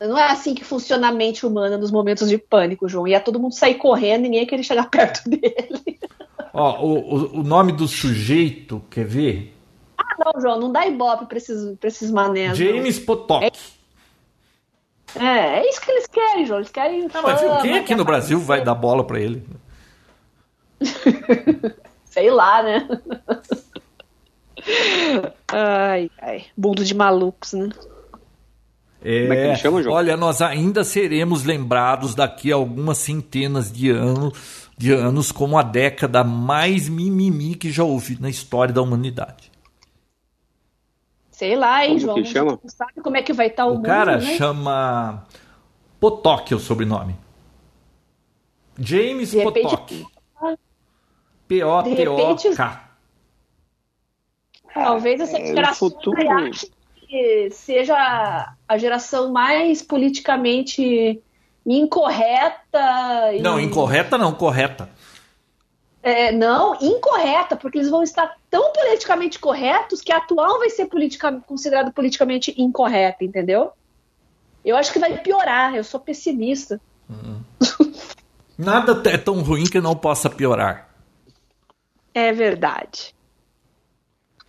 [0.00, 3.06] Não é assim que funciona a mente humana nos momentos de pânico, João.
[3.06, 6.00] Ia todo mundo sair correndo e ninguém ia querer chegar perto dele.
[6.52, 9.56] Ó, o, o, o nome do sujeito, quer ver?
[9.96, 12.58] Ah, não, João, não dá ibope pra esses, pra esses manés.
[12.58, 13.44] James Potok.
[13.44, 13.52] É,
[15.16, 16.58] é isso que eles querem, João.
[16.60, 17.08] Eles querem.
[17.12, 19.46] Ah, mas fama, quem aqui quer no Brasil vai dar bola pra ele?
[22.04, 22.88] Sei lá, né?
[25.48, 26.44] ai, ai.
[26.56, 27.68] Mundo de malucos, né?
[29.04, 29.96] É, Como é que ele chama, João?
[29.96, 35.62] olha, nós ainda seremos lembrados daqui a algumas centenas de anos, de anos como a
[35.62, 39.51] década mais mimimi que já houve na história da humanidade.
[41.42, 42.14] Sei lá, hein, Como João.
[42.14, 42.52] que chama?
[42.62, 44.36] Não sabe como é que vai estar o, O mundo, cara né?
[44.36, 45.26] chama
[45.98, 47.16] Potok é o sobrenome.
[48.78, 50.06] James De repente- Potok.
[51.48, 52.88] P-O-T-O-K.
[54.72, 56.16] Talvez essa É, geração futuro-
[57.50, 61.20] seja a geração mais politicamente
[61.66, 63.32] incorreta.
[63.34, 64.88] e- Não, incorreta não, correta.
[66.02, 70.86] É, não, incorreta, porque eles vão estar tão politicamente corretos que a atual vai ser
[70.86, 73.70] politica, considerada politicamente incorreta, entendeu?
[74.64, 76.80] Eu acho que vai piorar, eu sou pessimista.
[78.58, 80.88] Nada é tão ruim que não possa piorar.
[82.12, 83.14] É verdade.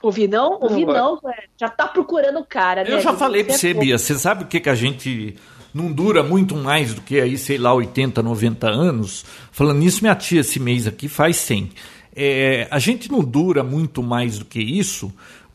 [0.01, 2.91] O Vinão, o Não, Vinão é, já tá procurando o cara, né?
[2.91, 3.73] Eu já falei pra é você.
[3.73, 5.39] Bia, você sabe o que, que a gente
[5.73, 9.25] não dura muito mais do que aí, sei lá, 80, 90 anos?
[9.51, 11.71] Falando nisso, minha tia esse mês aqui faz 100.
[12.15, 15.11] É, a gente não dura muito mais do que isso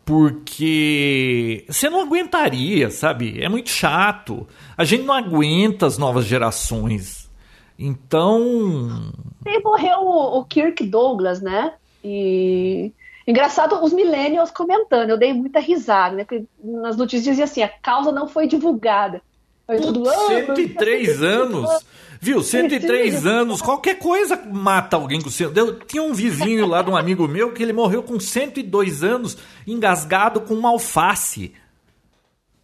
[0.09, 3.43] porque você não aguentaria, sabe?
[3.43, 4.49] É muito chato.
[4.75, 7.31] A gente não aguenta as novas gerações.
[7.79, 9.13] Então,
[9.47, 11.75] E morreu o, o Kirk Douglas, né?
[12.03, 12.91] E
[13.27, 16.25] engraçado os millennials comentando, eu dei muita risada, né?
[16.25, 19.21] Porque nas notícias dizia assim, a causa não foi divulgada.
[19.69, 21.85] Aí todo, "Ah, mas- 103 anos.
[22.21, 22.43] Viu?
[22.43, 23.63] 103 anos.
[23.63, 25.53] Qualquer coisa mata alguém com 100.
[25.55, 29.37] Eu tinha um vizinho lá de um amigo meu que ele morreu com 102 anos,
[29.67, 31.55] engasgado com uma alface.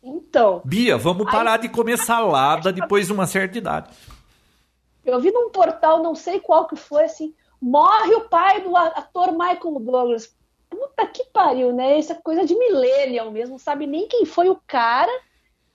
[0.03, 3.91] Então, Bia, vamos parar de comer salada depois de uma certa idade.
[5.05, 9.33] eu vi num portal, não sei qual que foi, assim, morre o pai do ator
[9.33, 10.35] Michael Douglas.
[10.71, 11.99] Puta que pariu, né?
[11.99, 15.13] Isso é coisa de millennial mesmo, não sabe nem quem foi o cara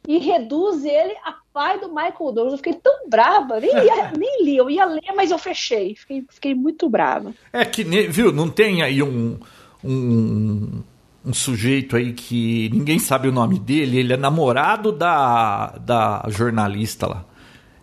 [0.08, 2.52] e reduz ele a pai do Michael Douglas.
[2.54, 5.96] Eu fiquei tão brava, nem, ia- nem li, eu ia ler, mas eu fechei.
[5.96, 7.34] Fiquei, fiquei muito brava.
[7.52, 9.38] É que, viu, não tem aí um,
[9.84, 10.82] um,
[11.26, 17.06] um sujeito aí que ninguém sabe o nome dele, ele é namorado da, da jornalista
[17.08, 17.26] lá.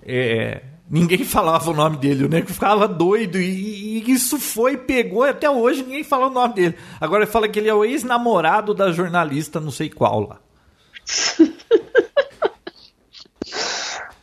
[0.03, 5.23] É, ninguém falava o nome dele, o nego ficava doido e, e isso foi, pegou
[5.23, 6.77] até hoje ninguém fala o nome dele.
[7.01, 10.41] Agora ele fala que ele é o ex-namorado da jornalista não sei qual lá.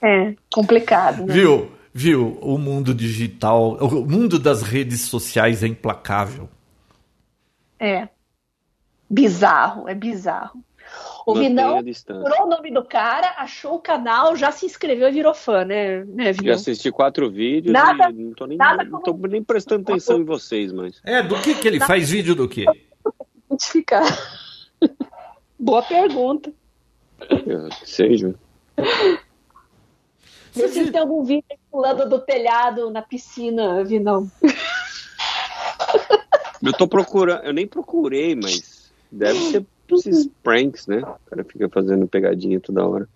[0.04, 1.34] É, complicado, né?
[1.34, 1.72] Viu?
[1.94, 2.38] Viu?
[2.42, 6.50] O mundo digital, o mundo das redes sociais é implacável.
[7.80, 8.10] É.
[9.10, 10.64] Bizarro, é bizarro.
[11.26, 15.34] O Vinão procurou o nome do cara, achou o canal, já se inscreveu e virou
[15.34, 19.14] fã, né, né Já assisti quatro vídeos Nada- e não tô nem, nada não tô
[19.14, 21.00] nem prestando atenção em vocês, mas.
[21.06, 22.66] É, do que que ele faz vídeo do quê?
[23.46, 24.04] Identificar.
[25.58, 26.52] Boa pergunta.
[27.46, 28.36] eu Seja.
[28.78, 29.33] Vê
[30.54, 34.30] se tem algum vídeo pulando do telhado na piscina, Vinão.
[36.66, 41.00] Eu tô procurando, eu nem procurei, mas deve ser esses pranks, né?
[41.00, 43.10] O cara fica fazendo pegadinha toda hora.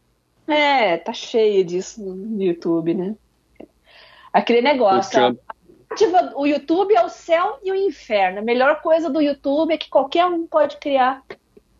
[0.46, 3.16] É, tá cheio disso no YouTube, né?
[4.34, 5.20] Aquele O negócio.
[5.22, 5.34] Ó,
[5.90, 8.40] ativa- O YouTube é o céu e o inferno.
[8.40, 11.24] A melhor coisa do YouTube é que qualquer um pode criar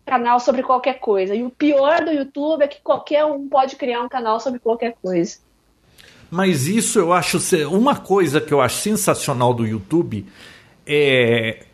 [0.06, 1.34] canal sobre qualquer coisa.
[1.34, 4.96] E o pior do YouTube é que qualquer um pode criar um canal sobre qualquer
[5.02, 5.38] coisa.
[6.30, 7.38] Mas isso eu acho.
[7.70, 10.26] Uma coisa que eu acho sensacional do YouTube
[10.86, 11.64] é.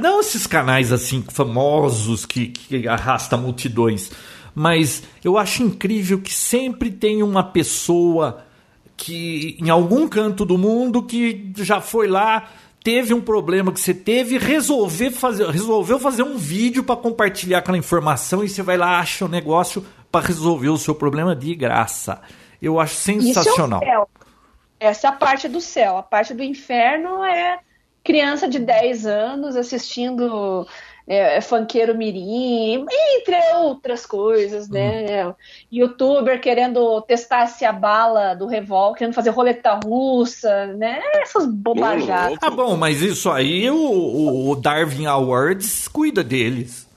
[0.00, 4.10] Não esses canais assim famosos que, que arrasta multidões.
[4.54, 8.44] Mas eu acho incrível que sempre tem uma pessoa
[8.96, 12.48] que em algum canto do mundo que já foi lá,
[12.84, 17.78] teve um problema que você teve, resolver fazer, resolveu fazer um vídeo para compartilhar aquela
[17.78, 22.20] informação e você vai lá acha o negócio para resolver o seu problema de graça.
[22.62, 23.80] Eu acho sensacional.
[23.82, 24.08] Isso é o céu.
[24.80, 25.96] Essa é a parte do céu.
[25.98, 27.58] A parte do inferno é
[28.04, 30.66] criança de 10 anos assistindo
[31.06, 32.84] é, funkeiro mirim,
[33.16, 35.32] entre outras coisas, né?
[35.70, 41.00] Youtuber querendo testar se a bala do revólver, querendo fazer roleta russa, né?
[41.16, 42.38] Essas bobajadas.
[42.40, 46.88] Ah, bom, mas isso aí o- o Darwin Awards cuida deles.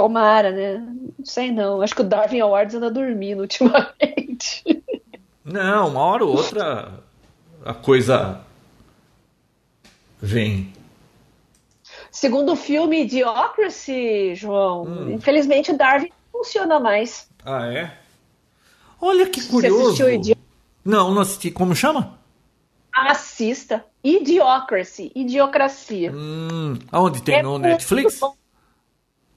[0.00, 0.78] Tomara, né?
[1.18, 1.82] Não sei não.
[1.82, 4.64] Acho que o Darwin Awards anda dormindo ultimamente.
[5.44, 6.90] Não, uma hora ou outra
[7.64, 8.40] a coisa
[10.18, 10.72] vem.
[12.10, 17.28] Segundo o filme Idiocracy, João, infelizmente o Darwin não funciona mais.
[17.44, 17.92] Ah, é?
[19.00, 19.82] Olha que Você curioso.
[19.86, 20.36] assistiu Idi-
[20.84, 21.50] Não, não assisti.
[21.50, 22.18] Como chama?
[22.92, 23.84] Assista.
[24.02, 25.12] Idiocracy.
[25.14, 26.10] Idiocracia.
[26.10, 27.36] Hum, aonde tem?
[27.36, 28.18] É no Netflix?
[28.18, 28.34] bom.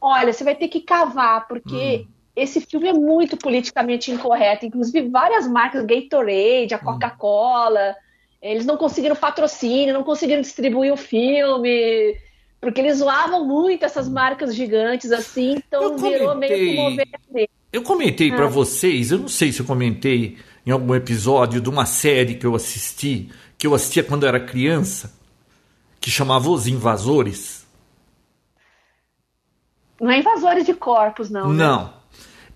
[0.06, 2.06] Olha, você vai ter que cavar, porque
[2.36, 4.66] esse filme é muito politicamente incorreto.
[4.66, 7.96] Inclusive, várias marcas, Gatorade, a Coca-Cola,
[8.42, 12.18] eles não conseguiram patrocínio, não conseguiram distribuir o filme,
[12.60, 17.50] porque eles zoavam muito essas marcas gigantes assim, então Eu virou meio que comentei.
[17.72, 18.48] Eu comentei Ah.
[18.48, 22.54] vocês, eu não sei se eu comentei em algum episódio de uma série que eu
[22.56, 25.18] assisti, que eu assistia quando eu era criança,
[26.02, 27.63] que chamava Os Invasores.
[30.04, 31.54] Não é invasores de corpos, não.
[31.54, 31.64] né?
[31.64, 31.94] Não.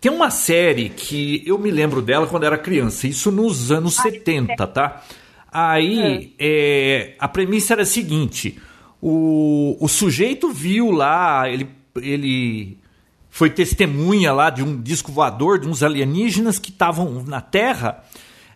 [0.02, 4.68] Tem uma série que eu me lembro dela quando era criança, isso nos anos 70,
[4.68, 5.02] tá?
[5.50, 8.60] Aí é, a premissa era a seguinte:
[9.02, 12.78] o, o sujeito viu lá, ele, ele
[13.30, 18.04] foi testemunha lá de um disco voador, de uns alienígenas que estavam na Terra,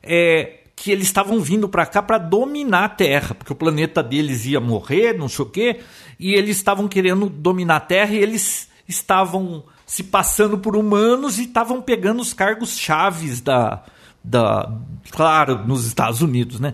[0.04, 4.46] é, que eles estavam vindo para cá para dominar a Terra, porque o planeta deles
[4.46, 5.80] ia morrer, não sei o quê,
[6.20, 11.44] e eles estavam querendo dominar a Terra e eles estavam se passando por humanos e
[11.44, 13.84] estavam pegando os cargos chaves da,
[14.24, 14.72] da
[15.10, 16.74] claro, nos Estados Unidos, né?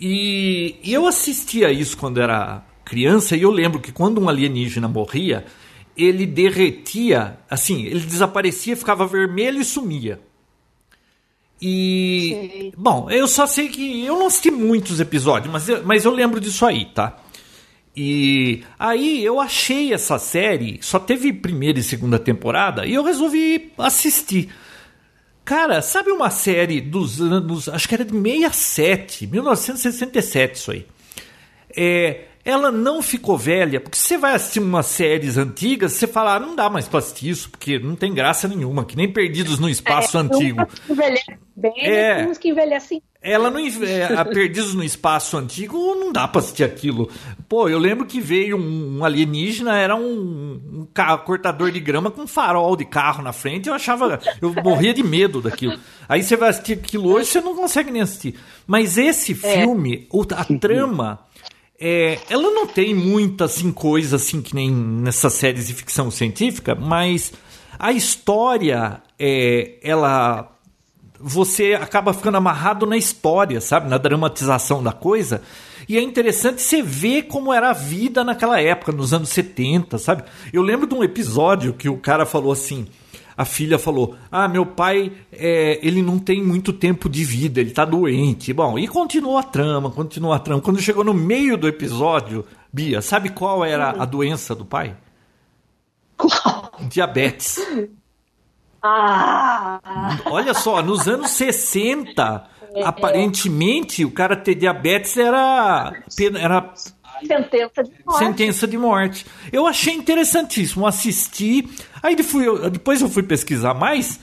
[0.00, 4.88] E, e eu assistia isso quando era criança e eu lembro que quando um alienígena
[4.88, 5.44] morria,
[5.96, 10.20] ele derretia, assim, ele desaparecia, ficava vermelho e sumia.
[11.60, 12.28] E.
[12.30, 12.72] Sei.
[12.76, 14.04] Bom, eu só sei que.
[14.04, 17.18] Eu não assisti muitos episódios, mas eu, mas eu lembro disso aí, tá?
[17.96, 23.72] E aí eu achei essa série, só teve primeira e segunda temporada, e eu resolvi
[23.78, 24.48] assistir.
[25.44, 27.68] Cara, sabe uma série dos anos.
[27.68, 30.86] Acho que era de 67, 1967, isso aí.
[31.76, 36.40] É, ela não ficou velha, porque você vai assistir umas séries antigas, você fala, ah,
[36.40, 39.68] não dá mais pra assistir isso, porque não tem graça nenhuma, que nem Perdidos no
[39.68, 40.62] Espaço Antigo.
[40.62, 42.14] Uns que envelhecem bem, É.
[42.16, 43.02] tem uns que envelhecem.
[43.22, 47.10] Ela não é, a Perdidos no Espaço Antigo não dá pra assistir aquilo.
[47.46, 50.08] Pô, eu lembro que veio um, um alienígena, era um,
[50.72, 50.88] um
[51.26, 55.42] cortador de grama com farol de carro na frente, eu achava, eu morria de medo
[55.42, 55.78] daquilo.
[56.08, 58.36] Aí você vai assistir aquilo hoje, você não consegue nem assistir.
[58.66, 61.20] Mas esse filme, o- a trama,
[61.80, 66.74] é, ela não tem muita assim, coisa assim que nem nessas séries de ficção científica,
[66.74, 67.32] mas
[67.78, 70.56] a história, é, ela
[71.22, 73.88] você acaba ficando amarrado na história, sabe?
[73.88, 75.42] Na dramatização da coisa.
[75.88, 80.24] E é interessante você ver como era a vida naquela época, nos anos 70, sabe?
[80.52, 82.86] Eu lembro de um episódio que o cara falou assim.
[83.40, 87.70] A filha falou: Ah, meu pai, é, ele não tem muito tempo de vida, ele
[87.70, 88.52] tá doente.
[88.52, 90.60] Bom, e continuou a trama, continuou a trama.
[90.60, 94.94] Quando chegou no meio do episódio, Bia, sabe qual era a doença do pai?
[96.80, 97.58] Diabetes.
[98.82, 99.80] Ah!
[100.26, 102.44] Olha só, nos anos 60,
[102.84, 105.94] aparentemente o cara ter diabetes era,
[106.38, 106.74] era
[107.26, 108.18] Sentença de morte.
[108.18, 109.26] sentença de morte.
[109.52, 111.68] Eu achei interessantíssimo, assisti.
[112.02, 114.20] Aí fui- eu- depois eu fui pesquisar mais.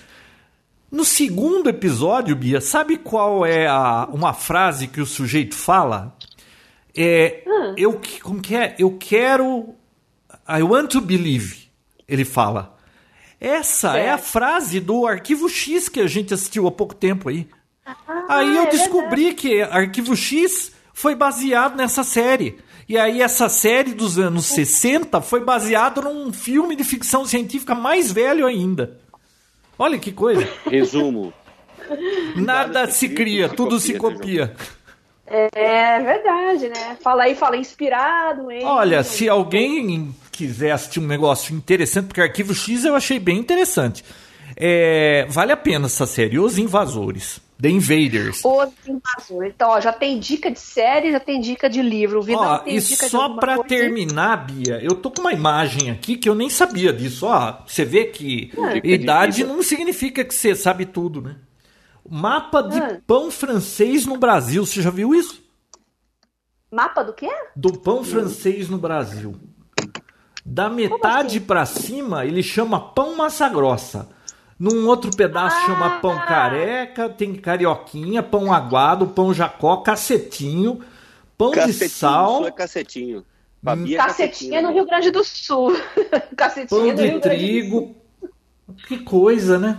[0.91, 6.15] No segundo episódio, Bia, sabe qual é a, uma frase que o sujeito fala?
[6.95, 7.43] É,
[7.77, 8.75] eu, que- como que é?
[8.79, 9.75] Eu quero.
[10.47, 11.67] I want to believe.
[12.07, 12.75] Ele fala.
[13.39, 17.47] Essa é a frase do Arquivo X que a gente assistiu há pouco tempo aí.
[18.27, 22.57] aí eu é descobri que Arquivo X foi baseado nessa série.
[22.87, 28.11] E aí essa série dos anos 60 foi baseada num filme de ficção científica mais
[28.11, 28.97] velho ainda.
[29.77, 30.47] Olha que coisa.
[30.69, 31.33] Resumo.
[32.35, 34.55] Nada se se cria, tudo se tudo se copia, copia.
[35.29, 36.97] É verdade, né?
[37.01, 38.63] Fala aí, fala inspirado, hein?
[38.63, 44.05] Olha, se alguém quiser assistir um negócio interessante, porque Arquivo X eu achei bem interessante.
[44.55, 48.41] É, vale a pena essa série, Os Invasores, The Invaders.
[48.45, 49.53] Os invasores.
[49.55, 52.19] Então, ó, já tem dica de série, já tem dica de livro.
[52.19, 53.63] O Vidal Ó, e só coisa?
[53.63, 57.25] terminar, Bia, eu tô com uma imagem aqui que eu nem sabia disso.
[57.25, 58.51] Ó, você vê que
[58.83, 61.37] de idade não significa que você sabe tudo, né?
[62.07, 62.99] Mapa de Ah.
[63.05, 65.43] pão francês no Brasil, você já viu isso?
[66.71, 67.29] Mapa do quê?
[67.55, 69.35] Do pão francês no Brasil.
[70.45, 71.45] Da metade assim?
[71.45, 74.09] pra cima, ele chama pão massa grossa.
[74.59, 75.65] Num outro pedaço Ah!
[75.67, 80.83] chama pão careca, tem carioquinha, pão aguado, pão jacó, cacetinho,
[81.37, 82.39] pão de Cacetinho, sal.
[82.39, 83.25] isso é cacetinho.
[83.63, 85.73] Fabi é Cacetinha no Rio Grande do Sul.
[86.37, 87.31] Cacetinha Pão no de Rio Grande do Sul.
[87.31, 87.95] trigo.
[88.87, 89.77] Que coisa, né?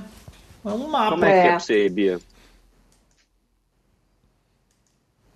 [0.65, 1.11] É um mapa.
[1.13, 2.21] Como é que é pra você, Bia?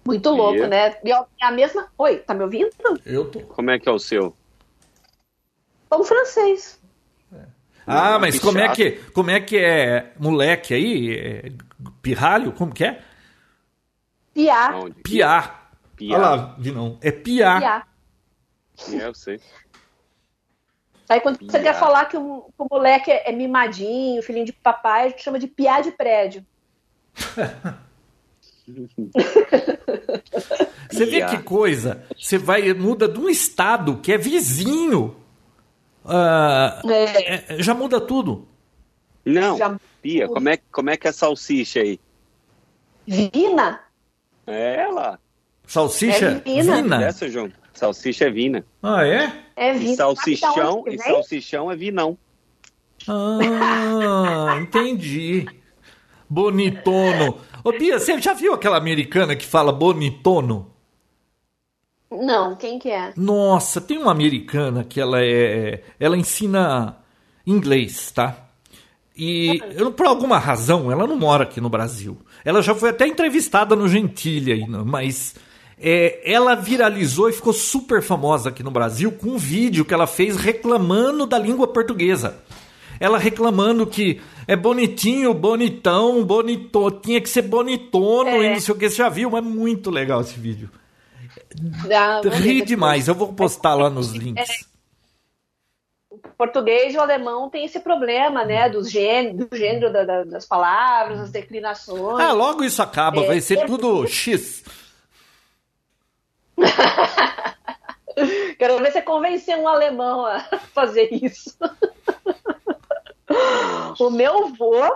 [0.04, 0.68] Muito louco, Bia.
[0.68, 0.96] né?
[1.04, 1.88] E ó, é a mesma.
[1.96, 2.70] Oi, tá me ouvindo?
[3.06, 3.40] Eu tô.
[3.40, 4.34] Como é que é o seu?
[5.88, 6.80] Pão francês.
[7.86, 11.16] Ah, mas Que como é que como é que é moleque aí?
[11.16, 11.52] É
[12.00, 12.52] pirralho?
[12.52, 13.02] Como que é?
[14.32, 14.72] Piá.
[15.02, 15.60] Piá.
[15.96, 16.16] Piá.
[16.16, 16.98] Olha lá, de não.
[17.02, 17.58] É piá.
[17.58, 17.86] Piá.
[18.92, 19.40] É, eu sei.
[21.08, 21.72] Aí quando você Piá.
[21.72, 25.22] quer falar que o, que o moleque é, é mimadinho, filhinho de papai, a gente
[25.22, 26.44] chama de piá de prédio.
[30.90, 32.04] Você vê que coisa?
[32.16, 35.16] Você vai muda de um estado que é vizinho.
[36.04, 37.54] Ah, É.
[37.54, 38.48] é, já muda tudo.
[39.24, 42.00] Não, Já- Pia, como é, como é que é salsicha aí?
[43.06, 43.80] Vina?
[44.46, 45.18] É ela.
[45.66, 46.76] Salsicha É vina.
[46.82, 47.04] vina.
[47.04, 47.50] Essa, João.
[47.72, 48.64] Salsicha é vina.
[48.82, 49.32] Ah, é?
[49.56, 49.96] É E vina.
[49.96, 51.12] salsichão, e que vem?
[51.14, 52.18] salsichão é vinão.
[53.08, 55.46] Ah, entendi.
[56.28, 57.38] Bonitono.
[57.62, 60.71] Ô, Bia, você já viu aquela americana que fala bonitono?
[62.20, 63.12] Não, quem que é?
[63.16, 65.82] Nossa, tem uma americana que ela é.
[65.98, 66.96] Ela ensina
[67.46, 68.36] inglês, tá?
[69.16, 72.16] E eu, por alguma razão, ela não mora aqui no Brasil.
[72.44, 75.34] Ela já foi até entrevistada no Gentile, aí, mas
[75.78, 80.06] é, ela viralizou e ficou super famosa aqui no Brasil com um vídeo que ela
[80.06, 82.36] fez reclamando da língua portuguesa.
[82.98, 88.46] Ela reclamando que é bonitinho, bonitão, bonito, tinha que ser bonitono É.
[88.46, 88.88] e não sei o que.
[88.88, 89.36] Você já viu?
[89.36, 90.70] É muito legal esse vídeo.
[92.30, 93.08] Ri demais.
[93.08, 94.66] Eu vou postar lá nos links.
[96.10, 98.68] O português e o alemão tem esse problema, né?
[98.68, 102.20] Dos gênero, do gênero da- da- das palavras, das declinações.
[102.20, 103.26] Ah, logo isso acaba, É.
[103.26, 104.62] vai ser tudo X.
[108.58, 110.40] Quero ver você convencer um alemão a
[110.74, 111.56] fazer isso.
[113.98, 114.94] o meu avô,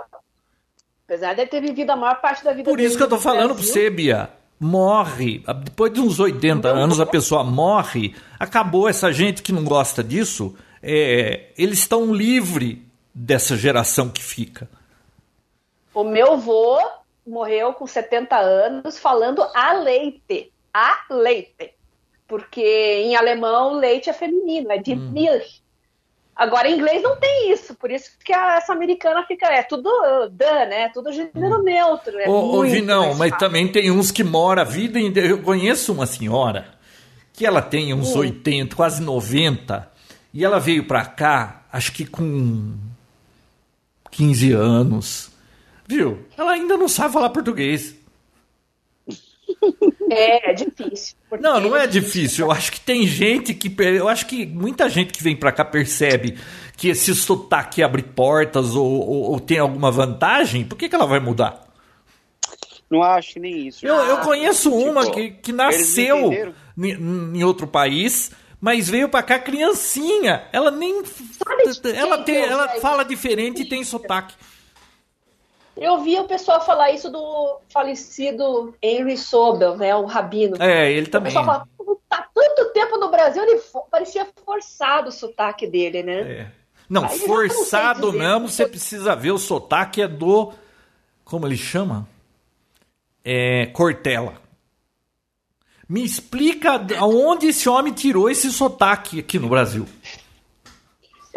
[1.05, 3.47] apesar de ter vivido a maior parte da vida Por isso que eu tô falando
[3.47, 4.29] pra Brasil, você, Bia.
[4.59, 5.43] Morre.
[5.63, 8.15] Depois de uns 80 anos, a pessoa morre.
[8.39, 10.55] Acabou essa gente que não gosta disso.
[10.81, 12.77] é, eles estão livres
[13.13, 14.69] dessa geração que fica.
[15.93, 16.79] O meu avô
[17.25, 20.51] morreu com 70 anos falando a leite.
[20.73, 21.73] A leite.
[22.27, 25.11] Porque em alemão leite é feminino, é de Hum.
[25.11, 25.61] Milch.
[26.37, 29.87] Agora em inglês não tem isso, por isso que a- essa americana fica, é tudo
[29.89, 30.89] uh, da, né?
[30.93, 32.15] Tudo gênero neutro.
[32.19, 32.29] É.
[32.29, 35.29] Ô, ô muito Vinão, mais mas também tem uns que moram a vida inteira.
[35.29, 36.75] Eu conheço uma senhora
[37.33, 38.19] que ela tem uns Hum.
[38.19, 39.91] 80, quase 90,
[40.33, 42.75] e ela veio pra cá, acho que com
[44.11, 45.31] 15 anos.
[45.87, 46.23] Viu?
[46.37, 47.95] Ela ainda não sabe falar português.
[50.11, 51.16] É, é difícil.
[51.29, 52.45] Porque Não, não é difícil.
[52.45, 53.73] Eu acho que tem gente que.
[53.83, 56.37] Eu acho que muita gente que vem pra cá percebe
[56.75, 60.63] que esse sotaque abre portas ou, ou- ou tem alguma vantagem.
[60.63, 61.65] Por que, que ela vai mudar?
[62.89, 63.85] Não acho nem isso.
[63.85, 66.31] Eu, eu conheço Tipo, uma que, que eles nasceu
[66.77, 68.31] em, outro país,
[68.61, 70.43] mas veio pra cá criancinha.
[70.53, 71.03] Ela nem.
[71.03, 74.33] de Ela, tem, que eu ela fala diferente e tem sotaque.
[75.77, 79.95] Eu vi o pessoal falar isso do falecido Henry Sobel, né?
[79.95, 80.55] O rabino.
[80.59, 81.25] É, ele O também.
[81.31, 86.19] pessoal fala, "Pô, tá tanto tempo no Brasil, ele parecia forçado o sotaque dele, né?
[86.21, 86.51] É.
[86.89, 90.53] Não, Aí forçado não você precisa ver o sotaque é do.
[91.25, 92.07] Como ele chama?
[93.23, 93.65] É.
[93.67, 94.35] Cortella.
[95.87, 99.85] Me explica aonde esse homem tirou esse sotaque aqui no Brasil.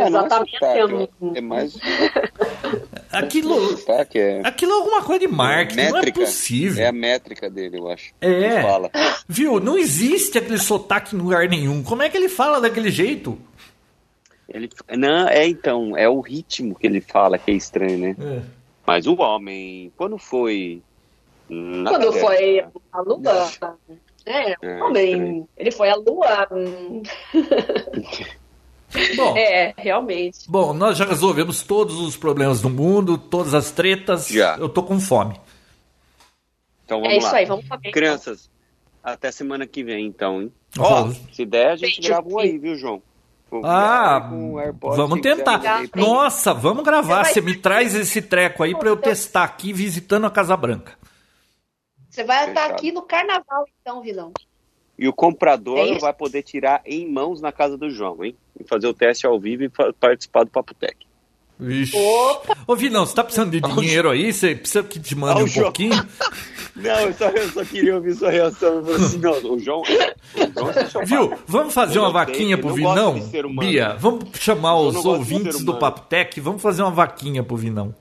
[0.07, 0.53] É, não é Exatamente.
[0.53, 1.79] sotaque, eu- É mais
[3.13, 3.57] Aquilo.
[4.15, 4.41] é.
[4.45, 6.21] Aquilo é alguma coisa de marketing, não é métrica.
[6.21, 6.85] possível.
[6.85, 8.13] É a métrica dele, eu acho.
[8.21, 8.29] É.
[8.29, 8.91] Ele fala.
[9.29, 9.59] Viu?
[9.61, 11.83] Não existe aquele sotaque em lugar nenhum.
[11.83, 13.39] Como é que ele fala daquele jeito?
[14.49, 18.17] Ele, não, é então, é o ritmo que ele fala que é estranho, né?
[18.87, 20.83] Mas o homem, quando foi.
[21.49, 23.51] na Quando Terra, foi a Lua.
[24.27, 26.49] É, É, homem, ele foi a Lua.
[29.17, 30.39] Bom, É, realmente.
[30.49, 34.27] bom, nós já resolvemos todos os problemas do mundo, todas as tretas.
[34.29, 34.57] Já.
[34.57, 35.41] Eu tô com fome.
[36.85, 37.37] Então vamos É isso lá.
[37.39, 37.91] aí, vamos comer.
[37.93, 38.51] Crianças,
[39.03, 40.53] até semana que vem, então, hein?
[40.79, 41.21] Ó, Vamos.
[41.33, 43.03] se der, a gente grava um aí, viu, João?
[43.51, 44.31] Vou Ah,
[44.63, 45.61] AirPods, vamos tentar.
[45.97, 47.25] Nossa, vamos gravar.
[47.25, 50.57] Você Você vai- me traz esse treco aí pra eu testar aqui visitando a Casa
[50.57, 50.97] Branca.
[52.09, 52.73] Você vai estar Fechado.
[52.79, 54.33] aqui no carnaval, então, vilão.
[55.01, 58.37] E o comprador É vai poder tirar em mãos na casa do João, hein?
[58.61, 60.95] E fazer o teste ao vivo e participar do Papo Tech.
[61.59, 61.97] Vixe.
[61.97, 62.55] Opa!
[62.67, 64.31] Ô, Vinão, você tá precisando de dinheiro aí?
[64.31, 65.65] Você precisa que te mande o um João.
[65.65, 65.95] pouquinho?
[66.77, 68.77] Não, eu só, eu só queria ouvir sua reação.
[68.77, 69.83] Eu falei assim, não, o João.
[69.83, 71.05] O João é.
[71.05, 71.35] Viu?
[71.47, 73.21] Vamos fazer Eu uma vaquinha pro Vinão?
[73.59, 75.79] Bia, vamos chamar os ouvintes do.
[75.79, 77.95] Papo Tech, vamos fazer uma vaquinha pro Vinão.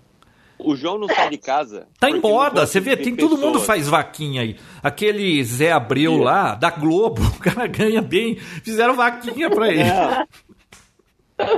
[0.60, 1.88] O João não sai de casa.
[2.00, 3.66] Tá em moda, você vê, tem todo mundo pessoas.
[3.66, 4.58] faz vaquinha aí.
[4.84, 6.24] Aquele Zé Abreu Bia.
[6.24, 8.36] lá, da Globo, o cara ganha bem.
[8.36, 9.84] Fizeram vaquinha pra ele.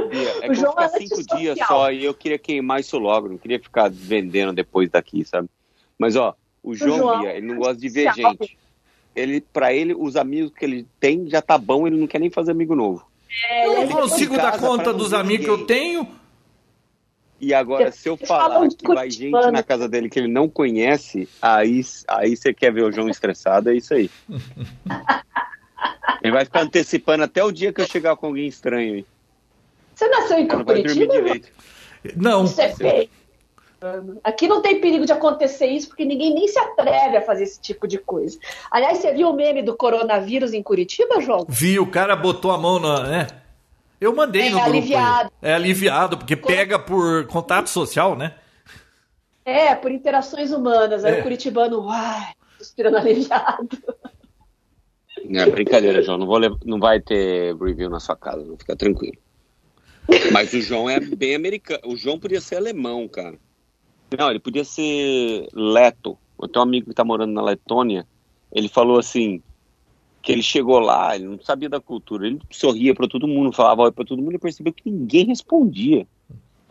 [0.10, 2.98] Bia, é que eu João é ficar cinco dias só e eu queria queimar isso
[3.00, 5.50] logo, não queria ficar vendendo depois daqui, sabe?
[5.98, 8.36] Mas ó, o João, João Bia, ele não gosta de ver antissocial.
[8.40, 8.58] gente.
[9.16, 12.30] Ele, pra ele, os amigos que ele tem já tá bom, ele não quer nem
[12.30, 13.06] fazer amigo novo.
[13.66, 16.08] Eu não consigo dar conta dos amigos que eu tenho.
[17.42, 21.28] E agora, se eu falar que vai gente na casa dele que ele não conhece,
[21.42, 24.12] aí, aí você quer ver o João estressado, é isso aí.
[26.22, 29.06] Ele vai ficar antecipando até o dia que eu chegar com alguém estranho aí.
[29.96, 31.14] Você nasceu em Ele não vai dormir Curitiba?
[31.14, 31.24] João?
[31.24, 31.50] direito.
[32.16, 32.46] Não.
[32.46, 33.10] Isso é feio.
[34.24, 37.60] Aqui não tem perigo de acontecer isso, porque ninguém nem se atreve a fazer esse
[37.60, 38.38] tipo de coisa.
[38.70, 41.48] Aliás, você viu o meme do coronavírus em Curitiba, João?
[41.50, 43.02] Vi, o cara botou a mão na.
[43.08, 43.28] né?
[44.02, 44.72] Eu mandei É no grupo.
[44.72, 44.78] aí.
[44.80, 45.32] aliviado.
[45.42, 48.34] É aliviado, porque pega por contato social, né?
[49.46, 51.06] É, por interações humanas.
[51.06, 51.20] Aí É.
[51.20, 53.70] o curitibano, uai, suspirando aliviado.
[55.26, 56.18] Não, é brincadeira, João.
[56.18, 59.18] Não, vou lev- não vai ter review na sua casa, não fica tranquilo.
[60.32, 61.82] Mas o João é bem americano.
[61.86, 63.38] O João podia ser alemão, cara.
[64.18, 66.18] Não, ele podia ser leto.
[66.42, 68.06] Eu tenho um amigo que tá morando na Letônia.
[68.52, 69.42] Ele falou assim
[70.22, 72.28] que ele chegou lá, ele não sabia da cultura.
[72.28, 76.08] Ele sorria para todo mundo, falava oi para todo mundo e percebeu que ninguém respondia.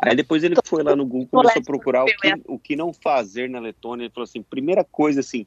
[0.02, 2.92] Aí depois ele foi lá no Google começou a procurar o que, o que não
[2.92, 4.04] fazer na Letônia.
[4.04, 5.46] Ele falou assim: primeira coisa assim,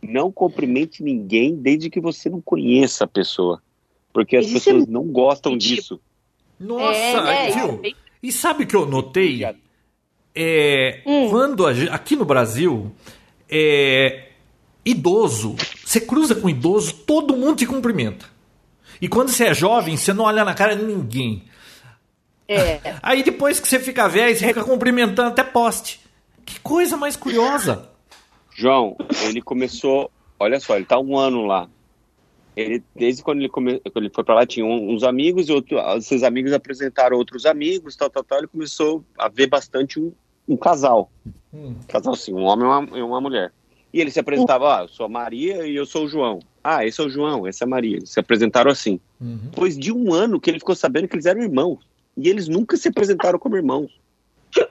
[0.00, 3.60] não cumprimente ninguém desde que você não conheça a pessoa.
[4.12, 6.00] Porque as Isso é pessoas não gostam disso.
[6.60, 7.80] Nossa, É, é, viu?
[7.84, 7.90] é.
[8.22, 9.44] E sabe o que eu notei?
[10.34, 11.28] É, Hum.
[11.30, 12.92] Quando a aqui no Brasil,
[13.48, 14.27] é,
[14.90, 18.26] idoso, você cruza com idoso, todo mundo te cumprimenta.
[19.00, 21.44] E quando você é jovem, você não olha na cara de ninguém.
[22.48, 22.80] É.
[23.02, 26.00] Aí depois que você fica velho, você fica cumprimentando até poste.
[26.44, 27.90] Que coisa mais curiosa.
[28.54, 30.10] João, ele começou,
[30.40, 31.68] olha só, ele tá um ano lá.
[32.56, 35.78] Ele, desde quando ele, come, quando ele foi para lá, tinha uns amigos, e outro,
[35.96, 38.38] esses amigos apresentaram outros amigos, tal, tal, tal.
[38.38, 40.12] Ele começou a ver bastante um,
[40.48, 41.08] um casal.
[41.86, 43.52] Casal, sim, um homem e uma, e uma mulher.
[43.92, 46.40] E ele se apresentava, ah, eu sou a Maria e eu sou o João.
[46.62, 47.96] Ah, esse é o João, essa é a Maria.
[47.96, 49.00] Eles se apresentaram assim.
[49.18, 51.78] Depois de um ano que ele ficou sabendo que eles eram irmãos.
[52.16, 53.98] E eles nunca se apresentaram como irmãos.
[54.56, 54.68] É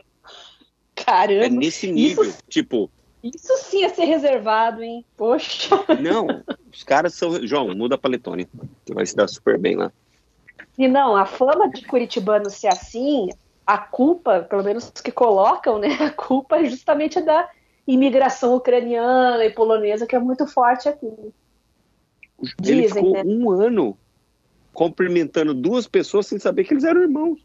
[1.03, 1.49] Caramba.
[1.49, 2.31] nesse nível.
[2.49, 2.89] Tipo,
[3.23, 5.06] Isso sim é ser reservado, hein?
[5.15, 5.69] Poxa.
[6.02, 6.27] Não,
[6.72, 7.45] os caras são.
[7.45, 8.48] João, muda pra Letônia.
[8.85, 9.91] Você vai se dar super bem lá.
[10.77, 13.30] E não, a fama de curitibano ser assim,
[13.65, 15.89] a culpa, pelo menos que colocam, né?
[15.99, 17.49] A culpa é justamente da
[17.88, 21.07] imigração ucraniana e polonesa, que é muito forte aqui.
[21.07, 23.23] Ele Dizem, ficou né?
[23.26, 23.97] um ano
[24.73, 27.39] cumprimentando duas pessoas sem saber que eles eram irmãos.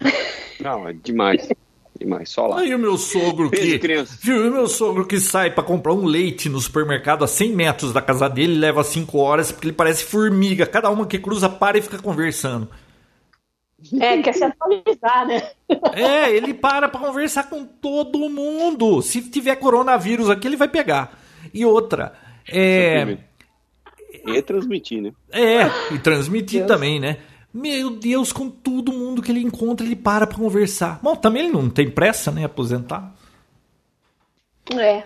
[0.60, 1.48] Não, é demais.
[1.98, 2.60] Demais, só lá.
[2.60, 3.78] Aí o meu sogro que.
[4.22, 4.44] Viu?
[4.44, 7.92] E o meu sogro que sai pra comprar um leite no supermercado a 100 metros
[7.92, 10.66] da casa dele leva 5 horas porque ele parece formiga.
[10.66, 12.68] Cada uma que cruza para e fica conversando.
[13.98, 15.50] É, quer se atualizar, né?
[15.94, 19.00] É, ele para pra conversar com todo mundo.
[19.02, 21.18] Se tiver coronavírus aqui, ele vai pegar.
[21.52, 22.12] E outra,
[22.48, 23.16] é.
[24.26, 25.12] E transmitir, né?
[25.32, 27.18] É, e transmitir também, né?
[27.52, 31.00] Meu Deus, com todo mundo que ele encontra, ele para pra conversar.
[31.02, 32.44] Bom, também ele não tem pressa, né?
[32.44, 33.12] Aposentar.
[34.78, 35.04] É.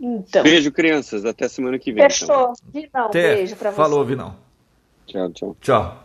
[0.00, 0.42] Então.
[0.42, 1.24] Beijo, crianças.
[1.24, 2.04] Até semana que vem.
[2.04, 2.10] então.
[2.10, 2.52] Fechou.
[2.72, 3.34] Vinão, Até.
[3.36, 3.76] beijo pra você.
[3.76, 4.36] Falou, Vinão.
[5.06, 5.56] Tchau, tchau.
[5.60, 6.04] Tchau.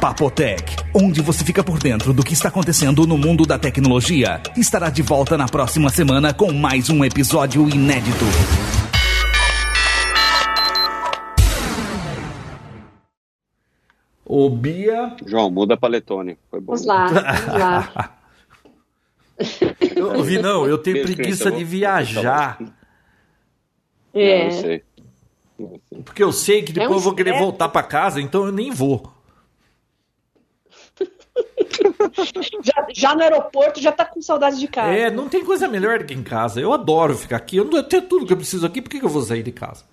[0.00, 4.90] Papotec, onde você fica por dentro do que está acontecendo no mundo da tecnologia, estará
[4.90, 8.24] de volta na próxima semana com mais um episódio inédito.
[14.24, 15.16] Ô, Bia.
[15.26, 16.36] João, muda pra Letônia.
[16.50, 16.74] Foi bom.
[16.74, 18.14] Vamos lá, vamos lá.
[20.18, 21.58] Ô, Vinão, eu tenho Beijo, preguiça criança.
[21.58, 22.56] de viajar.
[22.60, 22.72] Não,
[24.14, 24.46] É.
[24.46, 24.82] eu sei.
[25.58, 26.02] Eu sei.
[26.04, 28.52] Porque eu sei que depois É um eu vou querer voltar pra casa, então eu
[28.52, 29.12] nem vou.
[32.62, 34.92] Já, já no aeroporto já tá com saudade de casa.
[34.94, 36.60] É, não tem coisa melhor do que em casa.
[36.60, 37.56] Eu adoro ficar aqui.
[37.56, 39.42] Eu, não- eu tenho tudo que eu preciso aqui, por que, que eu vou sair
[39.42, 39.84] de casa?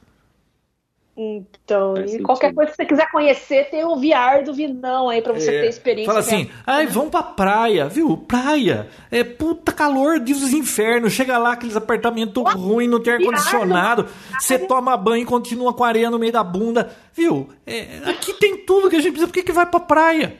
[1.17, 2.25] Então, Faz e sentido.
[2.25, 5.61] qualquer coisa que você quiser conhecer, tem o VR do Vinão aí pra você É,
[5.61, 6.07] ter experiência.
[6.11, 8.17] Fala assim, ai, vamos pra praia, viu?
[8.17, 8.89] Praia.
[9.09, 11.13] É puta calor de os infernos.
[11.13, 14.07] Chega lá, aqueles apartamentos ruins, não tem ar-condicionado.
[14.37, 16.93] Você toma banho e continua com areia no meio da bunda.
[17.13, 17.47] Viu?
[17.65, 19.27] É, aqui tem tudo que a gente precisa.
[19.27, 20.35] Por que, que vai pra praia?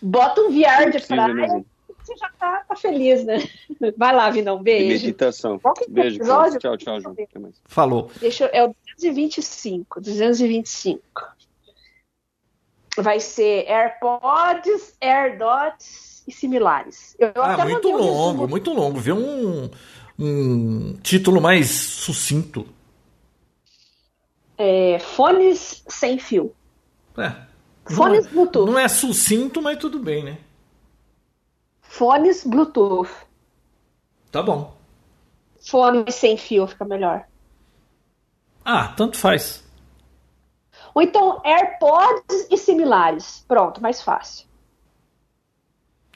[0.00, 1.66] Bota um VR de Precisa praia, mesmo.
[2.02, 3.38] você já tá, tá feliz, né?
[3.98, 4.88] Vai lá, Vinão, E beijo.
[5.06, 5.58] meditação.
[5.58, 6.58] Qual que é o Beijo, episódio?
[6.58, 7.00] Tchau, tchau,
[7.40, 7.56] mais.
[7.64, 8.10] Falou.
[8.20, 11.00] Deixa eu, é o 225, 225.
[12.96, 17.14] Vai ser AirPods, AirDots e similares.
[17.18, 18.48] Eu Ah, até muito um longo, resumo.
[18.48, 18.98] muito longo.
[18.98, 19.70] Vê um,
[20.18, 22.66] um título mais sucinto.
[24.56, 26.52] É, fones sem fio.
[27.16, 27.47] É.
[27.90, 28.70] Fones não, é, Bluetooth.
[28.70, 30.38] não é sucinto, mas tudo bem, né?
[31.80, 33.10] Fones Bluetooth.
[34.30, 34.76] Tá bom.
[35.60, 37.24] Fone sem fio fica melhor.
[38.64, 39.64] Ah, tanto faz.
[40.94, 43.44] Ou então AirPods e similares.
[43.48, 44.46] Pronto, mais fácil.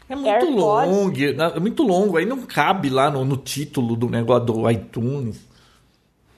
[0.08, 0.56] É muito AirPods.
[0.56, 2.16] longo, é muito longo.
[2.16, 5.40] Aí não cabe lá no, no título do negócio do iTunes.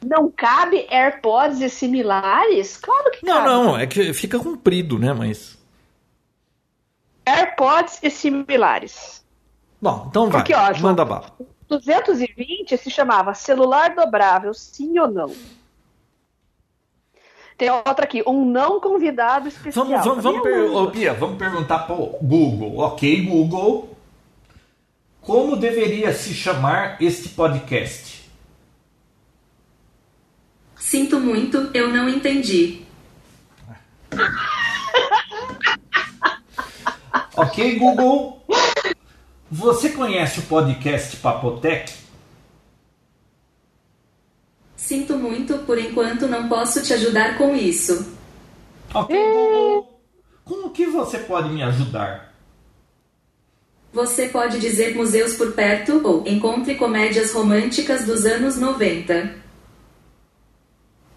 [0.04, 2.76] Não cabe AirPods e similares?
[2.76, 3.48] Claro que Não, cabe.
[3.48, 5.12] não, é que fica comprido, né?
[5.12, 5.58] Mas.
[7.26, 9.24] AirPods e similares.
[9.80, 10.40] Bom, então vai.
[10.42, 11.32] Porque, ó, Manda bala.
[11.68, 15.34] 220 se chamava celular dobrável, sim ou não?
[17.56, 19.86] Tem outra aqui, um não convidado especial.
[19.86, 20.70] Vamos, vamos, vamos, per...
[20.70, 22.78] Ô, Pia, vamos perguntar pro Google.
[22.78, 23.90] Ok, Google.
[25.20, 28.13] Como deveria se chamar este podcast?
[30.84, 32.82] Sinto muito, eu não entendi.
[37.36, 38.44] Ok, Google.
[39.50, 41.92] Você conhece o podcast Papotec?
[44.76, 48.16] Sinto muito, por enquanto não posso te ajudar com isso.
[48.94, 50.00] Ok, Google.
[50.44, 52.32] Com o que você pode me ajudar?
[53.92, 59.43] Você pode dizer museus por perto ou encontre comédias românticas dos anos 90.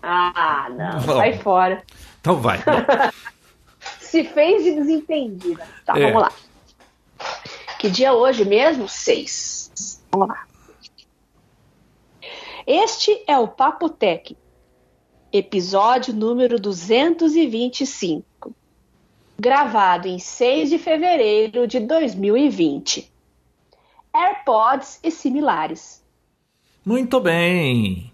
[0.09, 1.01] Ah, não.
[1.01, 1.17] Bom.
[1.17, 1.83] Sai fora.
[2.21, 2.59] Então vai.
[3.99, 5.67] Se fez de desentendida.
[5.85, 6.11] Tá, É.
[6.11, 6.31] vamos lá.
[7.77, 8.87] Que dia é hoje mesmo?
[8.87, 10.01] Seis.
[10.11, 10.45] Vamos lá.
[12.65, 14.35] Este é o Papo Tech,
[15.31, 18.53] episódio número 225,
[19.39, 23.09] gravado em 6 de fevereiro de 2020.
[24.13, 26.03] AirPods e similares.
[26.85, 28.11] Muito bem.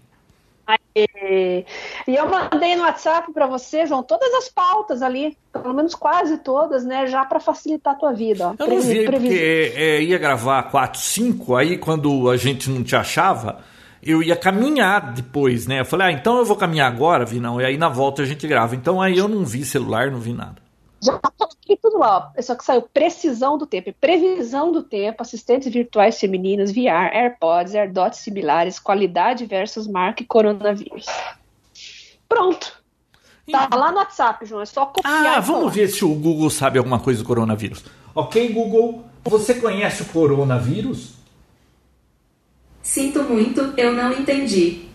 [0.96, 1.64] E,
[2.06, 6.38] e eu mandei no WhatsApp para vocês, vão todas as pautas ali, pelo menos quase
[6.38, 7.06] todas, né?
[7.08, 8.48] Já para facilitar a tua vida.
[8.48, 8.54] Ó.
[8.58, 12.84] Eu não vi, previ- porque é, ia gravar 4, 5, aí quando a gente não
[12.84, 13.58] te achava,
[14.02, 15.80] eu ia caminhar depois, né?
[15.80, 18.26] Eu falei, ah, então eu vou caminhar agora, vi não, e aí na volta a
[18.26, 18.76] gente grava.
[18.76, 20.63] Então aí eu não vi celular, não vi nada.
[21.04, 22.42] Já coloquei tudo lá, ó.
[22.42, 28.20] Só que saiu precisão do tempo, previsão do tempo, assistentes virtuais femininos, VR, AirPods, AirDots
[28.20, 31.04] similares, qualidade versus marca e coronavírus.
[32.28, 32.82] Pronto.
[33.50, 34.62] Tá lá no WhatsApp, João.
[34.62, 35.36] É só copiar.
[35.36, 37.84] Ah, vamos ver se o Google sabe alguma coisa do coronavírus.
[38.14, 41.16] Ok, Google, você conhece o coronavírus?
[42.80, 44.86] Sinto muito, eu não entendi.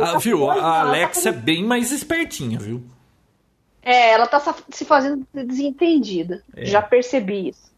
[0.00, 0.50] Ah, viu?
[0.50, 2.82] A Alexa é bem mais espertinha, viu?
[3.86, 6.42] É, ela tá se fazendo de desentendida.
[6.56, 6.64] É.
[6.64, 7.70] Já percebi isso.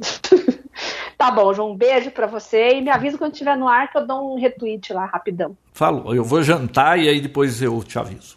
[1.16, 1.70] tá bom, João.
[1.70, 4.40] Um beijo pra você e me avisa quando estiver no ar que eu dou um
[4.40, 5.56] retweet lá rapidão.
[5.72, 8.36] Falou, eu vou jantar e aí depois eu te aviso.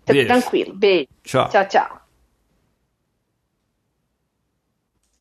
[0.00, 0.28] Fica Beijo.
[0.28, 0.74] Tranquilo.
[0.74, 1.08] Beijo.
[1.24, 1.48] Tchau.
[1.48, 2.07] Tchau, tchau.